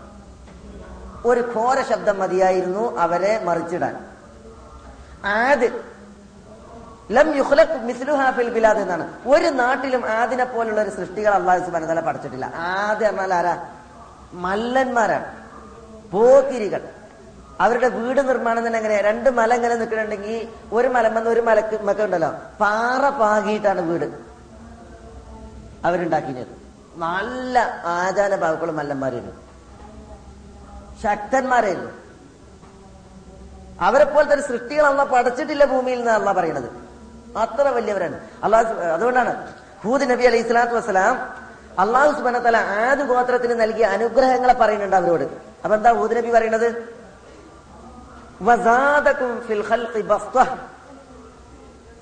ഒരു 1.24 1.52
ഘോര 1.54 1.82
ശബ്ദം 1.82 2.18
മതിയായിരുന്നു 2.18 2.96
അവരെ 2.98 3.44
മറിച്ചിടാൻ. 3.44 4.11
ആദ്. 5.24 5.92
ലം 7.10 7.36
യുഖ്ലഖ് 7.36 7.82
മിസ്ലുഹാ 7.82 8.30
ഫിൽ 8.30 8.50
ബിലാദ് 8.50 8.78
എന്നാണ്. 8.78 9.12
ഒരു 9.26 9.48
നാട്ടിലും 9.48 10.06
ആദിനെ 10.06 10.44
പോലുള്ള 10.44 10.80
ഒരു 10.82 10.90
സൃഷ്ടികൾ 10.90 11.34
അള്ളാഹു 11.34 11.70
തആല 11.70 12.00
പഠിച്ചിട്ടില്ല 12.00 12.46
ആദ് 12.54 13.04
എന്നാൽ 13.04 13.34
ആരാ? 13.34 13.66
മല്ലന്മാരാണ്. 14.32 15.26
പോക്കിരികൾ 16.10 16.88
അവരുടെ 17.60 17.88
വീട് 17.88 18.28
നിർമ്മാണം 18.28 18.66
തന്നെ 18.66 18.78
എങ്ങനെയാ? 18.78 19.00
രണ്ട് 19.00 19.30
മല 19.30 19.54
ഇങ്ങനെ 19.54 19.74
നിൽക്കണുണ്ടെങ്കിൽ 19.74 20.48
ഒരു 20.72 20.88
മലമെന്ന് 20.88 21.30
ഒരു 21.30 21.40
മലക്ക് 21.40 21.82
മക്ക 21.82 22.02
ഉണ്ടല്ലോ. 22.02 22.30
പാറ 22.60 23.08
പാകിയിട്ടാണ് 23.08 23.80
വീട്. 23.80 24.04
അവരുണ്ടാക്കിയത്. 25.84 26.46
നല്ല 26.96 27.82
ആചാര 27.84 28.36
ഭാവക്കുള്ള 28.36 28.72
മല്ലന്മാരായിരുന്നു. 28.72 29.36
ശക്തന്മാരായിരുന്നു. 31.02 32.01
അവരെ 33.80 34.04
പോലത്തെ 34.04 34.32
തന്നെ 34.32 34.46
സൃഷ്ടികൾ 34.46 34.86
അള്ള 34.86 35.04
പടച്ചിട്ടില്ല 35.04 35.64
ഭൂമിയിൽ 35.64 35.98
നിന്ന് 35.98 36.12
അള്ള 36.12 36.32
പറയണത്. 36.32 36.68
അത്ര 37.38 37.68
വലിയവരാണ്. 37.68 38.20
അള്ളാഹു 38.44 38.74
അതുകൊണ്ടാണ് 38.74 39.46
ഹൂദ് 39.84 40.10
നബി 40.10 40.24
അലൈഹി 40.24 40.42
സ്വലാത്തു 40.42 40.74
വസ്സലാം 40.74 41.14
അള്ളാഹു 41.78 42.10
സുബാന 42.16 42.38
തല 42.38 42.56
ആദ് 42.56 43.00
ഗോത്രത്തിന് 43.00 43.60
നൽകിയ 43.60 43.84
അനുഗ്രഹങ്ങളെ 43.84 44.52
പറയുന്നുണ്ട് 44.52 44.96
അവരോട്. 44.96 45.24
അപ്പൊ 45.64 45.74
എന്താ 45.76 45.92
ഹൂദ് 45.92 46.16
നബി 46.16 46.30
ബസ്ത 50.12 50.38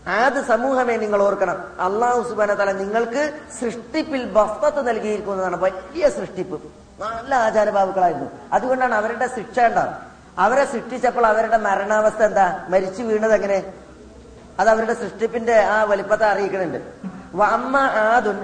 ആദ് 0.09 0.41
സമൂഹമേ 0.45 0.97
നിങ്ങൾ 0.97 1.23
ഓർക്കണം. 1.23 1.57
അള്ളാഹു 1.81 2.21
സുബാന 2.29 2.55
തല 2.55 2.73
നിങ്ങൾക്ക് 2.73 3.23
സൃഷ്ടിപ്പിൽ 3.61 4.25
ബസ്തത്ത് 4.25 4.89
നൽകിയിരിക്കുന്നതാണ്. 4.89 5.57
വലിയ 5.57 6.09
സൃഷ്ടിപ്പ്. 6.09 6.57
നല്ല 7.03 7.35
ആചാരഭാവുക്കളായിരുന്നു. 7.35 8.29
അതുകൊണ്ടാണ് 8.53 8.95
അവരുടെ 8.95 9.27
ശിക്ഷ 9.37 9.59
ഉണ്ടാവും 9.61 10.10
അവരെ 10.41 10.65
സൃഷ്ടിച്ചപ്പോൾ 10.65 11.27
അവരുടെ 11.27 11.57
മരണാവസ്ഥ 11.57 12.23
എന്താ? 12.23 12.67
മരിച്ചു 12.69 13.03
വീണത് 13.03 13.35
എങ്ങനെ? 13.35 13.73
അത് 14.61 14.69
അവരുടെ 14.69 14.95
സൃഷ്ടിപ്പിന്റെ 14.95 15.57
ആ 15.61 15.85
വലിപ്പത്തെ 15.85 16.27
അറിയിക്കുന്നുണ്ട് 16.27 16.81
വമ്മ 17.35 17.77
ആദുൻ 17.79 18.39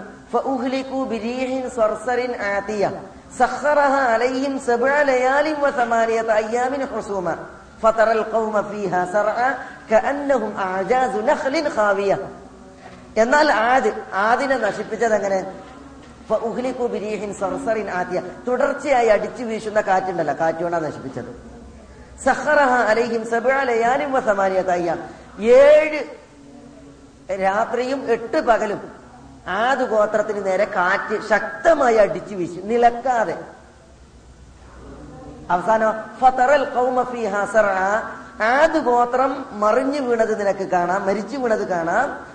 എന്നാൽ 13.16 13.52
ആദ് 13.52 13.90
ആദിനെ 14.14 14.56
നശിപ്പിച്ചത് 14.56 15.14
എങ്ങനെ? 15.14 15.38
തുടർച്ചയായി 18.48 19.06
അടിച്ചു 19.06 19.42
വീശുന്ന 19.42 19.80
കാറ്റുണ്ടല്ലോ 19.80 20.34
കാറ്റുകൊണ്ടാണ് 20.40 20.84
നശിപ്പിച്ചത്. 20.84 21.55
സഹറഹ 22.24 22.70
അലൈഹിം 22.70 23.24
ഏഴ് 25.42 26.04
രാത്രിയും 27.40 28.10
എട്ട് 28.10 28.40
പകലും 28.40 28.92
ആദ് 29.48 29.82
ഗോത്രത്തിന് 29.82 30.46
നേരെ 30.46 30.64
കാറ്റ് 30.64 31.28
ശക്തമായി 31.28 31.96
അടിച്ചു 31.96 32.34
വീശി. 32.34 32.60
നിലക്കാതെ. 32.64 33.38
അവസാനം 35.50 35.94
ഫതറൽ 36.20 36.64
ആദ് 38.42 38.78
ഗോത്രം 38.78 39.46
മറിഞ്ഞു 39.50 40.00
വീണത് 40.00 40.40
നിനക്ക് 40.40 40.68
കാണാം 40.70 41.06
മരിച്ചു 41.06 41.36
വീണത് 41.36 41.68
കാണാം. 41.68 42.26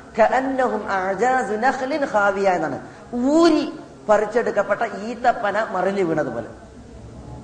എന്നാണ്. 2.54 2.88
ഊരി 3.15 3.80
പറിച്ചെടുക്കപ്പെട്ട 4.10 4.82
ഈത്തപ്പന 4.82 5.67
മറിഞ്ഞു 5.72 6.04
വീണത് 6.04 6.28
പോലെ 6.28 6.48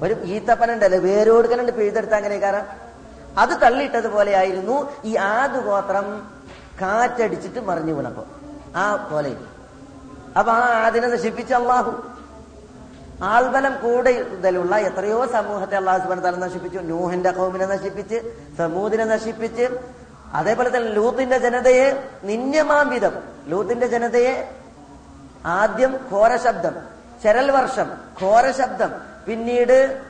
ഒരു 0.04 0.14
ഈത്തപ്പന 0.14 0.96
വേരോടുക്കനുണ്ട് 0.96 1.72
പിഴുതെടുത്ത 1.72 2.12
അങ്ങനെ 2.12 2.38
കാരണം 2.38 2.88
അത് 3.38 3.62
തള്ളിയിട്ടതുപോലെ 3.62 4.36
ആയിരുന്നു 4.36 4.90
ഈ 5.06 5.18
ആദു 5.18 5.60
ഗോത്രം 5.60 6.32
കാറ്റടിച്ചിട്ട് 6.82 7.60
മറിഞ്ഞു 7.60 7.94
വീണപ്പോ. 7.94 8.26
ആ 8.76 8.96
പോലെ. 8.96 9.36
അപ്പൊ 10.40 10.52
ആ 10.52 10.86
ആദിനെ 10.86 11.08
നശിപ്പിച്ച 11.08 11.54
അള്ളാഹു. 11.54 12.04
ആൾബലം 13.24 13.82
കൂടുതലുള്ള 13.82 14.76
എത്രയോ 14.76 15.26
സമൂഹത്തെ 15.26 15.76
അള്ളാഹു 15.76 16.00
സുബാൻ 16.00 16.22
തല 16.22 16.36
നശിപ്പിച്ചു. 16.36 16.80
നൂഹിന്റെ 16.80 17.32
കൗമിനെ 17.32 17.66
നശിപ്പിച്ച് 17.66 18.32
സമൂദിനെ 18.58 19.04
നശിപ്പിച്ച് 19.04 19.80
അതേപോലെ 20.34 20.78
തന്നെ 20.78 20.90
ലൂത്തിന്റെ 20.90 21.38
ജനതയെ 21.38 22.10
നിന്യമാം 22.24 22.90
വിധം 22.90 23.12
ലൂത്തിന്റെ 23.48 23.88
ജനതയെ 23.88 24.52
ആദ്യം 25.46 26.00
ഘോരശബ്ദം 26.12 26.76
ചരൽ 27.24 27.52
വർഷം 27.52 27.92
ഘോരശബ്ദം 28.22 29.17
പിന്നീട് 29.28 30.02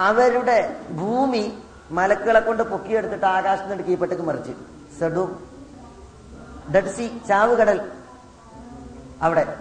അവരുടെ 0.00 0.76
ഭൂമി 0.90 1.62
മലക്കുകളെ 1.90 2.40
കൊണ്ട് 2.40 2.62
പൊക്കിയെടുത്തിട്ട് 2.62 3.26
ആകാശത്തിന് 3.26 3.82
കീഴ്പെട്ടേക്ക് 3.82 4.22
മറിച്ച്. 4.22 4.52
സെഡു 4.98 5.38
ഡി 6.74 6.88
സി 6.88 7.20
ചാവുകടൽ 7.28 7.90
അവിടെ. 9.22 9.56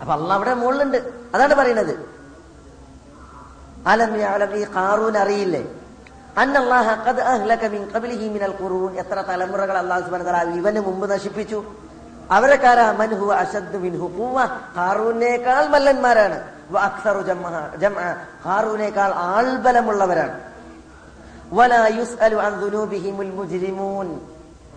അപ്പൊ 0.00 0.12
അള്ള 0.14 0.34
അവിടെ 0.34 0.54
മുകളിലുണ്ട്. 0.54 1.12
അതാണ് 1.34 1.54
പറയുന്നത്. 1.54 2.12
അലം 3.86 4.20
യഅലം 4.20 4.56
ഈ 4.56 4.64
ഖാറൂൻ 4.64 5.18
അറിയില്ലേ? 5.18 5.74
എത്ര 8.98 9.20
തലമുറകൾ 9.20 9.76
തആല 10.26 10.50
ഇവന് 10.50 10.80
മുമ്പ് 10.80 11.10
നശിപ്പിച്ചു. 11.10 11.64
അവരെക്കാരാ 12.30 12.92
മൻഹു 12.92 13.32
അഷദ് 13.32 13.76
മിൻഹു. 13.76 14.06
പൂവ 14.06 14.44
ഹാറൂനേക്കാൾ 14.76 15.66
മല്ലന്മാരാണ്. 15.66 16.61
ഹാറൂനേക്കാൾ 18.46 19.12
ആൾബലമുള്ളവരാണ്. 19.14 20.40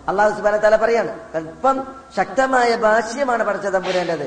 അള്ളാഹു 0.08 0.36
സുബാന 0.36 0.56
തല 0.56 0.76
പറയാണ് 0.76 1.12
അല്പം 1.34 1.86
ശക്തമായ 2.16 2.76
ഭാഷ്യമാണ് 2.76 3.44
പഠിച്ച 3.44 3.66
തമ്പുരേണ്ടത് 3.66 4.26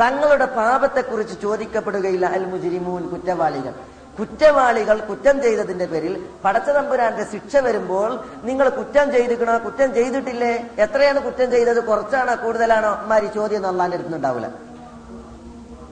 തങ്ങളുടെ 0.00 0.44
പാപത്തെക്കുറിച്ച് 0.44 1.40
ചോദിക്കപ്പെടുകയില്ല 1.42 2.26
അൽ 2.26 2.44
മുജിരിമൂൻ 2.44 3.02
കുറ്റവാളികൾ. 3.08 3.74
കുറ്റവാളികൾ 4.18 4.96
കുറ്റം 5.00 5.42
ചെയ്തതിന്റെ 5.42 5.86
പേരിൽ 5.86 6.24
പടച്ച 6.44 6.68
തമ്പുരാന്റെ 6.70 7.24
ശിക്ഷ 7.24 7.56
വരുമ്പോൾ 7.56 8.10
നിങ്ങൾ 8.44 8.68
കുറ്റം 8.68 9.12
ചെയ്തിക്കണോ 9.12 9.58
കുറ്റം 9.64 9.94
ചെയ്തിട്ടില്ലേ? 9.94 10.52
എത്രയാണ് 10.78 11.20
കുറ്റം 11.22 11.50
ചെയ്തത്? 11.50 11.84
കുറച്ചാണോ? 11.84 12.34
കൂടുതലാണോ? 12.44 12.98
മാരി 13.06 13.26
ചോദ്യം 13.26 13.66
അള്ളാന്റെ 13.66 13.96
അടുത്തുണ്ടാവില്ല 13.96 14.73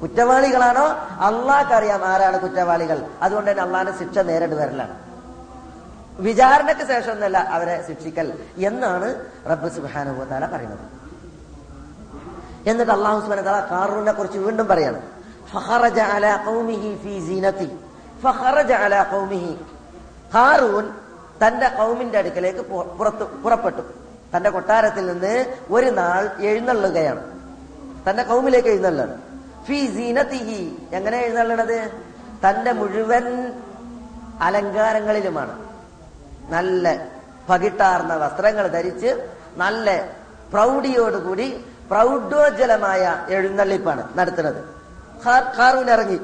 കുറ്റവാളികളാണോ? 0.02 0.86
അള്ളാഹ്ക്കറിയാം 1.26 2.04
ആരാണ് 2.04 2.40
കുറ്റവാളികൾ. 2.40 3.06
അതുകൊണ്ട് 3.22 3.50
തന്നെ 3.50 3.62
അള്ളാന്റെ 3.62 3.92
ശിക്ഷ 3.98 4.18
നേരിട്ട് 4.18 4.54
വരലാണ് 4.54 4.94
വിചാരണയ്ക്ക് 6.20 6.82
ശേഷം 6.82 7.12
ഒന്നല്ല 7.12 7.38
അവരെ 7.38 7.84
ശിക്ഷിക്കൽ 7.88 8.32
എന്നാണ് 8.58 9.14
റബ്ബ് 9.50 9.68
സുബാനുഭവത്താല 9.68 10.46
പറയുന്നത്. 10.46 10.84
എന്നിട്ട് 12.66 12.92
അള്ളാഹു 12.92 13.20
സുബാന 13.20 13.40
താല 13.40 13.70
കാറൂനെ 13.70 14.12
കുറിച്ച് 14.12 14.38
വീണ്ടും 14.38 14.66
പറയാണ്. 14.66 15.02
ഹാറൂൻ 20.34 20.86
തന്റെ 21.42 21.68
കൗമിന്റെ 21.68 22.18
അടുക്കലേക്ക് 22.18 22.60
പുറത്തു 22.98 23.24
പുറപ്പെട്ടു. 23.24 23.82
തന്റെ 24.36 24.50
കൊട്ടാരത്തിൽ 24.50 25.06
നിന്ന് 25.06 25.44
ഒരു 25.70 25.90
നാൾ 25.90 26.30
എഴുന്നള്ളുകയാണ്. 26.40 27.22
തന്റെ 28.08 28.22
കൗമിലേക്ക് 28.22 28.68
സീനത്തിഹി 28.68 29.31
എങ്ങനെ 30.92 31.18
എഴുന്നള്ളണത് 31.18 31.90
തന്റെ 32.48 32.72
മുഴുവൻ 32.72 33.53
അലങ്കാരങ്ങളിലുമാണ്. 34.40 35.55
നല്ല 36.53 37.07
പകിട്ടാർന്ന 37.48 38.14
വസ്ത്രങ്ങൾ 38.14 38.66
ധരിച്ച് 38.68 39.29
നല്ല 39.57 40.11
പ്രൗഢിയോടുകൂടി 40.53 41.64
പ്രൗഢോജ്വലമായ 41.90 43.27
എഴുന്നള്ളിപ്പാണ് 43.29 44.18
നടത്തുന്നത്. 44.18 44.64
ഖാറൂൻ 45.57 45.90
ഇറങ്ങി. 45.90 46.20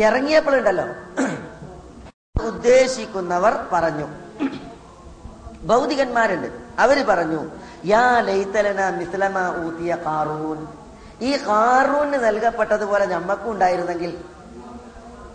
ഇറങ്ങിയപ്പോഴുണ്ടല്ലോ 0.00 0.84
ഉദ്ദേശിക്കുന്നവർ 2.46 3.52
പറഞ്ഞു. 3.72 4.08
ഭൗതികന്മാരുണ്ട്. 5.64 6.48
അവർ 6.78 7.06
പറഞ്ഞു 7.06 7.50
യാ 7.84 8.20
ലൈത്തലന 8.20 8.96
മിസ്ലമ 8.96 9.66
ഊത്തിയ 9.66 9.96
ഖാറൂൻ 10.06 10.66
ഈ 11.20 11.36
ഹാറൂന് 11.36 12.14
നൽകപ്പെട്ടതുപോലെ 12.14 13.06
ഞമ്മക്കും 13.06 13.50
ഉണ്ടായിരുന്നെങ്കിൽ 13.50 14.24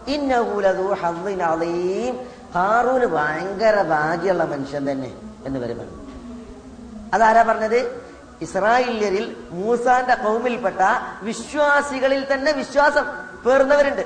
ഇന്നഹൂലതു 0.08 0.94
ഹദ്ദിൻ 0.94 1.44
ഹാറൂന് 2.54 3.06
ഭയങ്കര 3.06 3.82
ഭാഗ്യമുള്ള 3.82 4.44
മനുഷ്യൻ 4.44 4.92
തന്നെ 4.92 5.14
എന്ന് 5.46 5.60
വരെ 5.60 5.74
പറഞ്ഞു. 5.74 6.10
അതാരാ 7.14 7.44
പറഞ്ഞത്? 7.44 8.10
ഇസ്രായേല്യരിൽ 8.42 9.36
മൂസാന്റെ 9.52 10.16
കൗമിൽപ്പെട്ട 10.16 10.82
വിശ്വാസികളിൽ 11.22 12.34
തന്നെ 12.34 12.52
വിശ്വാസം 12.52 13.06
പേർന്നവരുണ്ട്. 13.46 14.02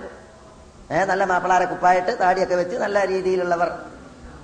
ഏഹ് 0.91 1.05
നല്ല 1.05 1.23
മാപ്പിളാരെ 1.23 1.65
കുപ്പായിട്ട് 1.65 2.19
താടിയൊക്കെ 2.19 2.55
വെച്ച് 2.55 2.75
നല്ല 2.75 3.07
രീതിയിലുള്ളവർ. 3.07 3.79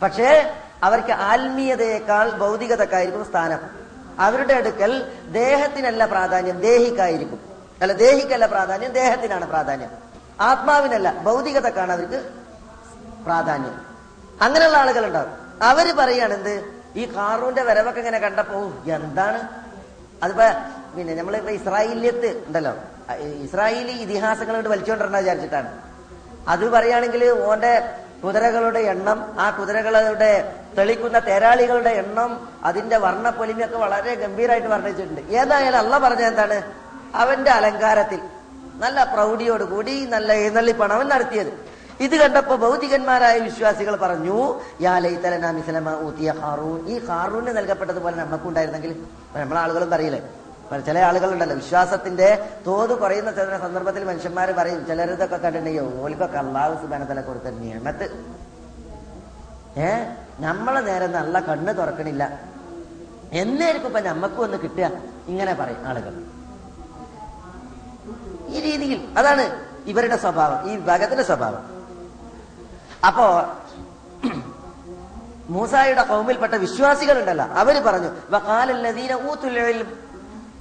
പക്ഷേ 0.01 0.53
അവർക്ക് 0.83 1.11
ആത്മീയതയേക്കാൾ 1.11 2.29
ഭൗതികതക്കായിരിക്കും 2.29 3.25
സ്ഥാനം. 3.25 3.78
അവരുടെ 4.25 4.53
അടുക്കൽ 4.53 4.91
ദേഹത്തിനല്ല 5.39 6.01
പ്രാധാന്യം 6.13 6.57
ദേഹിക്കായിരിക്കും. 6.67 7.39
അല്ല 7.81 7.93
ദേഹിക്കല്ല 7.93 8.45
പ്രാധാന്യം 8.55 8.91
ദേഹത്തിനാണ് 8.99 9.45
പ്രാധാന്യം. 9.53 9.91
ആത്മാവിനല്ല 10.49 11.07
ഭൗതികതക്കാണ് 11.27 11.91
അവർക്ക് 11.97 12.19
പ്രാധാന്യം. 13.27 13.75
അങ്ങനെയുള്ള 14.45 14.77
ആളുകൾ 14.83 15.03
ഉണ്ടാവും 15.09 15.31
അവർ 15.69 15.87
പറയാണ് 16.01 16.33
എന്ത്? 16.39 16.55
ഈ 16.99 17.05
കാറൂന്റെ 17.15 17.63
വരവൊക്കെ 17.69 17.99
ഇങ്ങനെ 17.99 18.19
കണ്ടപ്പോ 18.19 18.59
എന്താണ്? 18.97 19.39
അതിപ്പോ 20.23 20.47
പിന്നെ 20.95 21.13
നമ്മളിപ്പോ 21.15 21.51
ഇസ്രായേലിയത്ത് 21.59 22.29
ഉണ്ടല്ലോ. 22.47 22.73
ഇസ്രായേലി 23.45 23.95
ഇതിഹാസങ്ങൾ 24.05 24.53
കൊണ്ട് 24.55 24.69
വലിച്ചുകൊണ്ടിരുന്ന 24.69 25.19
വിചാരിച്ചിട്ടാണ്. 25.23 25.69
അത് 26.53 26.63
പറയുകയാണെങ്കിൽ 26.75 27.23
ഓന്റെ 27.49 27.73
കുതിരകളുടെ 28.23 28.79
എണ്ണം 28.79 29.19
ആ 29.39 29.49
കുതിരകളുടെ 29.49 30.31
തെളിക്കുന്ന 30.77 31.19
തേരാളികളുടെ 31.19 31.89
എണ്ണം 31.89 32.31
അതിന്റെ 32.63 32.97
വർണപ്പൊലിമയൊക്കെ 32.97 33.77
വളരെ 33.77 34.15
ഗംഭീരമായിട്ട് 34.15 34.67
വർണിച്ചിട്ടുണ്ട്. 34.67 35.21
ഏതായാലും 35.39 35.79
അല്ല 35.79 35.97
പറഞ്ഞ 35.97 36.23
എന്താണ്? 36.31 36.57
അവന്റെ 37.15 37.51
അലങ്കാരത്തിൽ. 37.51 38.21
നല്ല 38.83 39.03
പ്രൗഢിയോട് 39.03 39.63
കൂടി 39.63 40.05
നല്ല 40.05 40.33
എഴുന്നള്ളിപ്പാണ് 40.33 40.93
അവൻ 40.93 41.07
നടത്തിയത്. 41.07 41.51
ഇത് 42.05 42.15
കണ്ടപ്പോ 42.15 42.55
ഭൗതികന്മാരായ 42.55 43.39
വിശ്വാസികൾ 43.39 43.95
പറഞ്ഞു 43.95 44.37
യാ 44.81 44.93
ഹാറൂൻ. 46.43 46.77
ഈ 46.87 46.95
ഹാറൂന് 47.07 47.51
നൽകപ്പെട്ടതുപോലെ 47.57 48.15
നമുക്കുണ്ടായിരുന്നെങ്കിൽ 48.17 48.91
നമ്മളെ 49.35 49.59
ആളുകളും 49.61 49.89
പറയില്ലേ? 49.89 50.21
ചില 50.77 50.99
ആളുകളുണ്ടല്ലോ 50.99 51.55
വിശ്വാസത്തിന്റെ 51.55 52.53
തോത് 52.67 52.99
കുറയുന്ന 52.99 53.31
ചില 53.31 53.57
സന്ദർഭത്തിൽ 53.57 54.03
മനുഷ്യന്മാർ 54.03 54.51
പറയും 54.51 54.87
ചിലരിതൊക്കെ 54.87 55.35
കണ്ടിട്ടുണ്ടെങ്കിൽ 55.35 56.01
ഓലിക്കൊക്കെ 56.01 56.37
അള്ളാഹു 56.37 56.81
സുബാനത്തല 56.81 57.21
കൊടുത്ത 57.21 57.43
നിയമത്ത്. 57.43 58.03
ഏ? 59.77 60.05
നമ്മളെ 60.39 60.81
നേരെ 60.81 61.07
നല്ല 61.07 61.39
കണ്ണ് 61.39 61.77
തുറക്കണില്ല. 61.77 62.39
എന്നായിരിക്കും 63.33 63.87
ഇപ്പൊ 63.87 63.99
നമ്മക്കും 63.99 64.43
ഒന്ന് 64.43 64.57
കിട്ടുക 64.57 64.91
ഇങ്ങനെ 65.27 65.53
പറയും 65.53 65.87
ആളുകൾ. 65.87 66.13
ഈ 68.47 68.59
രീതിയിൽ 68.59 69.13
അതാണ് 69.17 69.65
ഇവരുടെ 69.85 70.17
സ്വഭാവം 70.17 70.71
ഈ 70.71 70.75
വിഭാഗത്തിന്റെ 70.75 71.23
സ്വഭാവം. 71.23 71.79
അപ്പോ 73.07 73.53
മൂസായുടെ 75.49 76.03
കൗമിൽപ്പെട്ട 76.03 76.53
വിശ്വാസികളുണ്ടല്ലോ 76.53 77.45
അവർ 77.45 77.83
പറഞ്ഞു 77.83 78.09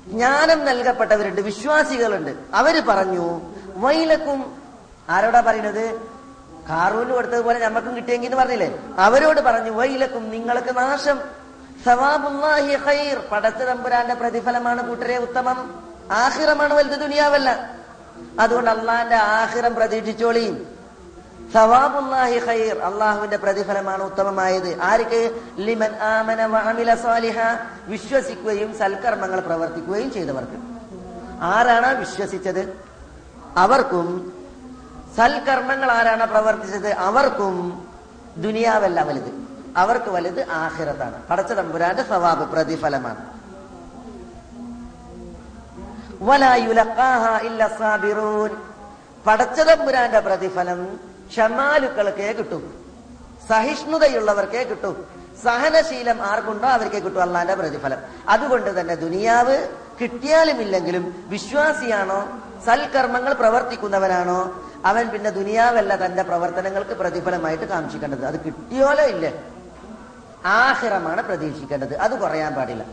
ജ്ഞാനം 0.08 0.64
നൽകപ്പെട്ടവരുണ്ട് 0.64 1.40
വിശ്വാസികളുണ്ട്. 1.40 2.36
അവർ 2.54 2.82
പറഞ്ഞു 2.88 3.40
വൈലക്കും 3.76 4.62
ആരോടാ 5.08 5.40
പറയുന്നത്? 5.40 6.00
കാറൂന് 6.68 7.10
കൊടുത്തതുപോലെ 7.10 7.58
നമുക്കും 7.58 7.96
കിട്ടിയെങ്കിൽ 7.96 8.34
പറഞ്ഞില്ലേ? 8.34 8.78
അവരോട് 8.98 9.40
പറഞ്ഞു 9.40 9.70
വൈലക്കും 9.70 10.30
നിങ്ങൾക്ക് 10.30 10.76
നാശം. 10.76 11.20
സവാബുല്ലാഹി 11.84 12.74
ഖൈർ 12.74 13.18
പടച്ച 13.32 13.62
തമ്പുരാന്റെ 13.62 14.14
പ്രതിഫലമാണ് 14.14 14.88
കൂട്ടരെ 14.88 15.18
ഉത്തമം. 15.18 15.84
ആഹിറമാണ് 16.12 16.74
വലുത് 16.74 17.00
ദുനിയാവല്ല. 17.00 17.70
അതുകൊണ്ട് 18.40 18.70
അള്ളാന്റെ 18.70 19.16
ആഹിറം 19.16 19.74
പ്രതീക്ഷിച്ചോളിയും 19.74 20.77
സവാബുല്ലാഹി 21.52 22.38
ഖൈർ. 22.38 22.78
അള്ളാഹുവിന്റെ 22.78 23.36
പ്രതിഫലമാണ് 23.36 24.02
ഉത്തമമായത്. 24.02 24.82
ആർക്ക്? 24.82 25.40
ലിമൻ 25.58 25.96
ആമന 25.96 26.46
വഅമില 26.46 26.94
സാലിഹ. 26.94 27.36
വിശ്വസിക്കുകയും 27.86 28.78
സൽക്കർമ്മങ്ങൾ 28.78 29.40
പ്രവർത്തിക്കുകയും 29.40 30.12
ചെയ്തവർക്ക്. 30.12 30.58
ആരാണ് 31.40 31.98
വിശ്വസിച്ചത്? 31.98 32.80
അവർക്കും 33.56 34.32
സൽക്കർമ്മങ്ങൾ 35.16 35.90
ആരാണ് 35.90 36.26
പ്രവർത്തിച്ചത്? 36.26 36.92
അവർക്കും 36.92 37.86
ദുനിയാവല്ല 38.36 39.02
വലുത്. 39.02 39.48
അവർക്ക് 39.76 40.10
വലുത് 40.10 40.50
ആഹിറത്താണ് 40.50 41.26
പടച്ച 41.28 41.52
തമ്പുരാന്റെ 41.52 42.02
സവാബ് 42.02 42.52
പ്രതിഫലമാണ്. 42.52 43.38
പടച്ചതമ്പുരാന്റെ 49.26 50.20
പ്രതിഫലം 50.20 51.07
ക്ഷമാലുക്കൾക്കേ 51.28 52.32
കിട്ടും? 52.32 52.84
സഹിഷ്ണുതയുള്ളവർക്കേ 53.48 54.62
കിട്ടും? 54.62 55.06
സഹനശീലം 55.44 56.22
ആർക്കുണ്ടോ 56.22 56.68
അവർക്കേ 56.68 56.98
കിട്ടും 56.98 57.22
അള്ളാന്റെ 57.22 57.54
പ്രതിഫലം. 57.54 57.98
അതുകൊണ്ട് 58.28 58.80
തന്നെ 58.80 58.94
ദുനിയാവ് 58.94 59.68
കിട്ടിയാലും 60.00 60.60
ഇല്ലെങ്കിലും 60.60 61.24
വിശ്വാസിയാണോ? 61.26 62.38
സൽക്കർമ്മങ്ങൾ 62.66 63.32
പ്രവർത്തിക്കുന്നവനാണോ? 63.32 64.64
അവൻ 64.84 65.08
പിന്നെ 65.08 65.30
ദുനിയാവല്ല 65.30 66.06
തന്റെ 66.06 66.22
പ്രവർത്തനങ്ങൾക്ക് 66.22 66.90
പ്രതിഫലമായിട്ട് 66.90 67.64
കാക്ഷിക്കേണ്ടത് 67.64 68.24
അത് 68.24 68.44
കിട്ടിയോലോ 68.44 69.04
ഇല്ലേ. 69.04 69.44
ആഹിറമാണ് 70.44 71.22
പ്രതീക്ഷിക്കേണ്ടത്. 71.22 71.96
അത് 71.96 72.20
കുറയാൻ 72.20 72.54
പാടില്ല. 72.54 72.84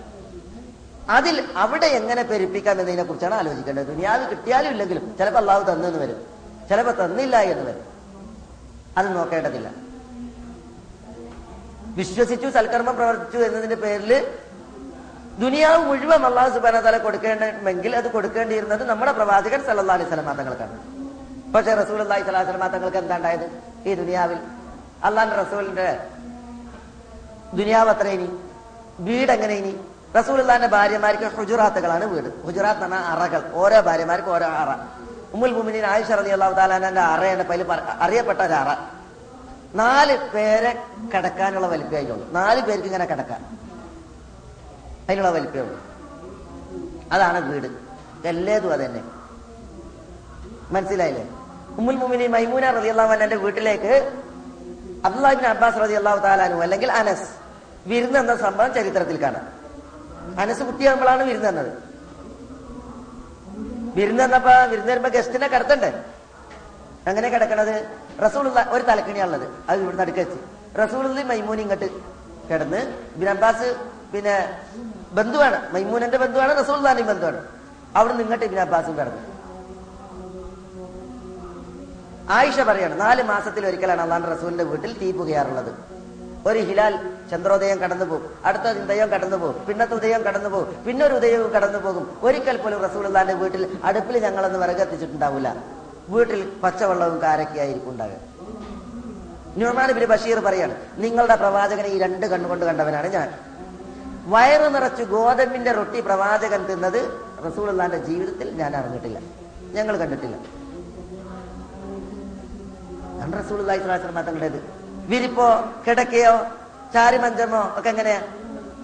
അതിൽ 1.09 1.43
അവിടെ 1.55 1.85
എങ്ങനെ 1.85 2.23
പെരുപ്പിക്കാം 2.23 2.71
എന്നതിനെ 2.71 3.03
കുറിച്ചാണ് 3.03 3.35
ആലോചിക്കേണ്ടത്. 3.35 3.87
ദുനിയാവ് 3.87 4.29
കിട്ടിയാലും 4.29 4.69
ഇല്ലെങ്കിലും 4.69 5.17
ചിലപ്പോൾ 5.17 5.39
അള്ളാഹു 5.39 5.71
തന്നെന്ന് 5.71 5.99
വരും. 5.99 6.25
ചിലപ്പോൾ 6.69 7.05
തന്നില്ല 7.05 7.41
എന്ന് 7.41 7.69
വരും. 7.69 7.94
അത് 8.97 9.07
നോക്കേണ്ടതില്ല. 9.15 9.67
വിശ്വസിച്ചു 11.97 12.47
സൽക്കർമ്മം 12.47 12.95
പ്രവർത്തിച്ചു 12.95 13.37
എന്നതിന്റെ 13.37 13.75
പേരിൽ 13.75 14.11
ദുനിയാവ് 15.39 15.79
മുഴുവൻ 15.85 16.25
അള്ളാഹു 16.25 16.49
സുബാന 16.49 16.79
തല 16.79 16.97
കൊടുക്കേണ്ടെങ്കിൽ 16.97 17.95
അത് 17.95 18.11
കൊടുക്കേണ്ടിയിരുന്നത് 18.11 18.83
നമ്മുടെ 18.89 19.11
പ്രവാചകൻ 19.11 19.61
സല്ലാ 19.65 19.93
അലൈഹി 19.93 20.09
സ്വലമാ 20.09 20.33
തങ്ങൾക്കാണ്. 20.33 20.77
പക്ഷെ 21.55 21.73
റസൂൽ 21.75 22.01
അള്ളാഹി 22.01 22.23
സ്വലാഹു 22.23 22.45
സ്വലമാ 22.45 22.67
തങ്ങൾക്ക് 22.67 23.49
ഈ 23.89 23.93
ദുനിയാവിൽ? 23.93 24.39
അള്ളാഹിന്റെ 25.03 25.37
റസൂലിന്റെ 25.43 25.87
ദുനിയാവ് 27.53 27.89
അത്ര 27.89 28.07
ഇനി? 28.07 28.29
വീട് 28.99 29.31
എങ്ങനെ 29.31 29.53
ഇനി? 29.53 29.73
റസൂൽ 30.17 30.39
അള്ളാഹിന്റെ 30.39 30.67
ഭാര്യമാർക്ക് 30.67 31.27
ഹുജുറാത്തുകളാണ് 31.37 32.05
വീട്. 32.05 32.29
ഹുജുറാത്ത് 32.45 32.83
എന്ന് 32.83 32.95
അറകൾ. 32.95 33.41
ഓരോ 33.53 33.81
ഭാര്യമാർക്ക് 33.81 34.29
ഓരോ 34.29 34.45
അറ. 34.45 34.69
ഉമ്മുൽ 35.35 35.53
മുമിനീൻ 35.53 35.85
ആയിഷ 35.85 36.11
റതി 36.11 36.29
അള്ളാഹു 36.29 36.53
താലാന്റെ 36.53 37.01
അറയാണ് 37.01 37.71
അറിയപ്പെട്ട 37.99 38.41
ഒരു 38.41 38.53
അറ 38.53 38.77
നാല് 39.75 40.29
പേരെ 40.31 40.83
കിടക്കാനുള്ള 41.13 41.67
വലിപ്പമേ 41.67 41.97
അതിനുള്ളൂ 41.97 42.31
നാല് 42.31 42.61
പേർക്ക് 42.61 42.85
ഇങ്ങനെ 42.85 43.05
കിടക്കാം. 43.05 43.59
അതിനുള്ള 45.09 45.29
വലിപ്പമേ 45.29 45.61
ഉള്ളൂ. 45.61 45.79
അതാണ് 47.11 47.51
വീട്. 47.51 47.67
എല്ലാതും 48.27 48.73
അതന്നെ. 48.73 49.03
മനസ്സിലായില്ലേ? 50.71 51.29
ഉമ്മുൽ 51.77 51.95
മുമിനി 51.95 52.27
മൈമൂന 52.27 52.71
റതി 52.71 52.87
അള്ളാഹുന്റെ 52.87 53.35
വീട്ടിലേക്ക് 53.35 54.21
അബ്ദുല്ലാഹിബിൻ 55.05 55.45
അബ്ബാസ് 55.45 55.75
റതി 55.75 55.93
അള്ളാഹു 55.93 56.19
താലാനു 56.19 56.55
അല്ലെങ്കിൽ 56.55 56.91
അനസ് 56.91 57.29
വിരുന്ന് 57.87 58.19
എന്ന 58.19 58.35
സംഭവം 58.35 58.73
ചരിത്രത്തിൽ 58.73 59.21
കാണാം. 59.21 59.47
അനസ് 60.39 60.63
കുട്ടിയാകുമ്പോഴാണ് 60.63 61.23
വിരുന്ന് 61.23 61.49
എന്നത് 61.49 61.94
വിരുന്ന് 63.95 64.23
വന്നപ്പോ 64.23 64.51
വിരുന്ന് 64.69 64.91
വരുമ്പോ 64.91 65.09
ഗസ്റ്റിനെ 65.09 65.47
കിടത്തണ്ടേ? 65.47 66.03
അങ്ങനെ 67.07 67.29
കിടക്കണത്? 67.29 67.97
റസൂൾ 68.25 68.49
ഒരു 68.69 68.83
തലക്കിണിയാണുള്ളത്. 68.83 69.47
അത് 69.69 69.81
ഇവിടെ 69.81 69.95
നടുക്ക് 69.95 70.25
റസൂൾ 70.77 71.23
മൈമൂൻ 71.23 71.61
ഇങ്ങോട്ട് 71.61 71.89
കിടന്ന് 72.49 72.81
ബിൻ 73.15 73.29
അബ്ബാസ് 73.29 73.75
പിന്നെ 74.13 74.61
ബന്ധുവാണ്. 75.11 75.73
മൈമൂനന്റെ 75.73 76.17
ബന്ധുവാണ് 76.17 76.63
റസൂൾ 76.63 76.77
ബന്ധുവാണ്. 77.01 77.45
അവിടെ 77.95 78.13
ഇങ്ങോട്ട് 78.13 78.45
ബിൻ 78.45 78.59
അബ്ബാസും 78.59 78.97
കിടന്നു. 78.99 79.35
ആയിഷ 82.29 82.59
പറയാണ് 82.59 83.01
നാല് 83.01 83.23
മാസത്തിൽ 83.23 83.65
ഒരിക്കലാണ് 83.65 84.01
അള്ളാഹ് 84.01 84.37
റസൂലിന്റെ 84.37 84.63
വീട്ടിൽ 84.63 84.97
തീ 84.99 85.11
പുകയാറുള്ളത്. 85.11 85.71
ഒരു 86.45 86.59
ഹിലാൽ 86.59 87.09
ചന്ദ്രോദയം 87.31 87.77
കടന്നു 87.77 88.05
പോകും. 88.05 88.29
അടുത്ത 88.45 88.63
ഉദയം 88.63 89.09
കടന്നു 89.09 89.37
പോകും. 89.37 89.65
പിന്നത്തെ 89.65 89.95
ഉദയം 89.95 90.21
കടന്നു 90.21 90.49
പോകും. 90.49 90.83
പിന്നൊരു 90.87 91.13
ഉദയവും 91.13 91.51
കടന്നു 91.51 91.79
പോകും. 91.79 92.17
ഒരിക്കൽ 92.21 92.57
പോലും 92.57 92.79
റസൂൽ 92.79 93.05
അള്ളാന്റെ 93.05 93.33
വീട്ടിൽ 93.33 93.77
അടുപ്പിൽ 93.83 94.17
ഞങ്ങളൊന്ന് 94.17 94.59
വിറകെത്തിച്ചിട്ടുണ്ടാവില്ല. 94.59 95.63
വീട്ടിൽ 96.09 96.51
പച്ചവെള്ളവും 96.63 97.21
കാരക്കയായിരിക്കും 97.21 97.89
ഉണ്ടാകുക 97.89 98.35
ന്യൂമാൻ 99.57 99.91
ബിൻ 99.91 100.05
ബഷീർ 100.05 100.39
പറയാണ് 100.39 100.75
നിങ്ങളുടെ 100.95 101.35
പ്രവാചകനെ 101.35 101.87
ഈ 101.87 101.97
രണ്ട് 101.99 102.25
കണ്ണുകൊണ്ട് 102.25 102.65
കണ്ടവനാണ് 102.65 103.07
ഞാൻ. 103.07 103.33
വയറ് 104.25 104.75
നിറച്ച് 104.75 105.03
ഗോതമ്പിന്റെ 105.03 105.71
റൊട്ടി 105.71 106.01
പ്രവാചകൻ 106.01 106.65
തിന്നത് 106.65 107.21
റസൂൽ 107.47 107.69
അള്ളാന്റെ 107.69 107.97
ജീവിതത്തിൽ 107.97 108.49
ഞാൻ 108.49 108.75
അറിഞ്ഞിട്ടില്ല. 108.75 109.19
ഞങ്ങൾ 109.71 109.97
കണ്ടിട്ടില്ല. 109.97 110.37
റസൂൽ 113.39 113.61
തങ്ങളുടേത്? 114.21 114.84
വിരിപ്പോ 115.05 115.63
കിടക്കയോ 115.87 116.37
ചാരിമഞ്ചമോ 116.93 117.73
ഒക്കെ 117.77 117.89
എങ്ങനെയാ 117.89 118.21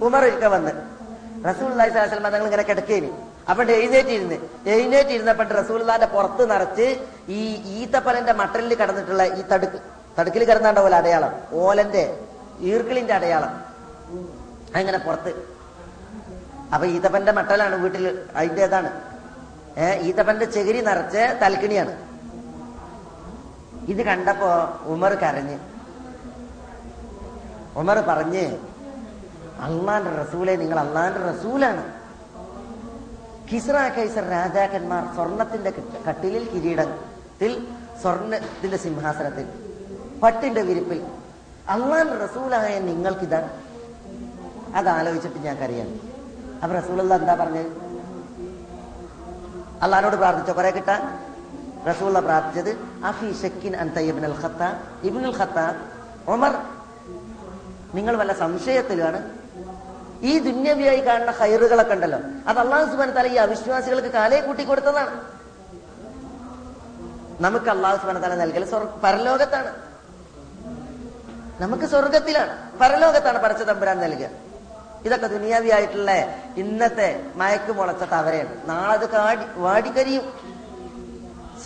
ഉമർ 0.02 0.46
വന്ന്. 0.46 0.72
റസൂൽ 1.50 1.74
ഞങ്ങൾ 2.24 2.44
ഇങ്ങനെ 2.44 2.64
കിടക്കേനി. 2.64 3.12
അപ്പൊ 3.50 3.64
എഴുന്നേറ്റിരുന്ന്. 3.64 4.36
എഴുന്നേറ്റിരുന്നപ്പോ 4.70 5.44
റസൂൽദാന്റെ 5.44 6.06
പുറത്ത് 6.06 6.52
നിറച്ച് 6.52 7.08
ഈ 7.30 7.56
ഈത്തപ്പനന്റെ 7.82 8.34
മട്ടലിൽ 8.34 8.76
കടന്നിട്ടുള്ള 8.76 9.26
ഈ 9.26 9.42
തടുക്ക്. 9.42 9.80
തടുക്കിൽ 10.20 10.44
കിടന്നാണ്ട 10.44 10.80
പോലെ 10.80 10.98
അടയാളം. 10.98 11.42
ഓലന്റെ 11.54 12.20
ഈർക്കിളിന്റെ 12.60 13.14
അടയാളം. 13.14 13.64
അങ്ങനെ 14.76 14.98
പുറത്ത്. 14.98 15.58
അപ്പൊ 16.74 16.88
ഈത്തപ്പന്റെ 16.88 17.32
മട്ടലാണ് 17.32 17.76
വീട്ടിൽ 17.76 18.20
അതിന്റെതാണ് 18.36 19.02
ഏഹ് 19.78 20.02
ഈത്തപ്പന്റെ 20.02 20.46
ചെകിരി 20.46 20.82
നിറച്ച് 20.82 21.40
തൽക്കിണിയാണ്. 21.42 21.98
ഇത് 23.92 24.02
കണ്ടപ്പോ 24.04 24.80
ഉമർ 24.84 25.14
കരഞ്ഞ്. 25.14 25.71
ഉമർ 27.76 28.00
പറഞ്ഞ് 28.00 28.58
അള്ളാന്റെ 29.62 30.10
റസൂലെ 30.10 30.56
നിങ്ങൾ 30.56 30.80
അള്ളാന്റെ 30.80 31.20
റസൂലാണ്. 31.20 31.84
കിസ്ര 33.52 33.90
കൈസർ 33.98 34.24
രാജാക്കന്മാർ 34.30 35.16
സ്വർണത്തിന്റെ 35.16 35.72
കട്ടിലിൽ 36.08 36.50
കിരീടത്തിൽ 36.50 37.68
സ്വർണത്തിന്റെ 38.02 38.78
സിംഹാസനത്തിൽ 38.78 39.48
പട്ടിന്റെ 40.24 40.62
വിരിപ്പിൽ 40.62 41.02
അള്ളാന്റെ 41.70 42.14
റസൂലായ 42.14 42.80
നിങ്ങൾക്കിതാണ് 42.80 43.50
അത് 44.76 44.90
ആലോചിച്ചിട്ട് 44.90 45.38
ഞാൻ 45.38 45.58
കറിയാണ് 45.58 46.00
അപ്പൊ 46.64 46.76
റസൂൽ 46.76 47.14
എന്താ 47.14 47.36
പറഞ്ഞത്? 47.36 47.70
അള്ളഹാനോട് 49.82 50.16
പ്രാർത്ഥിച്ചോ? 50.16 50.54
കുറെ 50.54 50.70
കിട്ടാൻ 50.70 51.02
റസൂള്ള 51.88 52.20
പ്രാർത്ഥിച്ചത് 52.20 52.78
അഫി 53.04 53.34
ഷക്കിൻ 53.34 53.76
അൻ 53.76 54.00
ഇബ്നുൽ 54.00 54.36
ഖത്താബ് 54.44 54.78
അൽ 55.26 55.36
ഖത്താബ് 55.38 55.78
ഉമർ 56.28 56.81
നിങ്ങൾ 57.94 58.16
വല്ല 58.16 58.34
സംശയത്തിലാണ്? 58.34 59.30
ഈ 60.22 60.40
ദുന്യവിയായി 60.40 61.00
കാണുന്ന 61.00 61.32
ഹൈറുകളൊക്കെ 61.32 61.94
ഉണ്ടല്ലോ. 61.94 62.20
അത് 62.48 62.60
അള്ളാഹു 62.60 62.92
സുബാൻ 62.92 63.12
തല 63.12 63.28
ഈ 63.28 63.36
അവിശ്വാസികൾക്ക് 63.36 64.08
കാലേ 64.08 64.40
കൂട്ടി 64.40 64.64
കൊടുത്തതാണ്. 64.64 65.22
നമുക്ക് 67.42 67.70
അള്ളാഹു 67.70 67.98
സുബാൻ 67.98 68.22
തല 68.22 68.36
നൽകൽ 68.36 68.66
പരലോകത്താണ്. 69.04 69.76
നമുക്ക് 71.62 71.86
സ്വർഗത്തിലാണ് 71.86 72.80
പരലോകത്താണ് 72.80 73.44
പടച്ച 73.44 73.64
തമ്പുരാൻ 73.64 74.00
നൽകുക. 74.00 74.28
ഇതൊക്കെ 75.06 75.28
ദുനിയാവിയായിട്ടുള്ള 75.28 76.12
ഇന്നത്തെ 76.58 77.26
മയക്ക് 77.36 77.72
മുളച്ച 77.72 78.04
തവരയാണ്. 78.04 78.70
നാളെ 78.70 78.94
അത് 78.94 79.10
കാടി 79.10 79.60
വാടിക്കരിയും. 79.60 80.34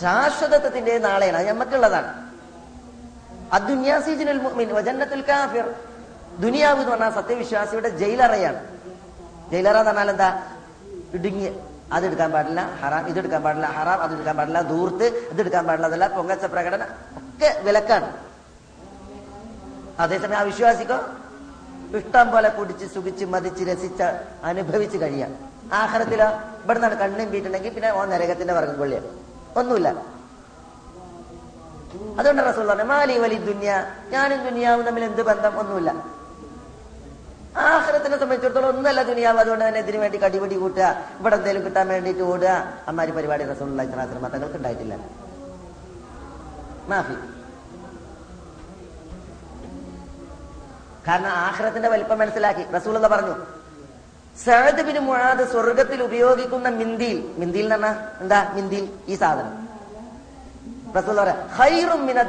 ശാശ്വതത്വത്തിന്റെ 0.00 0.98
നാളെയാണ്. 0.98 1.36
അത് 1.36 1.48
നമുക്കുള്ളതാണ് 1.48 2.30
അദ്ദുന്യാസിജിനുൽ 3.52 4.40
മുഅ്മിൻ 4.40 4.74
വജന്നത്തുൽ 4.74 5.20
കാഫിർ. 5.20 5.74
ദുനിയാവ് 6.40 6.80
എന്ന് 6.80 6.92
പറഞ്ഞാൽ 6.92 7.10
സത്യവിശ്വാസിയുടെ 7.10 7.88
ജയിലറയാണ്. 7.88 8.66
ജയിലറ 9.50 9.76
എന്ന് 9.76 9.90
പറഞ്ഞാൽ 9.90 10.10
എന്താ? 10.10 10.42
ഇടുങ്ങി 11.14 11.60
അതെടുക്കാൻ 11.92 12.32
പാടില്ല 12.32 12.70
ഹറാം. 12.82 13.06
ഇതെടുക്കാൻ 13.06 13.42
പാടില്ല 13.42 13.66
ഹറാം. 13.66 14.02
അത് 14.02 14.14
എടുക്കാൻ 14.14 14.36
പാടില്ല 14.36 14.60
ദൂർത്ത് 14.60 15.04
ഇതെടുക്കാൻ 15.04 15.66
പാടില്ല 15.66 15.86
അതല്ല 15.86 16.06
പൊങ്കച്ച 16.06 16.44
പ്രകടനം 16.44 16.86
ഒക്കെ 17.18 17.60
വിലക്കാണ്. 17.64 18.16
അതേസമയം 19.98 20.38
ആ 20.38 20.42
വിശ്വാസിക്കോ? 20.42 20.98
ഇഷ്ടം 21.96 22.30
പോലെ 22.30 22.48
കുടിച്ച് 22.48 22.86
സുഖിച്ച് 22.86 23.24
മതിച്ച് 23.24 23.64
രസിച്ച് 23.64 24.20
അനുഭവിച്ച് 24.44 24.98
കഴിയാം. 24.98 25.34
ആഹാരത്തിലോ? 25.72 26.26
ഇവിടെ 26.64 26.78
നിന്നാണ് 26.78 26.98
കണ്ണും 26.98 27.30
വീട്ടുണ്ടെങ്കിൽ 27.30 27.74
പിന്നെ 27.74 27.90
ഓ 27.90 28.04
നരകത്തിന്റെ 28.04 28.54
വർഗം 28.54 28.78
കൊള്ളിയാണ്. 28.78 29.06
ഒന്നുമില്ല. 29.56 29.88
അതുകൊണ്ട് 32.18 32.42
റസൂൽ 32.42 32.66
പറഞ്ഞു 32.66 32.84
മാലി 32.84 33.18
വലി 33.18 33.34
ദുന്യ. 33.34 33.86
ഞാനും 34.08 34.44
ദുനിയാവും 34.44 34.84
തമ്മിൽ 34.84 35.04
എന്ത് 35.04 35.22
ബന്ധം? 35.22 35.58
ഒന്നുമില്ല. 35.58 36.15
ആഹ്റത്തിനെ 37.56 38.16
സംബന്ധിച്ചിടത്തോളം 38.16 38.68
ഒന്നല്ല 38.68 39.02
ദുനിയാവ്. 39.02 39.38
അതുകൊണ്ട് 39.38 39.68
തന്നെ 39.68 39.80
ഇതിനു 39.80 39.98
വേണ്ടി 39.98 40.18
കടിപിടി 40.18 40.56
കൂട്ടുക. 40.56 41.04
ഇവിടെ 41.20 41.36
എന്തെങ്കിലും 41.36 41.66
കിട്ടാൻ 41.66 41.88
വേണ്ടിട്ട് 41.88 42.22
ഓടുക. 42.22 42.72
അമ്മാരി 42.88 43.10
പരിപാടി 43.10 43.44
റസൂൽ 43.44 43.70
മതങ്ങൾക്ക് 44.18 44.56
ഉണ്ടായിട്ടില്ല 44.56 44.96
മാഫി. 46.88 47.14
കാരണം 51.08 51.28
ആഹ്റത്തിന്റെ 51.28 51.88
വലിപ്പം 51.88 52.18
മനസ്സിലാക്കി. 52.18 52.70
റസൂൾ 52.70 52.98
പറഞ്ഞു 53.06 53.36
സഹദ് 54.44 54.82
ബിൻ 54.82 54.98
സ്വർഗത്തിൽ 55.52 56.02
ഉപയോഗിക്കുന്ന 56.02 56.68
മിന്തിയിൽ 56.68 57.34
മിന്തിയിൽ 57.36 57.74
എന്ന് 57.74 58.22
എന്താ? 58.22 58.52
മിന്തിയിൽ 58.52 58.88
ഈ 59.08 59.14
സാധനം. 59.14 59.68
റസൂൽ 60.96 61.20
പറയാം 61.20 61.48
ഹൈറും 61.48 62.06
മിന 62.06 62.22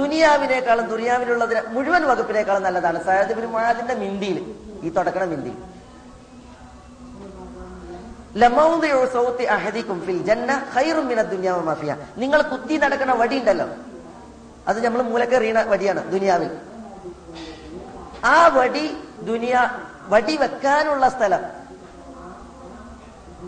ദുനിയാവിനേക്കാളും 0.00 0.86
ദുനിയാവിലുള്ളതിന് 0.88 1.60
മുഴുവൻ 1.68 2.02
വകുപ്പിനേക്കാളും 2.10 2.62
നല്ലതാണ്. 2.62 3.04
സഹദ് 3.04 3.34
ബിൻ 3.38 3.46
മുആദിന്റെ 3.54 3.94
മിന്തിയിൽ 3.94 4.38
ഈ 4.82 4.88
തുടക്കണ 4.88 5.24
മിന്തി 5.24 5.54
നിങ്ങൾ 12.22 12.42
കുത്തി 12.42 12.76
നടക്കുന്ന 12.76 13.12
വടി 13.20 13.38
ഉണ്ടല്ലോ 13.38 13.66
അത് 14.68 14.84
നമ്മൾ 14.84 15.02
മൂലക്കെറിയണ 15.02 15.58
വടിയാണ് 15.72 16.00
ദുനിയാവിൽ. 16.14 16.50
ആ 18.24 18.36
വടി 18.56 18.84
ദുനിയാ 19.30 19.62
വടി 20.08 20.36
വെക്കാനുള്ള 20.36 21.08
സ്ഥലം. 21.08 21.42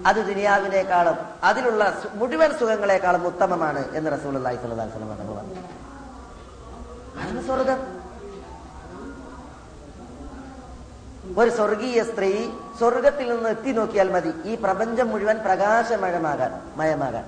അത് 0.07 0.16
ദുനിയാവിനേക്കാളും 0.16 1.16
അതിലുള്ള 1.45 1.82
മുഴുവൻ 2.14 2.51
സുഖങ്ങളെക്കാളും 2.59 3.26
ഉത്തമമാണ് 3.26 3.84
എന്ന് 3.95 4.11
റസൂൽ 4.12 4.36
അള്ളാഹി 4.36 4.57
അലൈഹി 4.57 4.89
വസല്ലം 4.89 5.09
പറഞ്ഞു. 5.09 5.38
അതാണ് 7.20 7.46
സ്വർഗം? 7.46 7.98
ഒരു 11.38 11.50
സ്വർഗീയ 11.50 12.04
സ്ത്രീ 12.04 12.50
സ്വർഗത്തിൽ 12.78 13.34
നിന്ന് 13.34 13.48
എത്തി 13.48 13.72
നോക്കിയാൽ 13.72 14.10
മതി. 14.10 14.32
ഈ 14.44 14.54
പ്രപഞ്ചം 14.54 15.08
മുഴുവൻ 15.08 15.38
പ്രകാശമയമാകാൻ 15.38 16.60
മയമാകാൻ. 16.76 17.24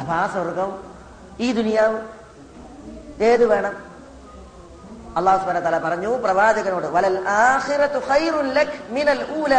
അപ്പൊ 0.00 0.12
ആ 0.14 0.26
സ്വർഗം 0.26 0.84
ഈ 1.40 1.52
ദുനിയാവ് 1.52 2.00
ഏത് 3.22 3.46
വേണം? 3.46 3.92
അള്ളാഹു 5.16 5.38
സുബ്ഹാനഹു 5.38 5.64
തല 5.64 5.78
പറഞ്ഞു 5.78 6.08
പ്രവാചകനോട് 6.08 6.86
വലൽ 6.86 7.18
മിനൽ 8.88 9.26
ഊല. 9.36 9.54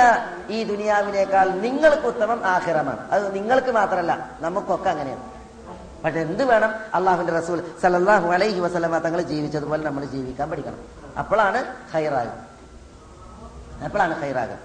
ഈ 0.49 0.64
ദുനിയാവിനേക്കാൾ 0.64 1.49
നിങ്ങൾക്ക് 1.49 2.07
ഉത്തമം 2.07 2.45
ആഹിറമാണ് 2.45 3.11
അത് 3.11 3.36
നിങ്ങൾക്ക് 3.36 3.72
മാത്രമല്ല 3.72 4.32
നമുക്കൊക്കെ 4.39 4.89
അങ്ങനെയാണ്. 4.89 5.43
പക്ഷെ 6.04 6.20
എന്ത് 6.28 6.43
വേണം? 6.51 6.72
അള്ളാഹുവിന്റെ 6.97 7.34
റസൂൽ 7.39 7.60
സല്ലല്ലാഹു 7.82 8.28
അലൈഹി 8.36 8.60
വസല്ലമ 8.66 8.97
തങ്ങൾ 9.06 9.20
ജീവിച്ചതുപോലെ 9.32 9.84
നമ്മൾ 9.88 10.04
ജീവിക്കാൻ 10.14 10.47
പഠിക്കണം. 10.51 10.80
അപ്പോഴാണ് 11.22 11.60
ഹൈറാകും 11.93 12.39
അപ്പോഴാണ് 13.86 14.16
ഹൈറാകും 14.22 14.60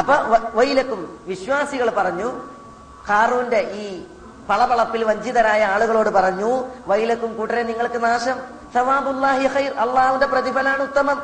അപ്പൊ 0.00 0.14
വൈലക്കും 0.58 1.00
വിശ്വാസികൾ 1.28 1.88
പറഞ്ഞു 1.98 2.28
ഹാറൂന്റെ 3.08 3.60
ഈ 3.82 3.86
പളപളപ്പിൽ 4.48 5.02
വഞ്ചിതരായ 5.10 5.62
ആളുകളോട് 5.74 6.10
പറഞ്ഞു 6.16 6.50
വൈലക്കും 6.90 7.30
കൂട്ടരെ 7.38 7.62
നിങ്ങൾക്ക് 7.70 7.98
നാശം. 8.04 8.36
സവാബുല്ലാഹി 8.74 9.46
ഹൈർ 9.54 9.72
അള്ളാഹുവിന്റെ 9.84 10.28
പ്രതിഫലാണ് 10.34 10.82
ഉത്തമം. 10.88 11.18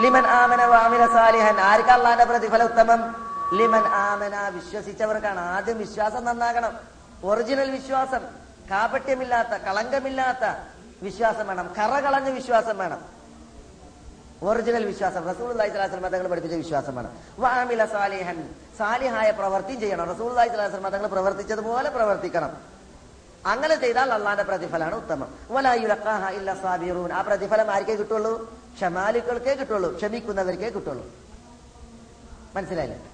ലിമൻ 0.00 0.26
ആമന 0.26 0.64
വാമിന 0.64 1.06
സാലിഹൻ. 1.06 1.60
ആർക്ക് 1.60 1.88
അള്ളാന്റെ 1.88 2.24
പ്രതിഫല 2.24 2.64
ഉത്തമം? 2.64 3.30
ലിമൻ 3.54 3.86
ആമന 3.86 4.48
വിശ്വസിച്ചവർക്കാണ്. 4.48 5.40
ആദ്യം 5.40 5.78
വിശ്വാസം 5.78 6.24
നന്നാകണം. 6.24 6.78
ഒറിജിനൽ 7.24 7.70
വിശ്വാസം. 7.70 8.20
കാപട്യമില്ലാത്ത 8.70 9.48
കളങ്കമില്ലാത്ത 9.48 10.68
വിശ്വാസം 11.02 11.46
വേണം. 11.46 11.74
കറ 11.78 12.00
കളഞ്ഞ 12.00 12.30
വിശ്വാസം 12.30 12.78
വേണം. 12.78 13.02
ഒറിജിനൽ 14.42 14.84
വിശ്വാസം. 14.84 15.30
റസൂൽ 15.30 15.52
മതങ്ങൾ 15.56 16.08
തങ്ങൾ 16.08 16.28
പഠിപ്പിച്ച 16.28 16.54
വേണം. 16.94 17.10
വാമില 17.38 17.84
സാലിഹൻ. 17.84 18.48
സാലിഹായ 18.78 19.30
പ്രവൃത്തി 19.30 19.74
ചെയ്യണം. 19.74 20.12
റസൂൽ 20.12 20.32
മതങ്ങൾ 20.32 20.88
തങ്ങൾ 20.88 21.06
പ്രവർത്തിച്ചതുപോലെ 21.06 21.90
പ്രവർത്തിക്കണം. 21.90 22.73
അങ്ങനെ 23.46 23.74
ചെയ്താൽ 23.74 24.12
അള്ളാന്റെ 24.12 24.42
പ്രതിഫലമാണ് 24.42 24.94
ഉത്തമം. 24.94 25.34
സാബിറൂൻ. 26.54 27.12
ആ 27.12 27.20
പ്രതിഫലം 27.20 27.70
ആർക്കേ 27.70 27.94
കിട്ടുള്ളൂ? 27.94 28.58
ക്ഷമാലുക്കൾക്കേ 28.74 29.54
കിട്ടുള്ളൂ. 29.54 29.96
ക്ഷമിക്കുന്നവർക്കേ 29.96 30.68
കിട്ടുള്ളൂ. 30.68 31.06
മനസ്സിലായില്ലേ? 32.54 33.10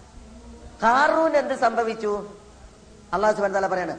ഹാറൂൻ 0.82 1.36
എന്ത് 1.36 1.54
സംഭവിച്ചു? 1.54 2.34
അള്ളാഹു 3.12 3.42
വ 3.42 3.66
പറയാണ് 3.66 3.98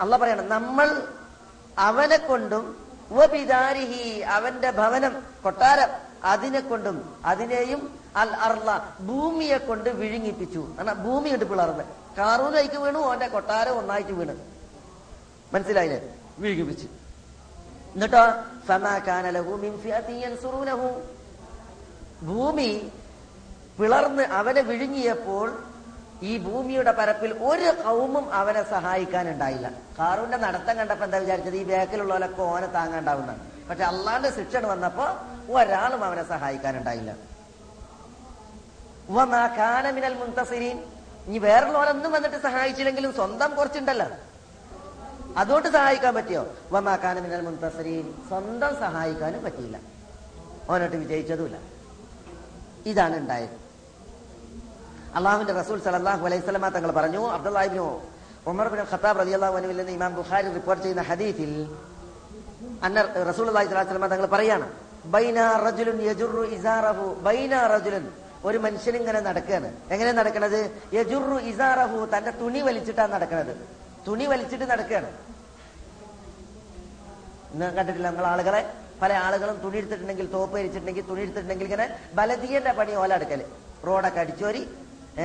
അള്ള 0.00 0.16
പറയണം 0.16 0.48
നമ്മൾ 0.48 1.08
അവനെ 1.78 2.16
കൊണ്ടും 2.16 2.76
അവന്റെ 4.22 4.70
ഭവനം 4.70 5.22
കൊട്ടാരം 5.42 5.88
അതിനെ 6.24 6.60
കൊണ്ടും 6.60 7.22
അതിനെയും 7.24 7.99
അൽ 8.16 8.28
അർള 8.28 8.78
ഭൂമിയെ 9.00 9.58
കൊണ്ട് 9.58 9.90
വിഴുങ്ങിപ്പിച്ചു. 9.90 10.76
എന്നാ 10.80 10.92
ഭൂമി 10.92 11.28
കൊണ്ട് 11.28 11.44
പിളർന്ന്. 11.44 11.84
കാറൂനൈക്ക് 12.18 12.76
വീണു 12.76 12.98
അവന്റെ 12.98 13.28
കൊട്ടാരം 13.28 13.78
ഒന്നായിട്ട് 13.78 14.10
വീണ്. 14.10 14.36
മനസ്സിലായില്ലേ? 15.54 16.14
വിഴുങ്ങിപ്പിച്ചു. 16.38 16.86
എന്നിട്ടോ? 17.94 18.24
ഭൂമി 22.22 22.92
പിളർന്ന് 23.80 24.22
അവനെ 24.22 24.60
വിഴുങ്ങിയപ്പോൾ 24.60 25.62
ഈ 26.22 26.38
ഭൂമിയുടെ 26.38 26.92
പരപ്പിൽ 26.92 27.32
ഒരു 27.32 27.82
കൗമും 27.82 28.34
അവനെ 28.34 28.62
സഹായിക്കാൻ 28.62 29.28
ഉണ്ടായില്ല 29.28 29.70
കാറൂന്റെ 29.98 30.36
നടത്തം 30.36 30.76
കണ്ടപ്പോ 30.76 31.04
എന്താ 31.04 31.18
വിചാരിച്ചത്? 31.18 31.54
ഈ 31.54 31.64
ബേക്കിലുള്ളവരൊക്കെ 31.64 32.42
ഓനെ 32.42 32.66
താങ്ങാണ്ടാവുന്നതാണ്. 32.66 33.68
പക്ഷെ 33.68 33.84
അള്ളാന്റെ 33.84 34.30
ശിക്ഷണ് 34.30 34.66
വന്നപ്പോ 34.66 35.04
ഒരാളും 35.54 36.04
അവനെ 36.04 36.28
സഹായിക്കാനുണ്ടായില്ല. 36.28 37.29
മിനൽ 39.96 40.14
മുൻതസിരീൻ. 40.14 40.76
ഇനി 41.26 41.38
വേറുള്ളവരൊന്നും 41.38 42.12
വന്നിട്ട് 42.12 42.42
സഹായിച്ചില്ലെങ്കിലും 42.42 43.12
സ്വന്തം 43.12 43.54
കുറച്ചുണ്ടല്ലോ. 43.54 44.06
അതുകൊണ്ട് 45.36 45.68
സഹായിക്കാൻ 45.68 46.14
പറ്റിയോ? 46.14 46.42
വമാ 46.72 46.96
കാന 46.96 47.20
മിനൽ 47.20 47.42
മുൻതസിരീൻ. 47.48 48.06
സ്വന്തം 48.28 48.72
സഹായിക്കാനും 48.80 49.44
പറ്റിയില്ല. 49.44 49.76
ഓനോട്ട് 50.70 50.96
വിജയിച്ചതുമില്ല. 50.96 51.56
ഇതാണ് 52.86 53.16
ഉണ്ടായത്. 53.16 53.56
അള്ളാഹുവിന്റെ 55.18 55.54
റസൂൽ 55.60 55.78
സലഹു 55.84 56.26
അലൈഹി 56.26 56.42
സ്വലമ 56.42 56.68
തങ്ങൾ 56.68 56.90
പറഞ്ഞു 56.92 57.22
അബ്ദുല്ലാഹിബിനോ 57.36 58.02
ഉമർ 58.50 58.66
ബിൻ 58.72 58.80
ഖത്താബ് 58.90 59.18
റളിയല്ലാഹു 59.20 59.54
അൻഹു 59.56 59.90
ഇമാം 59.98 60.12
ബുഖാരി 60.18 60.48
റിപ്പോർട്ട് 60.58 60.82
ചെയ്യുന്ന 60.82 61.02
ഹദീസിൽ 61.10 61.52
അന്ന 62.86 63.02
റസൂൽ 63.30 63.46
അള്ളാഹി 63.50 63.66
സ്വലാഹു 63.68 63.88
വസ്ലമ 63.88 64.06
തങ്ങൾ 64.06 64.26
പറയാണ് 64.26 64.66
ബൈന 65.14 65.38
റജുലുൻ 65.66 65.98
യജുറു 66.08 66.42
ഇസാറഹു 66.56 67.06
ബൈന 67.26 67.52
റജുലുൻ 67.74 68.04
ഒരു 68.48 68.58
മനുഷ്യൻ 68.64 68.94
ഇങ്ങനെ 69.00 69.20
നടക്കുകയാണ് 69.28 69.68
എങ്ങനെ 69.94 70.12
നടക്കണത്? 70.18 70.60
യജുറു 70.98 71.38
ഇസാറഹു 71.50 71.98
തന്റെ 72.14 72.32
തുണി 72.40 72.60
വലിച്ചിട്ടാണ് 72.68 73.12
നടക്കണത്. 73.16 73.52
തുണി 74.06 74.26
വലിച്ചിട്ട് 74.32 74.66
നടക്കുകയാണ് 74.72 75.10
കണ്ടിട്ടില്ല 77.78 78.06
നമ്മൾ 78.10 78.26
ആളുകളെ? 78.32 78.62
പല 79.02 79.12
ആളുകളും 79.26 79.56
തുണി 79.64 79.76
എടുത്തിട്ടുണ്ടെങ്കിൽ 79.80 80.26
തോപ്പ് 80.34 80.54
വലിച്ചിട്ടുണ്ടെങ്കിൽ 80.58 81.04
തുണി 81.10 81.20
എടുത്തിട്ടുണ്ടെങ്കിൽ 81.24 81.66
ഇങ്ങനെ 81.68 81.86
ബലതീയന്റെ 82.16 82.72
പണി 82.78 82.92
ഓല 83.02 83.12
അടുക്കൽ 83.18 83.40
റോഡൊക്കെ 83.86 84.20
അടിച്ചോരി 84.24 84.62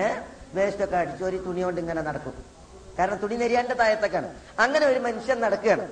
ഏഹ് 0.01 0.17
വേസ്റ്റൊക്കെ 0.55 0.97
അടിച്ചോരി 1.03 1.37
തുണി 1.47 1.61
കൊണ്ട് 1.65 1.79
ഇങ്ങനെ 1.83 2.01
നടക്കും. 2.09 2.35
കാരണം 2.97 3.17
തുണി 3.23 3.35
നെരിയാന്റെ 3.41 3.75
താഴത്തൊക്കെയാണ്. 3.81 4.29
അങ്ങനെ 4.63 4.85
ഒരു 4.91 4.99
മനുഷ്യൻ 5.07 5.37
നടക്കുകയാണ് 5.45 5.85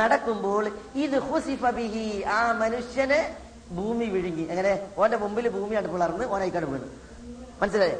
നടക്കുമ്പോൾ 0.00 0.64
ഇത് 1.04 1.16
ഹുസിഫബിഹി 1.28 2.06
ആ 2.36 2.40
മനുഷ്യനെ 2.62 3.20
ഭൂമി 3.70 4.04
വിഴുങ്ങി. 4.04 4.42
എങ്ങനെ? 4.42 4.88
ഓന്റെ 4.98 5.16
മുമ്പിൽ 5.16 5.48
ഭൂമിയാണ് 5.48 5.92
പിളർന്ന് 5.92 6.24
ഓനായിക്കട 6.24 6.64
വീണ്. 6.64 6.84
മനസ്സിലായി? 7.62 7.92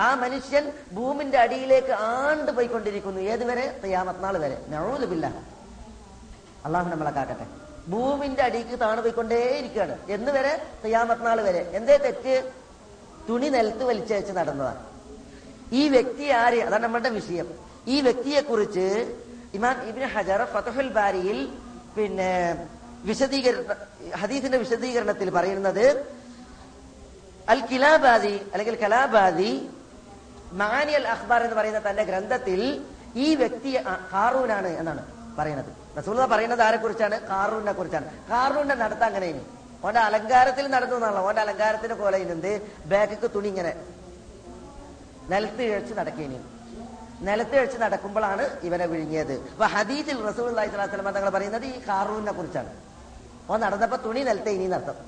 ആ 0.00 0.14
മനുഷ്യൻ 0.14 0.72
ഭൂമിന്റെ 0.92 1.38
അടിയിലേക്ക് 1.38 1.92
ആണ്ട് 1.92 2.52
പോയിക്കൊണ്ടിരിക്കുന്നു. 2.52 3.20
ഏതുവരെ 3.20 3.80
തയ്യാമത്നാൾ 3.84 4.32
നാൾ 4.32 4.38
വരെ. 4.38 4.64
ബില്ലാഹ്. 5.06 5.36
അള്ളാഹു 6.64 6.90
നമ്മളെ 6.90 7.10
കാക്കട്ടെ. 7.10 7.46
ഭൂമിന്റെ 7.90 8.42
അടിക്ക് 8.42 8.80
താണു 8.80 9.00
പോയിക്കൊണ്ടേയിരിക്കുകയാണ് 9.00 9.98
എന്ന് 10.08 10.32
വരെ? 10.32 10.62
തയ്യാമത്നാൾ 10.84 11.36
നാൾ 11.36 11.40
വരെ. 11.40 11.58
എന്തേ 11.58 11.96
തെറ്റ്? 11.96 12.52
തുണി 13.28 13.48
നിലത്ത് 13.48 13.84
വലിച്ചയച്ച് 13.84 14.32
നടന്നതാണ് 14.32 14.86
ഈ 15.72 15.88
വ്യക്തി 15.88 16.24
ആര്? 16.24 16.54
അതാണ് 16.54 16.82
നമ്മുടെ 16.82 17.08
വിഷയം. 17.08 17.54
ഈ 17.86 18.00
വ്യക്തിയെ 18.00 18.40
കുറിച്ച് 18.40 19.16
ഇമാം 19.54 19.88
ഇബിൻ 19.88 20.04
ഹജർ 20.04 20.44
ഫതഹുൽ 20.44 20.88
ബാരിയിൽ 20.88 21.65
പിന്നെ 21.96 22.30
വിശദീകരണ 23.04 23.74
ഹദീസിന്റെ 24.14 24.58
വിശദീകരണത്തിൽ 24.58 25.30
പറയുന്നത് 25.30 25.84
അൽ 27.48 27.60
കിലാബാദി 27.66 28.34
അല്ലെങ്കിൽ 28.52 28.76
കലാബാദി 28.82 29.70
മാനി 30.52 30.92
അൽ 30.92 31.06
അഖ്ബാർ 31.14 31.42
എന്ന് 31.42 31.56
പറയുന്ന 31.56 31.80
തന്റെ 31.90 32.04
ഗ്രന്ഥത്തിൽ 32.04 32.60
ഈ 33.16 33.34
വ്യക്തി 33.34 33.70
കാറൂനാണ് 34.12 34.68
എന്നാണ് 34.68 35.02
പറയുന്നത്. 35.38 35.70
റസൂൽ 35.98 36.26
പറയുന്നത് 36.26 36.62
ആരെ 36.62 36.76
കുറിച്ചാണ്? 36.76 37.16
കാറൂനെ 37.28 37.72
കുറിച്ചാണ്. 37.72 38.06
കാറൂന്റെ 38.30 38.74
നടത്ത 38.74 39.02
അങ്ങനെ 39.10 39.28
ഓന്റെ 39.84 40.00
അലങ്കാരത്തിൽ 40.00 40.66
നടന്നു 40.70 40.96
എന്നാണല്ലോ. 40.96 41.22
ഓന്റെ 41.28 41.40
അലങ്കാരത്തിന്റെ 41.40 41.94
പോലെ 41.94 42.18
എന്ത് 42.18 42.52
ബാക്കിക്ക് 42.92 43.30
തുണി 43.34 43.48
ഇങ്ങനെ 43.48 43.72
നിലത്ത് 45.30 45.62
ഇഴച്ച് 45.62 45.94
നടക്കേനി. 45.98 46.38
നിലത്ത് 47.20 47.54
ഇഴച്ച് 47.56 47.78
നടക്കുമ്പോഴാണ് 47.82 48.44
ഇവനെ 48.66 48.86
വിഴുങ്ങിയത്. 48.86 49.34
അപ്പൊ 49.52 49.66
ഹദീദിൽ 49.74 50.18
റസൂൽ 50.28 50.48
അള്ളാഹി 50.48 50.68
സ്വലാസ്ലം 50.70 51.12
തങ്ങൾ 51.16 51.30
പറയുന്നത് 51.36 51.66
ഈ 51.66 51.80
ഹാറൂനെ 51.88 52.32
കുറിച്ചാണ്. 52.32 52.70
അപ്പൊ 53.42 53.56
നടന്നപ്പോ 53.56 53.96
തുണി 53.96 54.22
നിലത്തെ 54.28 54.50
ഇനി 54.50 54.66
നടത്തും 54.66 54.98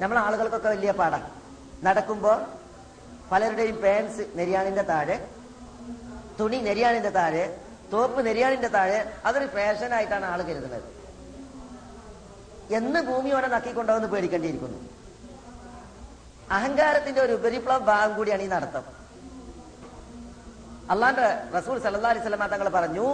നമ്മൾ 0.00 0.18
ആളുകൾക്കൊക്കെ 0.18 0.68
വലിയ 0.68 0.90
പാടാണ് 0.90 1.28
നടക്കുമ്പോ 1.86 2.32
പലരുടെയും 3.32 3.76
പാൻസ് 3.82 4.22
നെരിയാണിന്റെ 4.38 4.82
താഴെ 4.82 5.16
തുണി 6.38 6.56
നെരിയാണിന്റെ 6.68 7.10
താഴെ 7.10 7.44
തോപ്പ് 7.92 8.26
നെരിയാണിന്റെ 8.26 8.68
താഴെ 8.68 8.98
അതൊരു 9.24 9.46
ഫാഷനായിട്ടാണ് 9.46 10.24
ആൾ 10.24 10.42
കരുതുന്നത്. 10.42 10.88
എന്ന് 12.78 13.00
ഭൂമി 13.00 13.30
ഓനെ 13.32 13.48
നക്കിക്കൊണ്ടുവന്ന് 13.48 14.08
പേടിക്കേണ്ടിയിരിക്കുന്നു. 14.08 14.78
അഹങ്കാരത്തിന്റെ 16.56 17.20
ഒരു 17.22 17.32
ഉപരിപ്ലവ 17.32 17.78
ഭാഗം 17.78 18.16
കൂടിയാണ് 18.16 18.42
ഈ 18.42 18.46
നടത്തം. 18.46 18.99
അള്ളാന്റെ 20.92 21.26
റസൂൽ 21.56 21.76
സല്ലല്ലാഹു 21.82 22.12
അലൈഹി 22.12 22.24
വസല്ലമ 22.24 22.46
തങ്ങൾ 22.52 22.68
പറഞ്ഞു 22.76 23.06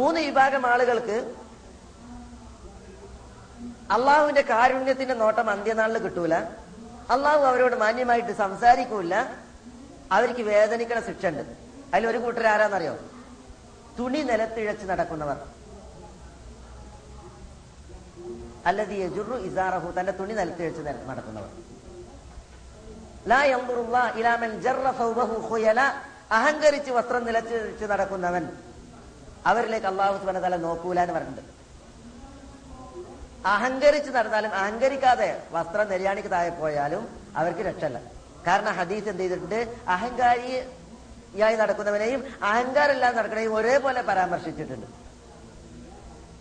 മൂന്ന് 0.00 0.20
വിഭാഗം 0.26 0.62
ആളുകൾക്ക് 0.72 1.16
അള്ളാഹുവിന്റെ 3.96 4.42
കാരുണ്യത്തിന്റെ 4.50 5.14
നോട്ടം 5.22 5.46
അന്ത്യനാളിൽ 5.54 5.98
കിട്ടൂല. 6.04 6.34
അള്ളാഹു 7.14 7.42
അവരോട് 7.50 7.76
മാന്യമായിട്ട് 7.82 8.32
സംസാരിക്കൂല 8.44 9.14
അവർക്ക് 10.16 10.42
വേദനിക്കണ 10.52 10.98
ശിക്ഷ 11.08 11.24
ഉണ്ട്. 11.30 11.42
അതിൽ 11.92 12.04
ഒരു 12.12 12.18
കൂട്ടർ 12.24 12.46
ആരാന്നറിയോ 12.54 12.94
തുണി 13.98 14.20
നിലത്തിഴച്ച് 14.30 14.86
നടക്കുന്നവർ. 14.92 15.38
അല്ലതി 18.68 18.96
യജുറു 19.04 19.36
ഇസാറഹു 19.48 19.88
തന്റെ 19.98 20.12
തുണി 20.18 20.34
നിലത്ത് 20.40 20.62
വെച്ച് 20.66 20.82
നടക്കുന്നവർ 21.10 21.50
അഹങ്കരിച്ച് 26.36 26.90
വസ്ത്രം 26.96 27.22
നിലച്ചിഴച്ച് 27.28 27.86
നടക്കുന്നവൻ 27.92 28.44
അവരിലേക്ക് 29.50 29.88
അള്ളാഹു 29.90 30.14
തആല 30.44 30.56
നോക്കൂല 30.66 30.98
എന്ന് 31.04 31.14
പറഞ്ഞിട്ടുണ്ട്. 31.16 31.52
അഹങ്കരിച്ച് 33.54 34.10
നടന്നാലും 34.16 34.52
അഹങ്കരിക്കാതെ 34.60 35.28
വസ്ത്രം 35.56 35.86
നെര്യാണിക്ക് 35.92 36.30
താഴെ 36.34 36.52
പോയാലും 36.60 37.02
അവർക്ക് 37.40 37.62
രക്ഷല്ല 37.68 37.98
കാരണം 38.46 38.72
ഹദീസ് 38.78 39.08
എന്ത് 39.12 39.22
ചെയ്തിട്ടുണ്ട്? 39.22 39.60
അഹങ്കാരിയായി 39.94 41.56
നടക്കുന്നവനെയും 41.62 42.20
അഹങ്കാരമില്ലാതെ 42.50 43.16
നടക്കുന്നവരെയും 43.18 43.54
ഒരേപോലെ 43.60 44.00
പരാമർശിച്ചിട്ടുണ്ട്. 44.10 44.86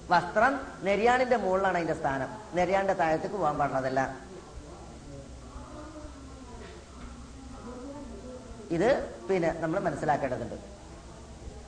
വസ്ത്രം 0.10 0.54
നെരിയാണിന്റെ 0.84 1.38
മുകളിലാണ് 1.38 1.78
അതിന്റെ 1.78 1.94
സ്ഥാനം. 1.94 2.30
നെരിയാണിന്റെ 2.56 2.94
താഴത്തേക്ക് 2.94 3.36
പോകാൻ 3.36 3.58
പാടുള്ളതല്ല 3.58 4.02
ഇത് 8.72 8.90
പിന്നെ 9.30 9.50
നമ്മൾ 9.60 9.80
മനസ്സിലാക്കേണ്ടതുണ്ട്. 9.80 10.56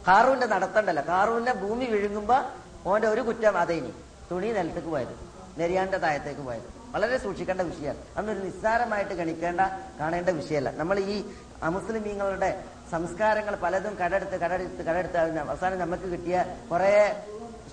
കാറുവിന്റെ 0.08 0.48
നടത്തണ്ടല്ല. 0.48 1.02
കാറുവിന്റെ 1.02 1.54
ഭൂമി 1.54 1.86
വിഴുങ്ങുമ്പോ 1.86 2.38
ഓന്റെ 2.86 3.08
ഒരു 3.08 3.22
കുറ്റം 3.22 3.58
അതേനി 3.58 3.94
തുണി 4.32 4.48
നിലത്തേക്ക് 4.48 4.88
പോയത്. 4.88 5.14
നെരിയാന്റെ 5.58 5.98
താഴത്തേക്ക് 5.98 6.42
പോയത്. 6.42 6.68
വളരെ 6.96 7.18
സൂക്ഷിക്കേണ്ട 7.18 7.62
വിഷയമാണ് 7.62 7.98
അന്നൊരു 8.18 8.40
നിസ്സാരമായിട്ട് 8.40 9.14
ഗണിക്കേണ്ട 9.14 9.62
കാണേണ്ട 10.00 10.30
വിഷയമല്ല 10.30 10.72
നമ്മൾ 10.72 11.00
ഈ 11.00 11.16
അമുസ്ലിമീങ്ങളുടെ 11.64 12.64
സംസ്കാരങ്ങൾ 12.92 13.56
പലതും 13.56 13.96
കടെടുത്ത് 13.96 14.38
കടെടുത്ത് 14.44 14.86
കടെടുത്ത് 14.86 15.18
അവസാനം 15.40 15.80
നമുക്ക് 15.80 16.04
കിട്ടിയ 16.04 16.46
കുറെ 16.72 16.94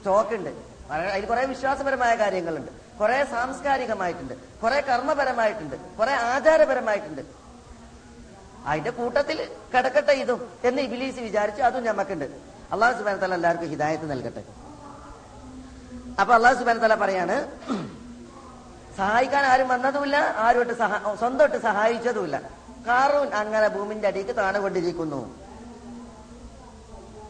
സ്റ്റോക്ക് 0.02 0.34
ഉണ്ട് 0.34 0.52
അതിൽ 0.90 1.26
കുറെ 1.26 1.46
വിശ്വാസപരമായ 1.46 2.14
കാര്യങ്ങളുണ്ട്. 2.14 2.98
കുറെ 3.00 3.24
സാംസ്കാരികമായിട്ടുണ്ട്. 3.24 4.34
കുറെ 4.62 4.80
കർമ്മപരമായിട്ടുണ്ട്. 4.80 5.76
കുറെ 5.96 6.12
ആചാരപരമായിട്ടുണ്ട്. 6.12 7.22
അതിന്റെ 8.66 8.90
കൂട്ടത്തിൽ 8.90 9.50
കിടക്കട്ടെ 9.74 10.12
ഇതും 10.12 10.40
എന്ന് 10.64 10.82
ഇബിലീസ് 10.82 11.18
വിചാരിച്ചു 11.18 11.62
അതും 11.62 11.84
ഞമ്മക്കുണ്ട്. 11.84 12.24
അള്ളാഹു 12.72 12.98
സുബാൻ 12.98 13.18
തല 13.18 13.34
എല്ലാവർക്കും 13.34 13.68
ഹിദായത്ത് 13.68 14.10
നൽകട്ടെ. 14.10 14.42
അപ്പൊ 16.20 16.34
അള്ളാഹു 16.34 16.54
സുബാൻ 16.54 16.78
തല 16.78 16.94
പറയാണ് 16.94 17.36
സഹായിക്കാൻ 18.96 19.46
ആരും 19.46 19.68
വന്നതുമില്ല 19.68 20.34
ആരുമായിട്ട് 20.36 20.78
സഹാ 20.78 21.14
സ്വന്തമായിട്ട് 21.14 21.62
സഹായിച്ചതുമില്ല. 21.62 22.36
കാറൂൻ 22.86 23.28
അങ്ങനെ 23.34 23.68
ഭൂമിന്റെ 23.68 24.08
അടിക്ക് 24.08 24.36
താണുകൊണ്ടിരിക്കുന്നു. 24.36 25.41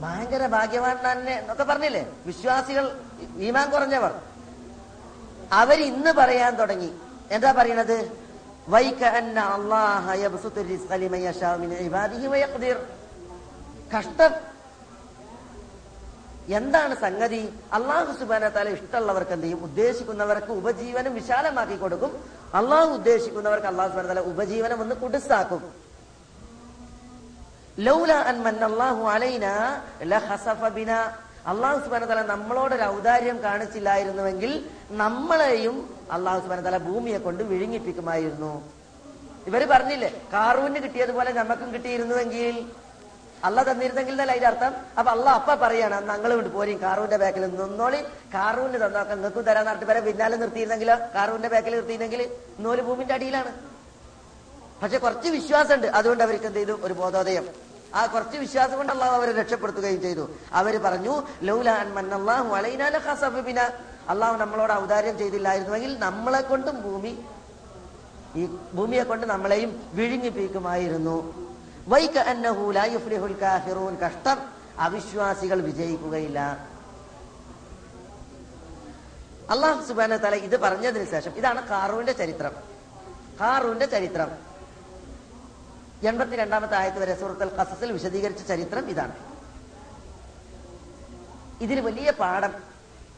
ഭയങ്കര 0.00 0.46
ഭാഗ്യവാൻ 0.46 0.96
തന്നെ 1.12 1.32
എന്നൊക്കെ 1.32 1.64
പറഞ്ഞില്ലേ? 1.64 2.12
വിശ്വാസികൾ 2.26 3.00
ഈമാൻ 3.36 3.70
കുറഞ്ഞവർ. 3.70 4.20
അവർ 5.52 5.80
ഇന്ന് 5.80 6.10
പറയാൻ 6.10 6.54
തുടങ്ങി. 6.54 6.90
എന്താ 7.30 7.52
പറയണത്? 7.52 8.10
കഷ്ടം. 13.96 14.32
എന്താണ് 16.48 16.94
സംഗതി? 16.96 17.58
അള്ളാഹു 17.72 18.12
സുബാന 18.12 18.48
താല 18.48 18.68
ഇഷ്ടമുള്ളവർക്ക് 18.68 19.32
എന്ത് 19.32 19.44
ചെയ്യും? 19.44 19.62
ഉദ്ദേശിക്കുന്നവർക്ക് 19.62 20.52
ഉപജീവനം 20.52 21.14
വിശാലമാക്കി 21.14 21.76
കൊടുക്കും. 21.76 22.24
അള്ളാഹു 22.54 22.90
ഉദ്ദേശിക്കുന്നവർക്ക് 22.90 23.66
അള്ളാഹു 23.66 23.90
സുബാന 23.90 24.06
താല 24.06 24.20
ഉപജീവനം 24.20 24.80
ഒന്ന് 24.80 24.94
കുടുസാക്കും 24.94 25.89
ലൗല 27.86 28.12
അള്ളാഹു 31.50 31.78
സുബാന 31.84 32.04
തല 32.10 32.22
നമ്മളോടൊരു 32.22 32.82
ഔദാര്യം 32.82 33.42
കാണിച്ചില്ലായിരുന്നുവെങ്കിൽ 33.42 34.68
നമ്മളെയും 34.90 35.76
അള്ളാഹു 36.12 36.40
സുബാന 36.40 36.60
തല 36.60 36.78
ഭൂമിയെ 36.78 37.18
കൊണ്ട് 37.18 37.42
വിഴുങ്ങിപ്പിക്കുമായിരുന്നു. 37.50 38.52
ഇവർ 39.46 39.62
പറഞ്ഞില്ലേ 39.70 40.10
കാറൂന് 40.32 40.78
കിട്ടിയതുപോലെ 40.84 41.30
നമുക്കും 41.32 41.68
കിട്ടിയിരുന്നുവെങ്കിൽ. 41.74 42.56
അല്ല 43.44 43.62
തന്നിരുന്നെങ്കിൽ 43.62 44.12
എന്നല്ല 44.12 44.32
അതിന്റെ 44.32 44.48
അർത്ഥം? 44.48 44.72
അപ്പൊ 44.98 45.10
അല്ല 45.12 45.30
അപ്പ 45.30 45.54
പറയാണ് 45.54 45.98
ഞങ്ങൾ 46.08 46.34
വിട്ട് 46.34 46.50
പോരും 46.56 46.78
കാറൂന്റെ 46.82 47.16
ബാക്കിൽ 47.16 47.42
നിന്നോളി. 47.56 48.00
കാറൂന് 48.34 48.74
തന്നോക്കാം 48.74 49.16
നിങ്ങൾക്കും 49.16 49.42
തരാൻ 49.42 49.64
നടത്തി 49.66 49.84
വരെ 49.84 50.00
പിന്നാലെ 50.00 50.36
നിർത്തിയിരുന്നെങ്കിലോ? 50.36 50.96
കാറൂന്റെ 51.14 51.48
ബാക്കിൽ 51.48 51.74
നിർത്തിയിരുന്നെങ്കിൽ 51.74 52.22
നൂൽ 52.58 52.80
ഭൂമിന്റെ 52.80 53.14
അടിയിലാണ്. 53.14 53.52
പക്ഷെ 54.82 54.98
കുറച്ച് 54.98 55.28
വിശ്വാസമുണ്ട്. 55.28 55.86
അതുകൊണ്ട് 55.86 56.22
അവർക്ക് 56.24 56.46
എന്ത് 56.46 56.58
ചെയ്തു? 56.58 56.78
ഒരു 56.82 56.94
ബോധോദയം. 57.02 57.69
ആ 57.94 58.06
കുറച്ച് 58.06 58.38
വിശ്വാസം 58.38 58.76
കൊണ്ട് 58.76 58.92
അള്ളാഹു 58.92 59.12
അവരെ 59.12 59.32
രക്ഷപ്പെടുത്തുകയും 59.32 60.02
ചെയ്തു. 60.02 60.30
അവർ 60.52 60.82
പറഞ്ഞു 60.82 61.22
മന്നല്ലാഹു 61.94 62.54
അള്ളാഹു 64.08 64.36
നമ്മളോട് 64.36 64.72
ഔദാര്യം 64.72 65.18
ചെയ്തില്ലായിരുന്നുവെങ്കിൽ 65.18 65.98
നമ്മളെ 65.98 66.40
കൊണ്ടും 66.40 66.82
ഭൂമി 66.82 67.24
ഈ 68.36 68.46
ഭൂമിയെ 68.46 69.02
കൊണ്ട് 69.02 69.26
നമ്മളെയും 69.26 69.90
വിഴുങ്ങിപ്പിക്കുമായിരുന്നു 69.92 71.50
വൈക 71.88 72.18
അന്നഹു 72.18 72.70
ലാ 72.70 72.84
യുഫ്ലിഹുൽ 72.84 73.40
കാഫിറൂൻ. 73.42 73.96
കഷ്ടം. 73.96 74.38
അവിശ്വാസികൾ 74.78 75.60
വിജയിക്കുകയില്ല. 75.60 76.68
അള്ളാഹു 79.50 79.84
സുബാന 79.84 80.16
തല 80.16 80.34
ഇത് 80.34 80.60
പറഞ്ഞതിന് 80.60 81.10
ശേഷം 81.10 81.30
ഇതാണ് 81.30 81.68
കാറൂന്റെ 81.68 82.12
ചരിത്രം. 82.12 82.52
കാറൂന്റെ 83.40 83.86
ചരിത്രം. 83.86 84.49
എൺപത്തിരണ്ടാമത്തെ 86.08 86.76
ആയത്ത് 86.76 86.98
വരെ 86.98 87.14
സൂറത്തുൽ 87.20 87.50
ഖസസിൽ 87.56 87.92
വിശദീകരിച്ച 87.92 88.42
ചരിത്രം 88.48 88.90
ഇതാണ്. 88.90 89.14
ഇതിൽ 91.60 91.80
വലിയ 91.80 92.10
പാഠം 92.10 92.52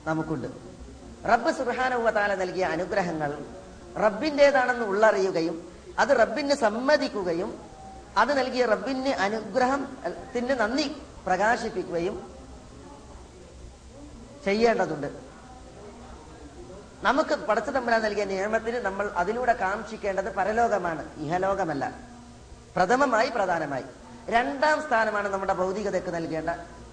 നമുക്കുണ്ട്. 0.06 0.48
റബ്ബ് 1.28 1.52
സുബാനുവതാല 1.52 2.34
നൽകിയ 2.34 2.64
അനുഗ്രഹങ്ങൾ 2.64 3.44
റബ്ബിന്റെതാണെന്ന് 3.96 4.84
ഉള്ളറിയുകയും 4.86 5.72
അത് 5.98 6.08
റബ്ബിന് 6.08 6.54
സമ്മതിക്കുകയും 6.54 7.60
അത് 8.16 8.38
നൽകിയ 8.38 8.66
റബ്ബിന് 8.66 9.08
അനുഗ്രഹം 9.08 9.96
ത്തിന് 10.06 10.60
നന്ദി 10.60 10.96
പ്രകാശിപ്പിക്കുകയും 11.26 12.16
ചെയ്യേണ്ടതുണ്ട്. 14.44 15.08
നമുക്ക് 17.02 17.34
പടച്ചു 17.34 17.70
തമ്പുരാൻ 17.70 18.02
നൽകിയ 18.02 18.24
നിയമത്തിന് 18.24 18.76
നമ്മൾ 18.76 19.10
അതിലൂടെ 19.16 19.52
കാക്ഷിക്കേണ്ടത് 19.52 20.34
പരലോകമാണ് 20.34 21.20
ഇഹലോകമല്ല. 21.20 22.11
പ്രഥമമായി 22.76 23.30
പ്രധാനമായി. 23.30 23.84
രണ്ടാം 24.28 24.82
സ്ഥാനമാണ് 24.82 25.28
നമ്മുടെ 25.28 25.52
ഭൗതികതയ്ക്ക് 25.52 26.14
നൽകേണ്ട 26.14 26.50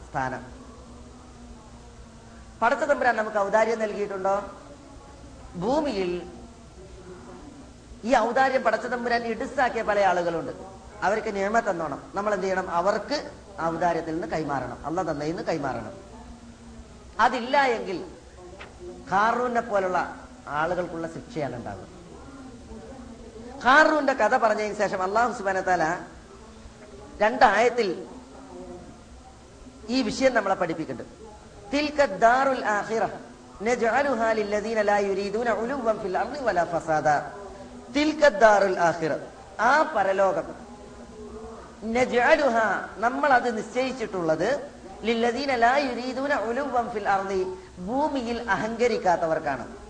സ്ഥാനം. 0.10 0.60
പടച്ച 2.62 2.84
തമ്പുരാൻ 2.84 3.16
നമുക്ക് 3.16 3.38
ഔദാര്യം 3.38 3.80
നൽകിയിട്ടുണ്ടോ? 3.80 4.44
ഭൂമിയിൽ 5.56 6.32
ഈ 8.04 8.16
ഔദാര്യം 8.16 8.64
പടച്ച 8.64 8.86
തമ്പുരാൻ 8.86 9.24
ഇടുസാക്കിയ 9.24 9.82
പല 9.82 10.00
ആളുകളുണ്ട്. 10.00 10.52
അവർക്ക് 11.02 11.36
നിയമം 11.36 11.70
തന്നോണം. 11.70 12.12
നമ്മൾ 12.16 12.34
എന്ത് 12.34 12.46
ചെയ്യണം? 12.46 12.70
അവർക്ക് 12.70 13.32
ഔദാര്യത്തിൽ 13.62 14.14
നിന്ന് 14.14 14.28
കൈമാറണം. 14.28 14.86
അല്ല 14.86 15.12
തന്നയിൽ 15.12 15.30
നിന്ന് 15.30 15.44
കൈമാറണം. 15.44 15.94
അതില്ല 17.20 17.64
എങ്കിൽ 17.64 18.06
കാറൂനെ 19.12 19.62
പോലുള്ള 19.62 20.28
ആളുകൾക്കുള്ള 20.48 21.08
ശിക്ഷയാണ് 21.08 21.56
ഉണ്ടാകുക 21.56 21.99
ഖാറൂന്റെ 23.66 24.14
കഥ 24.14 24.38
പറഞ്ഞതിന് 24.38 24.76
ശേഷം 24.76 25.04
അള്ളാഹു 25.04 25.38
സുബാനത്താല 25.38 25.98
രണ്ടായത്തിൽ 27.18 28.06
ഈ 29.90 30.02
വിഷയം 30.02 30.34
നമ്മളെ 30.34 30.56
പഠിപ്പിക്കുന്നുണ്ട്. 30.56 31.14
ആ 39.62 39.82
പരലോകം. 39.96 40.70
നമ്മൾ 42.98 43.34
അത് 43.34 43.58
നിശ്ചയിച്ചിട്ടുള്ളത് 43.58 44.70
ഭൂമിയിൽ 47.80 48.52
അഹങ്കരിക്കാത്തവർക്കാണ്. 48.52 49.89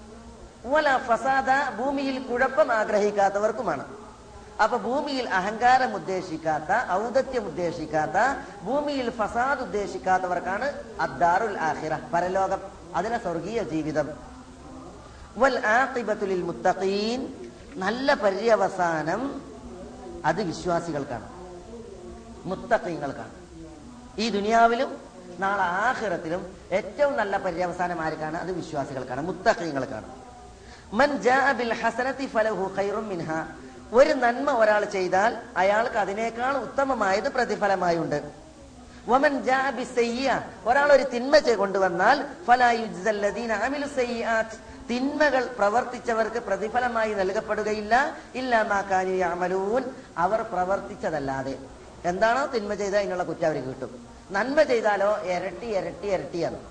ഫസാദ 0.63 1.75
ഭൂമിയിൽ 1.75 2.27
കുഴപ്പം 2.27 2.71
ആഗ്രഹിക്കാത്തവർക്കുമാണ്. 2.71 3.99
അപ്പൊ 4.63 4.77
ഭൂമിയിൽ 4.77 5.29
അഹങ്കാരം 5.29 5.95
ഉദ്ദേശിക്കാത്ത 5.95 6.91
ഔദത്യം 6.91 7.45
ഉദ്ദേശിക്കാത്ത 7.45 8.17
ഭൂമിയിൽ 8.63 9.09
ഫസാദ് 9.09 9.59
ഉദ്ദേശിക്കാത്തവർക്കാണ് 9.59 10.83
അദ്ദാറുൽ 10.99 11.57
ആഹിറ 11.57 11.97
പരലോകം 12.13 12.59
അതിനെ 12.95 13.17
സ്വർഗീയ 13.17 13.63
ജീവിതം. 13.63 14.09
വൽ 15.37 15.65
ആഖിബത്തുലിൽ 15.65 16.43
മുത്തഖീൻ 16.43 17.33
നല്ല 17.75 18.13
പര്യവസാനം 18.13 19.41
അത് 20.25 20.41
വിശ്വാസികൾക്കാണ്. 20.43 21.29
മുത്തഖീങ്ങൾക്കാണ്. 22.45 23.31
ഈ 24.19 24.29
ദുനിയാവിലും 24.29 24.97
നാളെ 25.39 25.63
ആഹിറത്തിലും 25.63 26.57
ഏറ്റവും 26.71 27.17
നല്ല 27.17 27.37
പര്യവസാനം 27.37 28.01
ആർക്കാണ്? 28.01 28.37
അത് 28.37 28.51
വിശ്വാസികൾക്കാണ് 28.51 29.21
മുത്തഖീങ്ങൾക്കാണ്. 29.21 30.18
മൻ 30.93 31.21
ഫലഹു 32.27 32.73
മിൻഹ. 33.01 33.31
ഒരു 33.91 34.13
നന്മ 34.13 34.51
ഒരാൾ 34.51 34.85
ചെയ്താൽ 34.85 35.37
അയാൾക്ക് 35.57 35.95
അതിനേക്കാൾ 35.95 36.57
ഉത്തമമായത് 36.57 37.29
പ്രതിഫലമായുണ്ട്. 37.29 38.31
വമൻ 39.07 39.43
സയ്യ 39.85 40.41
ഒരാൾ 40.65 40.93
ഒരു 40.93 41.03
തിന്മ 41.03 41.37
കൊണ്ടുവന്നാൽ. 41.55 42.25
തിന്മകൾ 44.89 45.47
പ്രവർത്തിച്ചവർക്ക് 45.57 46.39
പ്രതിഫലമായി 46.39 47.13
നൽകപ്പെടുകയില്ല. 47.13 48.17
ഇല്ലാമാക്കാനി 48.35 49.17
അമലൂൻ 49.17 49.83
അവർ 50.17 50.41
പ്രവർത്തിച്ചതല്ലാതെ. 50.41 51.57
എന്താണോ 52.05 52.45
തിന്മ 52.45 52.73
ചെയ്താൽ 52.73 52.99
അതിനുള്ള 52.99 53.23
കുറ്റം 53.23 53.47
അവർക്ക് 53.47 53.67
കിട്ടും. 53.67 54.07
നന്മ 54.31 54.63
ചെയ്താലോ 54.63 55.21
ഇരട്ടി 55.23 55.67
ഇരട്ടി 55.67 56.07
ഇരട്ടിയാണ്. 56.07 56.68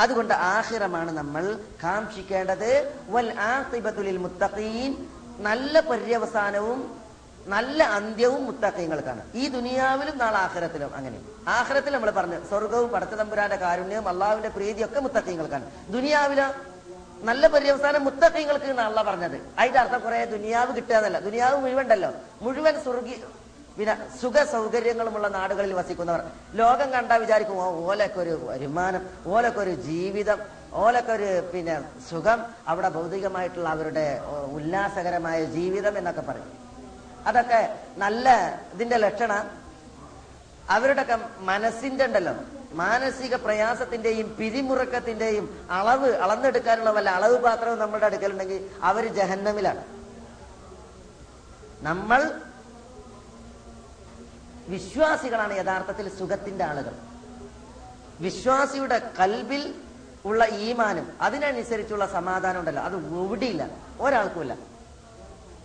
അതുകൊണ്ട് 0.00 0.34
ആഹിറമാണ് 0.34 1.10
നമ്മൾ 1.10 1.58
കാക്ഷിക്കേണ്ടത്. 1.82 2.92
വൽ 3.08 3.40
ആസിബത്തുലിൽ 3.40 4.16
മുത്തഖീൻ. 4.16 5.06
നല്ല 5.38 5.80
പര്യവസാനവും 5.80 7.00
നല്ല 7.46 7.82
അന്ത്യവും 7.82 8.46
മുത്തഖീങ്ങൾക്കാണ്. 8.46 9.32
ഈ 9.34 9.48
ദുനിയാവിലും 9.48 10.18
നാളെ 10.18 10.38
ആഹ്റത്തിലും 10.38 10.96
അങ്ങനെ. 10.96 11.20
ആഖിറത്തിൽ 11.48 11.92
നമ്മൾ 11.92 12.10
പറഞ്ഞു 12.10 12.44
സ്വർഗവും 12.48 12.90
പടച്ചതമ്പുരാന്റെ 12.90 13.56
കാരുണ്യവും 13.56 14.08
അള്ളാവിന്റെ 14.08 14.48
പ്രീതിയൊക്കെ 14.48 15.00
മുത്തഖീങ്ങൾക്കാണ്. 15.00 15.70
ദുനിയാവില 15.92 16.52
നല്ല 17.20 17.46
പര്യവസാനം 17.46 18.04
മുത്തക്കയങ്ങൾക്ക് 18.04 18.64
അള്ള 18.64 19.02
പറഞ്ഞത്. 19.02 19.40
അതിന്റെ 19.58 19.80
അർത്ഥം 19.80 20.00
കുറെ 20.00 20.24
ദുനിയാവ് 20.24 20.76
കിട്ടുക 20.76 20.94
എന്നല്ല. 20.94 21.18
ദുനിയാവ് 21.18 21.60
മുഴുവൻ 21.60 21.84
ഉണ്ടല്ലോ. 21.84 22.12
മുഴുവൻ 22.42 22.82
സ്വർഗി 22.82 23.22
പിന്നെ 23.76 23.94
സുഖ 24.20 24.36
സൗകര്യങ്ങളുമുള്ള 24.54 25.28
നാടുകളിൽ 25.36 25.72
വസിക്കുന്നവർ. 25.78 26.20
ലോകം 26.60 26.88
കണ്ടാൽ 26.94 27.20
വിചാരിക്കും 27.24 27.60
ഓലക്കൊരു 27.90 28.34
വരുമാനം 28.48 29.02
ഓലൊക്കെ 29.34 29.60
ഒരു 29.64 29.74
ജീവിതം 29.88 30.40
ഓലൊക്കെ 30.82 31.12
ഒരു 31.18 31.30
പിന്നെ 31.52 31.76
സുഖം 32.08 32.38
അവിടെ 32.72 32.88
ഭൗതികമായിട്ടുള്ള 32.96 33.68
അവരുടെ 33.76 34.06
ഉല്ലാസകരമായ 34.56 35.38
ജീവിതം 35.56 35.94
എന്നൊക്കെ 36.00 36.24
പറയും. 36.28 36.50
അതൊക്കെ 37.28 37.60
നല്ല 38.04 38.28
ഇതിന്റെ 38.74 38.98
ലക്ഷണം. 39.06 39.44
അവരുടെ 40.74 41.04
മനസ്സിന്റെ 41.50 42.04
ഉണ്ടല്ലോ. 42.08 42.34
മാനസിക 42.82 43.34
പ്രയാസത്തിന്റെയും 43.46 44.28
പിരിമുറക്കത്തിന്റെയും 44.38 45.46
അളവ് 45.78 46.10
അളന്നെടുക്കാനുള്ള 46.24 46.90
വല്ല 46.96 47.10
അളവ് 47.18 47.36
പാത്രവും 47.46 47.78
നമ്മളുടെ 47.82 48.06
അടുക്കലുണ്ടെങ്കിൽ 48.10 48.60
അവർ 48.90 49.04
ജഹന്നമിലാണ്. 49.18 49.82
നമ്മൾ 51.88 52.20
വിശ്വാസികളാണ് 54.68 55.56
യഥാർത്ഥത്തിൽ 55.56 56.18
സുഖത്തിന്റെ 56.18 56.64
ആളുകൾ. 56.64 56.94
വിശ്വാസിയുടെ 58.20 59.10
കൽബിൽ 59.20 59.74
ഉള്ള 60.24 60.44
ഈമാനും 60.44 61.18
അതിനനുസരിച്ചുള്ള 61.20 62.06
സമാധാനം 62.06 62.60
ഉണ്ടല്ലോ. 62.60 62.82
അത് 62.82 62.96
എവിടെയില്ല. 62.96 63.66
ഒരാൾക്കുമില്ല. 64.00 64.56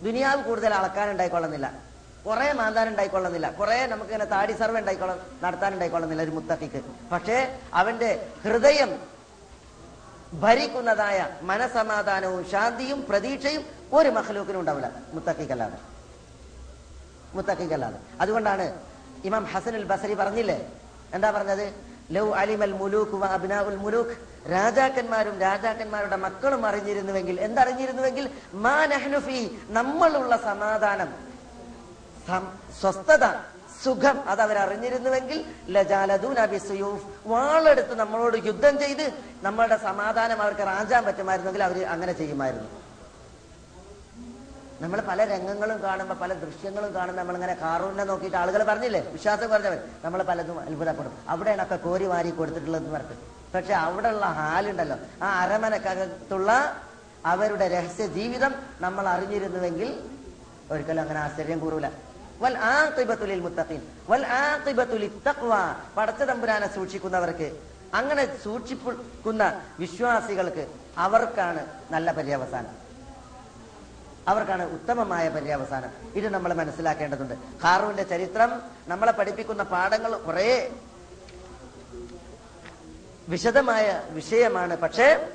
ദുനിയാവ് 0.02 0.44
കൂടുതൽ 0.44 0.74
അളക്കാനുണ്ടായിക്കൊള്ളുന്നില്ല 0.74 1.88
കുറെ 2.26 2.52
മാന്താൻ 2.52 2.88
ഉണ്ടായിക്കൊള്ളുന്നില്ല. 2.88 3.50
കുറെ 3.50 3.86
നമുക്ക് 3.86 4.10
ഇങ്ങനെ 4.10 4.24
താടി 4.24 4.52
സർവേ 4.52 4.80
ഉണ്ടായിക്കൊള്ള 4.80 5.18
നടത്താൻ 5.42 5.72
ഉണ്ടായിക്കൊള്ളുന്നില്ല 5.72 6.22
ഒരു 6.22 6.30
മുത്തക്കിക്ക് 6.30 6.82
പക്ഷേ 7.12 7.60
അവന്റെ 7.74 8.28
ഹൃദയം 8.44 8.98
ഭരിക്കുന്നതായ 10.34 11.26
മനസമാധാനവും 11.42 12.50
ശാന്തിയും 12.50 13.06
പ്രതീക്ഷയും 13.08 13.64
ഒരു 13.92 14.08
മഹലൂക്കിനും 14.08 14.60
ഉണ്ടാവില്ല 14.60 14.90
മുത്തക്കിക്കല്ലാതെ 15.12 15.78
മുത്തക്കിക്കല്ലാതെ 17.34 17.96
അതുകൊണ്ടാണ് 18.20 18.87
ഇമാം 19.24 19.44
ഹസൻ 19.44 19.74
അൽ 19.74 19.84
ബസരി 19.84 20.14
പറഞ്ഞില്ലേ? 20.14 20.58
എന്താ 21.14 21.30
പറഞ്ഞത്? 21.30 21.74
ലൗ 22.10 22.26
അലിമൽ 22.40 22.72
മുലൂക്ക് 22.72 23.12
വ 23.12 23.26
അബ്നാഉൽ 23.26 23.76
മുലൂക്ക് 23.76 24.14
രാജാക്കന്മാരും 24.50 25.40
രാജാക്കന്മാരുടെ 25.40 26.16
മക്കളും 26.16 26.66
അറിഞ്ഞിരുന്നുവെങ്കിൽ 26.66 27.40
എന്തറിഞ്ഞിരുന്നുവെങ്കിൽ? 27.40 28.30
മാ 28.52 28.86
നഹ്നു 28.86 29.18
ഫീ 29.18 29.48
നമ്മളുള്ള 29.68 30.36
സമാധാനം. 30.36 31.10
സ്വസ്ഥത 32.80 33.24
സുഖം 33.84 34.28
അത് 34.28 34.40
അവരറിഞ്ഞിരുന്നുവെങ്കിൽ 34.40 35.44
നബി 35.76 36.54
ബിസുയൂഫ്. 36.54 37.04
വാളെടുത്ത് 37.26 37.94
നമ്മളോട് 37.94 38.36
യുദ്ധം 38.46 38.78
ചെയ്ത് 38.78 39.12
നമ്മളുടെ 39.42 39.76
സമാധാനം 39.76 40.42
അവർക്ക് 40.42 40.60
റാഞ്ചാൻ 40.60 41.04
പറ്റുമായിരുന്നെങ്കിൽ 41.04 41.62
അവർ 41.62 41.86
അങ്ങനെ 41.86 42.12
ചെയ്യുമായിരുന്നു. 42.12 42.68
നമ്മൾ 44.80 45.00
പല 45.00 45.24
രംഗങ്ങളും 45.24 45.82
കാണുമ്പോൾ 45.82 46.14
പല 46.14 46.32
ദൃശ്യങ്ങളും 46.32 46.94
കാണുമ്പോൾ 46.94 47.22
നമ്മളിങ്ങനെ 47.22 47.54
കാറൂനെ 47.54 48.04
നോക്കിയിട്ട് 48.04 48.36
ആളുകൾ 48.36 48.62
പറഞ്ഞില്ലേ? 48.64 49.00
വിശ്വാസം 49.00 49.50
പറഞ്ഞവർ 49.50 49.78
നമ്മൾ 50.04 50.22
പലതും 50.22 50.60
അത്ഭുതപ്പെടും. 50.60 51.12
അവിടെയാണ് 51.28 51.62
ഒക്കെ 51.62 51.76
കോരി 51.76 52.04
വാരി 52.04 52.30
കൊടുത്തിട്ടുള്ളതെന്ന് 52.30 52.94
പറഞ്ഞു 52.94 53.16
പക്ഷെ 53.54 53.74
അവിടെയുള്ള 53.74 54.26
ഹാലുണ്ടല്ലോ. 54.26 54.96
ആ 55.22 55.40
അരമനക്കകത്തുള്ള 55.40 56.76
അവരുടെ 57.26 57.68
രഹസ്യ 57.68 58.06
ജീവിതം 58.06 58.54
നമ്മൾ 58.80 59.08
അറിഞ്ഞിരുന്നുവെങ്കിൽ 59.08 60.10
ഒരിക്കലും 60.70 61.02
അങ്ങനെ 61.02 61.20
ആശ്ചര്യം 61.20 61.58
കൂറൂല. 61.58 61.88
വൽ 62.40 62.58
ആത്തുലിൽ 62.58 63.40
മുത്തഖീൻ. 63.40 63.82
വൽ 64.08 64.26
ആഖിബത്തുലിൽ 64.26 65.20
തക്വ 65.28 65.54
പടച്ച 65.96 66.22
തമ്പുരാനെ 66.22 66.74
സൂക്ഷിക്കുന്നവർക്ക് 66.74 67.58
അങ്ങനെ 67.94 68.38
സൂക്ഷിക്കുന്ന 68.44 69.60
വിശ്വാസികൾക്ക് 69.78 70.66
അവർക്കാണ് 70.98 71.66
നല്ല 71.90 72.12
പര്യവസാനം. 72.12 72.87
അവർക്കാണ് 74.28 74.72
ഉത്തമമായ 74.72 75.28
പര്യവസാനം. 75.28 75.90
ഇത് 76.14 76.28
നമ്മൾ 76.28 76.54
മനസ്സിലാക്കേണ്ടതുണ്ട്. 76.54 77.34
ഹാറുവിന്റെ 77.62 78.02
ചരിത്രം 78.02 78.62
നമ്മളെ 78.88 79.12
പഠിപ്പിക്കുന്ന 79.12 79.62
പാഠങ്ങൾ 79.62 80.16
കുറെ 80.16 80.70
വിശദമായ 83.28 84.02
വിഷയമാണ്. 84.10 84.76
പക്ഷേ 84.76 85.28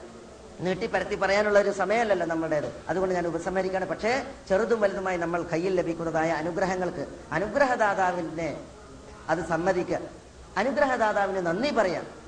നീട്ടിപ്പരത്തി 0.59 1.15
പറയാനുള്ള 1.15 1.59
ഒരു 1.59 1.71
സമയമല്ലല്ലോ 1.71 2.27
നമ്മുടേത് 2.27 2.83
അതുകൊണ്ട് 2.89 3.15
ഞാൻ 3.15 3.27
ഉപസംഹരിക്കുകയാണ്. 3.27 3.87
പക്ഷേ 3.87 4.25
ചെറുതും 4.49 4.81
വലുതുമായി 4.81 5.17
നമ്മൾ 5.17 5.43
കയ്യിൽ 5.43 5.75
ലഭിക്കുന്നതായ 5.75 6.31
അനുഗ്രഹങ്ങൾക്ക് 6.31 7.07
അനുഗ്രഹദാതാവിനെ 7.31 8.61
അത് 9.29 9.39
സമ്മതിക്കുക. 9.45 9.99
അനുഗ്രഹദാതാവിന് 10.57 11.45
നന്ദി 11.45 11.71
പറയാം. 11.71 12.22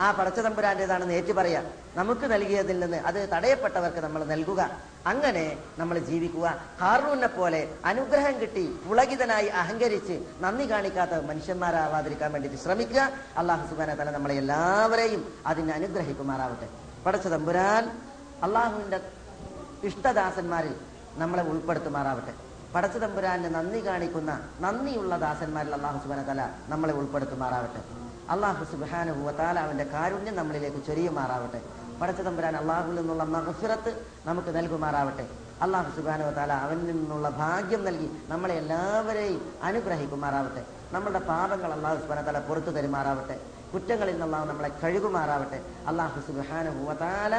ആ 0.00 0.10
പടച്ചതമ്പുരാന്റേതാണെന്ന് 0.10 1.14
ഏറ്റു 1.14 1.32
പറയാം. 1.32 1.64
നമുക്ക് 1.94 2.32
നൽകിയതിൽ 2.32 2.80
നിന്ന് 2.80 2.96
അത് 2.96 3.28
തടയപ്പെട്ടവർക്ക് 3.28 3.98
നമ്മൾ 3.98 4.24
നൽകുക. 4.24 4.70
അങ്ങനെ 5.06 5.56
നമ്മൾ 5.78 5.98
ജീവിക്കുക. 5.98 6.60
ഹാറൂനെ 6.80 7.26
പോലെ 7.26 7.74
അനുഗ്രഹം 7.84 8.40
കിട്ടി 8.40 8.78
പുളകിതനായി 8.88 9.46
അഹങ്കരിച്ച് 9.46 10.22
നന്ദി 10.40 10.70
കാണിക്കാത്ത 10.70 11.10
മനുഷ്യന്മാരാവാതിരിക്കാൻ 11.10 12.32
വേണ്ടിയിട്ട് 12.32 12.62
ശ്രമിക്കുക. 12.62 13.10
അള്ളാഹു 13.36 13.68
സുബാന 13.68 13.94
തല 13.94 14.10
നമ്മളെ 14.10 14.34
എല്ലാവരെയും 14.34 15.34
അതിനെ 15.46 15.72
അനുഗ്രഹിക്കുമാറാവട്ടെ. 15.72 16.68
പടച്ച 17.06 17.26
തമ്പുരാൻ 17.26 18.00
അള്ളാഹുവിന്റെ 18.42 19.00
ഇഷ്ടദാസന്മാരിൽ 19.84 20.74
നമ്മളെ 21.14 21.42
ഉൾപ്പെടുത്തുമാറാവട്ടെ. 21.42 22.34
പടച്ച 22.74 22.96
തമ്പുരാന് 22.96 23.54
നന്ദി 23.54 23.86
കാണിക്കുന്ന 23.86 24.40
നന്ദിയുള്ള 24.60 25.16
ദാസന്മാരിൽ 25.16 25.74
അള്ളാഹു 25.74 25.98
സുബാന 25.98 26.22
തല 26.22 26.50
നമ്മളെ 26.68 26.92
ഉൾപ്പെടുത്തുമാറാവട്ടെ. 26.92 28.11
അള്ളാഹു 28.32 28.64
സുബാനുഭവത്താൽ 28.64 29.58
അവന്റെ 29.58 29.84
കാരുണ്യം 29.84 30.36
നമ്മളിലേക്ക് 30.36 30.80
ചൊരിയുമാറാവട്ടെ. 30.86 31.60
പടച്ച 32.00 32.20
തമ്പുരാൻ 32.20 32.56
അള്ളാഹുവിൽ 32.56 32.96
നിന്നുള്ള 32.96 33.24
മഹഫിറത്ത് 33.24 33.90
നമുക്ക് 34.26 34.50
നൽകുമാറാവട്ടെ. 34.56 35.24
അള്ളാഹു 35.62 35.88
സുബാനുവത്താല 35.96 36.52
അവനിൽ 36.52 36.86
നിന്നുള്ള 36.86 37.28
ഭാഗ്യം 37.42 37.84
നൽകി 37.84 38.08
നമ്മളെ 38.28 38.54
എല്ലാവരെയും 38.54 39.42
അനുഗ്രഹിക്കുമാറാവട്ടെ. 39.62 40.62
നമ്മളുടെ 40.92 41.18
പാപങ്ങൾ 41.18 41.72
അള്ളാഹു 41.72 41.98
സുബാനത്താല 42.02 42.38
പുറത്തു 42.38 42.70
തരുമാറാവട്ടെ. 42.70 43.36
കുറ്റങ്ങളിൽ 43.74 44.12
നിന്നുള്ള 44.12 44.36
അള്ളാഹു 44.36 44.52
നമ്മളെ 44.52 44.70
കഴുകുമാറാവട്ടെ. 44.82 45.60
അള്ളാഹു 45.86 46.20
സുബാനുഭവത്താല 46.20 47.34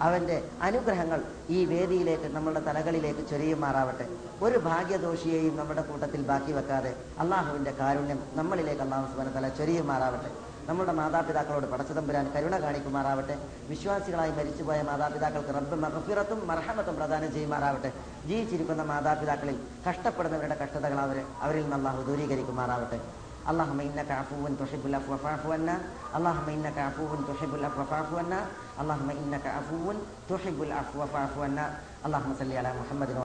അവന്റെ 0.00 0.42
അനുഗ്രഹങ്ങൾ 0.62 1.22
ഈ 1.50 1.64
വേദിയിലേക്ക് 1.64 2.24
നമ്മളുടെ 2.24 2.60
തലകളിലേക്ക് 2.60 3.28
ചൊരിയുമാറാവട്ടെ 3.28 4.08
ഒരു 4.42 4.58
ഭാഗ്യദോഷിയെയും 4.58 5.56
നമ്മുടെ 5.56 5.82
കൂട്ടത്തിൽ 5.82 6.22
ബാക്കി 6.22 6.52
വെക്കാതെ 6.52 6.96
അള്ളാഹുവിന്റെ 7.18 7.70
കാരുണ്യം 7.70 8.18
നമ്മളിലേക്ക് 8.32 8.82
അള്ളാഹു 8.82 9.06
സുബാന 9.12 9.28
തല 9.28 9.48
ചൊരിയുമാറാവട്ടെ 9.48 10.54
നമ്മുടെ 10.68 10.92
മാതാപിതാക്കളോട് 10.92 11.66
പടച്ചതമ്പുരാൻ 11.66 12.32
കരുണ 12.34 12.60
കാണിക്കുമാറാവട്ടെ. 12.60 13.38
വിശ്വാസികളായി 13.68 14.30
മരിച്ചുപോയ 14.30 14.82
മാതാപിതാക്കൾക്ക് 14.82 15.54
റബ്ബ് 15.54 15.76
മഹഫിറത്തും 15.76 16.48
മർഹമത്തും 16.48 16.96
പ്രദാനം 16.96 17.32
ചെയ്യുമാറാവട്ടെ. 17.32 17.92
ജീവിച്ചിരിക്കുന്ന 18.26 18.82
മാതാപിതാക്കളിൽ 18.82 19.58
കഷ്ടപ്പെടുന്നവരുടെ 19.88 20.54
കഷ്ടതകൾ 20.54 20.98
അവരെ 20.98 21.24
അവരിൽ 21.40 21.62
നിന്ന് 21.62 21.76
അള്ളാഹു 21.76 22.02
ദൂരീകരിക്കുമാറാവട്ടെ. 22.02 23.23
اللهم 23.44 23.80
إنك 23.80 24.10
عفو 24.10 24.48
تحب 24.60 24.86
العفو 24.86 25.16
فاعف 25.16 25.46
عنا. 25.46 25.76
اللهم 26.16 26.48
إنك 26.48 26.78
عفو 26.78 27.06
تحب 27.28 27.52
العفو 27.54 27.84
فاعف 27.84 28.10
عنا. 28.14 28.40
اللهم 28.80 29.08
إنك 29.10 29.46
عفو 29.46 29.92
تحب 30.28 30.58
العفو 30.62 31.06
فاعف 31.12 31.34
عنا. 31.38 31.66
اللهم 32.06 32.30
صل 32.40 32.52
على 32.52 32.70
محمد 32.80 33.10